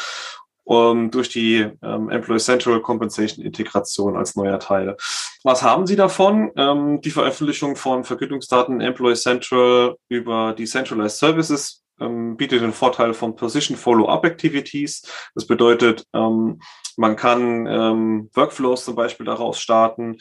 um, 0.64 1.12
durch 1.12 1.30
die 1.30 1.68
ähm, 1.82 2.10
Employee 2.10 2.40
Central 2.40 2.82
Compensation 2.82 3.46
Integration 3.46 4.16
als 4.16 4.36
neuer 4.36 4.60
Teil. 4.60 4.96
Was 5.44 5.62
haben 5.62 5.86
Sie 5.88 5.96
davon? 5.96 6.52
Ähm, 6.56 7.02
die 7.02 7.12
Veröffentlichung 7.12 7.76
von 7.76 8.04
Vergütungsdaten 8.04 8.82
Employee 8.82 9.16
Central 9.16 9.98
über 10.10 10.54
die 10.54 10.66
Centralized 10.66 11.18
Services 11.18 11.84
ähm, 12.00 12.38
bietet 12.38 12.62
den 12.62 12.74
Vorteil 12.74 13.14
von 13.14 13.36
Position 13.36 13.78
Follow-up 13.78 14.26
Activities. 14.26 15.04
Das 15.36 15.46
bedeutet, 15.46 16.06
ähm, 16.14 16.60
man 16.98 17.16
kann 17.16 17.68
ähm, 17.68 18.30
Workflows 18.34 18.86
zum 18.86 18.96
Beispiel 18.96 19.26
daraus 19.26 19.60
starten 19.60 20.18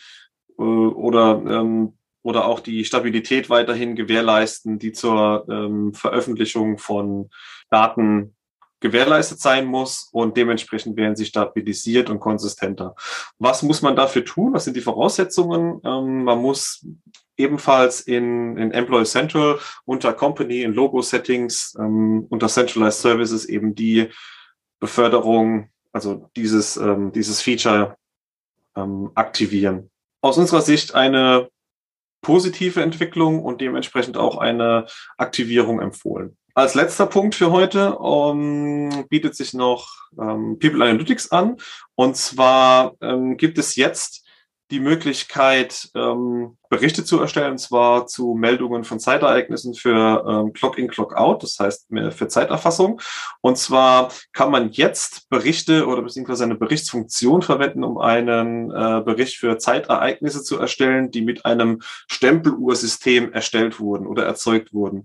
äh, 0.58 0.62
oder 0.62 1.42
ähm, 1.46 1.94
oder 2.24 2.46
auch 2.46 2.60
die 2.60 2.84
Stabilität 2.84 3.50
weiterhin 3.50 3.96
gewährleisten, 3.96 4.78
die 4.78 4.92
zur 4.92 5.44
ähm, 5.50 5.92
Veröffentlichung 5.92 6.78
von 6.78 7.30
Daten 7.68 8.36
gewährleistet 8.82 9.40
sein 9.40 9.64
muss 9.64 10.10
und 10.12 10.36
dementsprechend 10.36 10.96
werden 10.96 11.16
sie 11.16 11.24
stabilisiert 11.24 12.10
und 12.10 12.20
konsistenter. 12.20 12.94
Was 13.38 13.62
muss 13.62 13.80
man 13.80 13.96
dafür 13.96 14.24
tun? 14.24 14.52
Was 14.52 14.64
sind 14.64 14.76
die 14.76 14.82
Voraussetzungen? 14.82 15.80
Ähm, 15.84 16.24
man 16.24 16.38
muss 16.38 16.84
ebenfalls 17.36 18.00
in, 18.00 18.56
in 18.58 18.72
Employee 18.72 19.06
Central 19.06 19.58
unter 19.84 20.12
Company 20.12 20.62
in 20.62 20.74
Logo 20.74 21.00
Settings 21.00 21.74
ähm, 21.78 22.26
unter 22.28 22.48
Centralized 22.48 23.00
Services 23.00 23.46
eben 23.46 23.74
die 23.74 24.10
Beförderung, 24.80 25.70
also 25.92 26.28
dieses, 26.36 26.76
ähm, 26.76 27.12
dieses 27.12 27.40
Feature 27.40 27.96
ähm, 28.76 29.10
aktivieren. 29.14 29.90
Aus 30.20 30.38
unserer 30.38 30.60
Sicht 30.60 30.94
eine 30.94 31.48
positive 32.22 32.80
Entwicklung 32.80 33.42
und 33.42 33.60
dementsprechend 33.60 34.16
auch 34.16 34.38
eine 34.38 34.86
Aktivierung 35.18 35.80
empfohlen. 35.80 36.36
Als 36.54 36.74
letzter 36.74 37.06
Punkt 37.06 37.34
für 37.34 37.50
heute 37.50 37.98
um, 37.98 38.90
ähm, 38.90 39.06
bietet 39.08 39.34
sich 39.34 39.54
noch 39.54 39.88
ähm, 40.20 40.58
People 40.58 40.84
Analytics 40.84 41.32
an. 41.32 41.56
Und 41.94 42.16
zwar 42.16 42.94
ähm, 43.00 43.36
gibt 43.36 43.58
es 43.58 43.76
jetzt 43.76 44.26
die 44.70 44.80
Möglichkeit, 44.80 45.90
ähm, 45.94 46.58
Berichte 46.72 47.04
zu 47.04 47.20
erstellen, 47.20 47.58
zwar 47.58 48.06
zu 48.06 48.34
Meldungen 48.34 48.84
von 48.84 48.98
Zeitereignissen 48.98 49.74
für 49.74 50.24
ähm, 50.26 50.54
Clock-in, 50.54 50.88
Clock-out, 50.88 51.42
das 51.42 51.58
heißt 51.58 51.88
für 52.16 52.28
Zeiterfassung. 52.28 52.98
Und 53.42 53.58
zwar 53.58 54.10
kann 54.32 54.50
man 54.50 54.70
jetzt 54.70 55.28
Berichte 55.28 55.86
oder 55.86 56.00
beziehungsweise 56.00 56.44
eine 56.44 56.54
Berichtsfunktion 56.54 57.42
verwenden, 57.42 57.84
um 57.84 57.98
einen 57.98 58.70
äh, 58.70 59.02
Bericht 59.04 59.36
für 59.36 59.58
Zeitereignisse 59.58 60.42
zu 60.42 60.58
erstellen, 60.58 61.10
die 61.10 61.20
mit 61.20 61.44
einem 61.44 61.82
Stempeluhrsystem 62.10 63.34
erstellt 63.34 63.78
wurden 63.78 64.06
oder 64.06 64.24
erzeugt 64.24 64.72
wurden. 64.72 65.04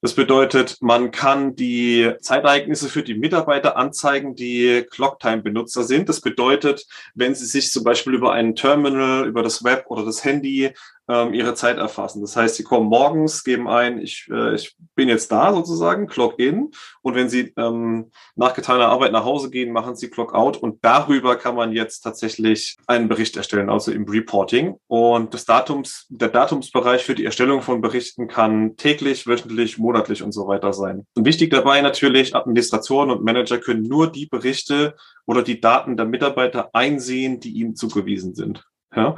Das 0.00 0.14
bedeutet, 0.14 0.76
man 0.80 1.10
kann 1.10 1.56
die 1.56 2.12
Zeitereignisse 2.20 2.88
für 2.88 3.02
die 3.02 3.16
Mitarbeiter 3.16 3.76
anzeigen, 3.76 4.36
die 4.36 4.86
Clocktime-Benutzer 4.88 5.82
sind. 5.82 6.08
Das 6.08 6.20
bedeutet, 6.20 6.86
wenn 7.16 7.34
sie 7.34 7.46
sich 7.46 7.72
zum 7.72 7.82
Beispiel 7.82 8.14
über 8.14 8.32
einen 8.32 8.54
Terminal, 8.54 9.26
über 9.26 9.42
das 9.42 9.64
Web 9.64 9.86
oder 9.88 10.04
das 10.04 10.22
Handy 10.22 10.72
ähm, 11.08 11.32
ihre 11.32 11.54
Zeit 11.54 11.78
erfassen. 11.78 12.20
Das 12.20 12.36
heißt, 12.36 12.56
sie 12.56 12.64
kommen 12.64 12.88
morgens, 12.88 13.42
geben 13.42 13.68
ein, 13.68 13.98
ich, 13.98 14.28
äh, 14.30 14.54
ich 14.54 14.76
bin 14.94 15.08
jetzt 15.08 15.32
da 15.32 15.52
sozusagen, 15.54 16.06
Clock 16.06 16.38
in. 16.38 16.70
Und 17.00 17.14
wenn 17.14 17.28
sie 17.28 17.52
ähm, 17.56 18.10
nach 18.36 18.54
getaner 18.54 18.88
Arbeit 18.88 19.12
nach 19.12 19.24
Hause 19.24 19.50
gehen, 19.50 19.72
machen 19.72 19.96
sie 19.96 20.10
Clock 20.10 20.34
out. 20.34 20.58
Und 20.58 20.84
darüber 20.84 21.36
kann 21.36 21.54
man 21.54 21.72
jetzt 21.72 22.00
tatsächlich 22.00 22.76
einen 22.86 23.08
Bericht 23.08 23.36
erstellen, 23.36 23.70
also 23.70 23.90
im 23.90 24.04
Reporting. 24.04 24.76
Und 24.86 25.32
das 25.32 25.46
Datums, 25.46 26.06
der 26.10 26.28
Datumsbereich 26.28 27.04
für 27.04 27.14
die 27.14 27.24
Erstellung 27.24 27.62
von 27.62 27.80
Berichten 27.80 28.28
kann 28.28 28.76
täglich, 28.76 29.26
wöchentlich, 29.26 29.78
monatlich 29.78 30.22
und 30.22 30.32
so 30.32 30.46
weiter 30.46 30.72
sein. 30.72 31.06
Und 31.14 31.24
wichtig 31.24 31.50
dabei 31.50 31.80
natürlich, 31.80 32.34
Administratoren 32.34 33.10
und 33.10 33.24
Manager 33.24 33.58
können 33.58 33.82
nur 33.82 34.12
die 34.12 34.26
Berichte 34.26 34.94
oder 35.26 35.42
die 35.42 35.60
Daten 35.60 35.96
der 35.96 36.06
Mitarbeiter 36.06 36.70
einsehen, 36.74 37.40
die 37.40 37.52
ihnen 37.52 37.76
zugewiesen 37.76 38.34
sind. 38.34 38.64
Ja. 38.94 39.16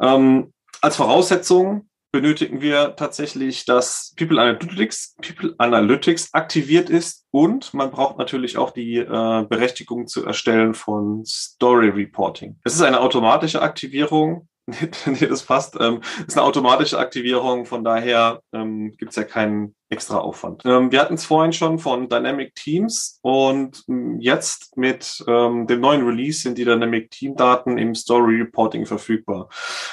Ähm, 0.00 0.52
als 0.80 0.96
Voraussetzung 0.96 1.88
benötigen 2.12 2.60
wir 2.62 2.96
tatsächlich, 2.96 3.66
dass 3.66 4.14
People 4.16 4.40
Analytics, 4.40 5.16
People 5.20 5.54
Analytics 5.58 6.32
aktiviert 6.32 6.88
ist 6.88 7.26
und 7.30 7.74
man 7.74 7.90
braucht 7.90 8.16
natürlich 8.16 8.56
auch 8.56 8.70
die 8.70 8.96
äh, 8.96 9.44
Berechtigung 9.48 10.06
zu 10.06 10.24
erstellen 10.24 10.72
von 10.72 11.24
Story 11.26 11.90
Reporting. 11.90 12.58
Es 12.64 12.74
ist 12.74 12.82
eine 12.82 13.00
automatische 13.00 13.60
Aktivierung 13.60 14.48
nee, 15.06 15.26
das 15.26 15.44
passt. 15.44 15.76
Ähm, 15.78 16.00
ist 16.26 16.36
eine 16.36 16.44
automatische 16.44 16.98
Aktivierung, 16.98 17.66
von 17.66 17.84
daher 17.84 18.40
ähm, 18.52 18.92
gibt 18.96 19.10
es 19.10 19.16
ja 19.16 19.22
keinen 19.22 19.76
extra 19.88 20.18
Aufwand. 20.18 20.62
Ähm, 20.64 20.90
wir 20.90 21.00
hatten 21.00 21.14
es 21.14 21.24
vorhin 21.24 21.52
schon 21.52 21.78
von 21.78 22.08
Dynamic 22.08 22.54
Teams 22.56 23.20
und 23.22 23.84
ähm, 23.88 24.18
jetzt 24.20 24.76
mit 24.76 25.24
ähm, 25.28 25.68
dem 25.68 25.80
neuen 25.80 26.04
Release 26.04 26.40
sind 26.40 26.58
die 26.58 26.64
Dynamic 26.64 27.12
Team 27.12 27.36
Daten 27.36 27.78
im 27.78 27.94
Story 27.94 28.40
Reporting 28.40 28.86
verfügbar. 28.86 29.48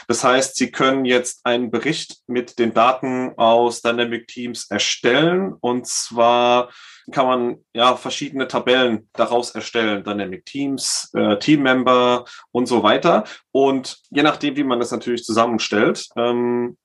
Das 0.07 0.24
heißt, 0.24 0.55
Sie 0.55 0.71
können 0.71 1.05
jetzt 1.05 1.45
einen 1.45 1.69
Bericht 1.69 2.24
mit 2.26 2.57
den 2.57 2.74
Daten 2.74 3.34
aus 3.38 3.84
Dynamic 3.84 4.28
Teams 4.28 4.71
erstellen 4.71 5.53
und 5.59 5.86
zwar 5.86 6.69
kann 7.12 7.26
man 7.26 7.58
ja 7.74 7.95
verschiedene 7.95 8.47
Tabellen 8.47 9.10
daraus 9.14 9.51
erstellen, 9.51 10.04
Dynamic 10.04 10.45
Teams, 10.45 11.12
äh, 11.14 11.38
Teammember 11.38 12.26
und 12.51 12.68
so 12.68 12.84
weiter. 12.84 13.26
Und 13.51 13.99
je 14.10 14.24
nachdem, 14.24 14.56
wie 14.56 14.64
man 14.64 14.80
das 14.80 14.91
natürlich 14.91 15.24
zusammenstellt, 15.24 16.08
ähm, 16.16 16.78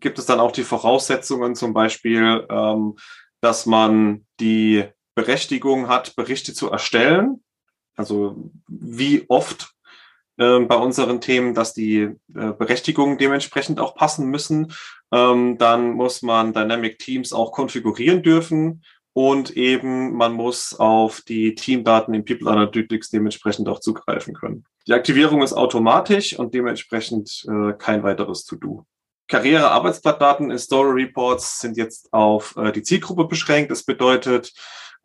gibt 0.00 0.18
es 0.18 0.26
dann 0.26 0.40
auch 0.40 0.52
die 0.52 0.64
Voraussetzungen, 0.64 1.54
zum 1.54 1.72
Beispiel, 1.72 2.46
ähm, 2.50 2.96
dass 3.40 3.66
man 3.66 4.26
die 4.40 4.84
Berechtigung 5.14 5.88
hat, 5.88 6.14
Berichte 6.16 6.52
zu 6.54 6.70
erstellen. 6.70 7.42
Also 7.96 8.50
wie 8.68 9.24
oft 9.28 9.72
äh, 10.36 10.60
bei 10.60 10.76
unseren 10.76 11.20
Themen, 11.20 11.54
dass 11.54 11.72
die 11.72 12.00
äh, 12.00 12.12
Berechtigungen 12.52 13.18
dementsprechend 13.18 13.80
auch 13.80 13.94
passen 13.94 14.28
müssen. 14.30 14.72
Ähm, 15.12 15.56
dann 15.56 15.92
muss 15.92 16.22
man 16.22 16.52
Dynamic 16.52 16.98
Teams 16.98 17.32
auch 17.32 17.52
konfigurieren 17.52 18.22
dürfen 18.22 18.82
und 19.16 19.56
eben 19.56 20.14
man 20.14 20.34
muss 20.34 20.78
auf 20.78 21.22
die 21.22 21.54
Teamdaten 21.54 22.12
in 22.12 22.26
People 22.26 22.50
Analytics 22.50 23.08
dementsprechend 23.08 23.66
auch 23.66 23.80
zugreifen 23.80 24.34
können. 24.34 24.66
Die 24.86 24.92
Aktivierung 24.92 25.40
ist 25.40 25.54
automatisch 25.54 26.38
und 26.38 26.52
dementsprechend 26.52 27.46
äh, 27.48 27.72
kein 27.78 28.02
weiteres 28.02 28.44
To-Do. 28.44 28.84
Karriere-Arbeitsblattdaten 29.28 30.50
in 30.50 30.58
Story 30.58 31.04
Reports 31.04 31.60
sind 31.60 31.78
jetzt 31.78 32.12
auf 32.12 32.56
äh, 32.58 32.72
die 32.72 32.82
Zielgruppe 32.82 33.24
beschränkt. 33.24 33.70
Das 33.70 33.84
bedeutet, 33.84 34.52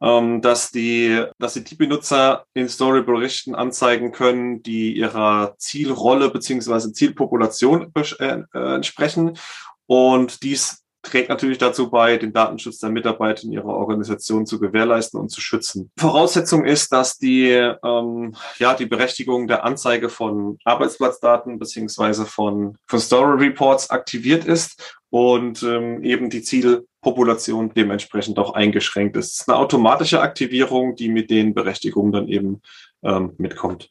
ähm, 0.01 0.41
dass 0.41 0.71
die, 0.71 1.23
dass 1.39 1.53
die 1.53 1.75
Benutzer 1.75 2.43
in 2.53 2.67
Story-Berichten 2.67 3.55
anzeigen 3.55 4.11
können, 4.11 4.61
die 4.61 4.91
ihrer 4.91 5.55
Zielrolle 5.57 6.29
beziehungsweise 6.29 6.91
Zielpopulation 6.91 7.93
äh, 7.95 8.43
äh, 8.53 8.75
entsprechen. 8.75 9.37
Und 9.85 10.43
dies 10.43 10.83
trägt 11.01 11.29
natürlich 11.29 11.57
dazu 11.57 11.89
bei, 11.89 12.17
den 12.17 12.33
Datenschutz 12.33 12.79
der 12.79 12.89
Mitarbeiter 12.89 13.43
in 13.43 13.51
ihrer 13.51 13.65
Organisation 13.65 14.45
zu 14.45 14.59
gewährleisten 14.59 15.19
und 15.19 15.29
zu 15.29 15.41
schützen. 15.41 15.91
Voraussetzung 15.97 16.65
ist, 16.65 16.91
dass 16.91 17.17
die, 17.17 17.49
ähm, 17.49 18.35
ja, 18.59 18.73
die 18.73 18.85
Berechtigung 18.85 19.47
der 19.47 19.63
Anzeige 19.63 20.09
von 20.09 20.57
Arbeitsplatzdaten 20.63 21.59
beziehungsweise 21.59 22.25
von, 22.25 22.77
von 22.87 22.99
Story 22.99 23.45
Reports 23.45 23.89
aktiviert 23.89 24.45
ist 24.45 24.99
und 25.09 25.63
ähm, 25.63 26.03
eben 26.03 26.29
die 26.29 26.43
Zielpopulation 26.43 27.73
dementsprechend 27.73 28.37
auch 28.39 28.53
eingeschränkt 28.53 29.17
ist. 29.17 29.33
Es 29.33 29.39
ist 29.41 29.49
eine 29.49 29.57
automatische 29.57 30.21
Aktivierung, 30.21 30.95
die 30.95 31.09
mit 31.09 31.29
den 31.29 31.53
Berechtigungen 31.53 32.11
dann 32.11 32.27
eben 32.27 32.61
ähm, 33.03 33.33
mitkommt. 33.37 33.89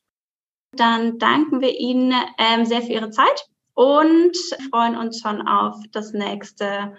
Dann 0.76 1.18
danken 1.18 1.61
wir 1.61 1.78
Ihnen 1.78 2.14
ähm, 2.38 2.64
sehr 2.64 2.82
für 2.82 2.92
Ihre 2.92 3.11
Zeit 3.11 3.49
und 3.75 4.37
freuen 4.71 4.97
uns 4.97 5.21
schon 5.21 5.47
auf 5.47 5.77
das 5.93 6.12
nächste 6.12 6.93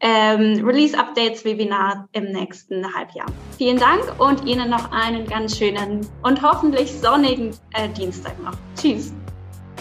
ähm, 0.00 0.64
Release-Updates-Webinar 0.64 2.08
im 2.12 2.24
nächsten 2.32 2.94
Halbjahr. 2.94 3.26
Vielen 3.56 3.78
Dank 3.78 4.02
und 4.18 4.44
Ihnen 4.46 4.68
noch 4.68 4.90
einen 4.92 5.26
ganz 5.26 5.56
schönen 5.56 6.06
und 6.22 6.42
hoffentlich 6.42 6.92
sonnigen 6.92 7.50
äh, 7.72 7.88
Dienstag 7.88 8.40
noch. 8.42 8.56
Tschüss. 8.78 9.12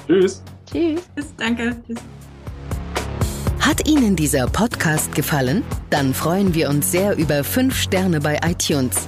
Tschüss. 0.07 0.43
Tschüss. 0.71 1.03
Danke. 1.37 1.75
Tschüss. 1.85 1.99
Hat 3.59 3.87
Ihnen 3.87 4.15
dieser 4.15 4.45
Podcast 4.45 5.13
gefallen? 5.15 5.63
Dann 5.89 6.13
freuen 6.13 6.53
wir 6.53 6.69
uns 6.69 6.91
sehr 6.91 7.17
über 7.17 7.43
5 7.43 7.75
Sterne 7.75 8.21
bei 8.21 8.39
iTunes. 8.45 9.07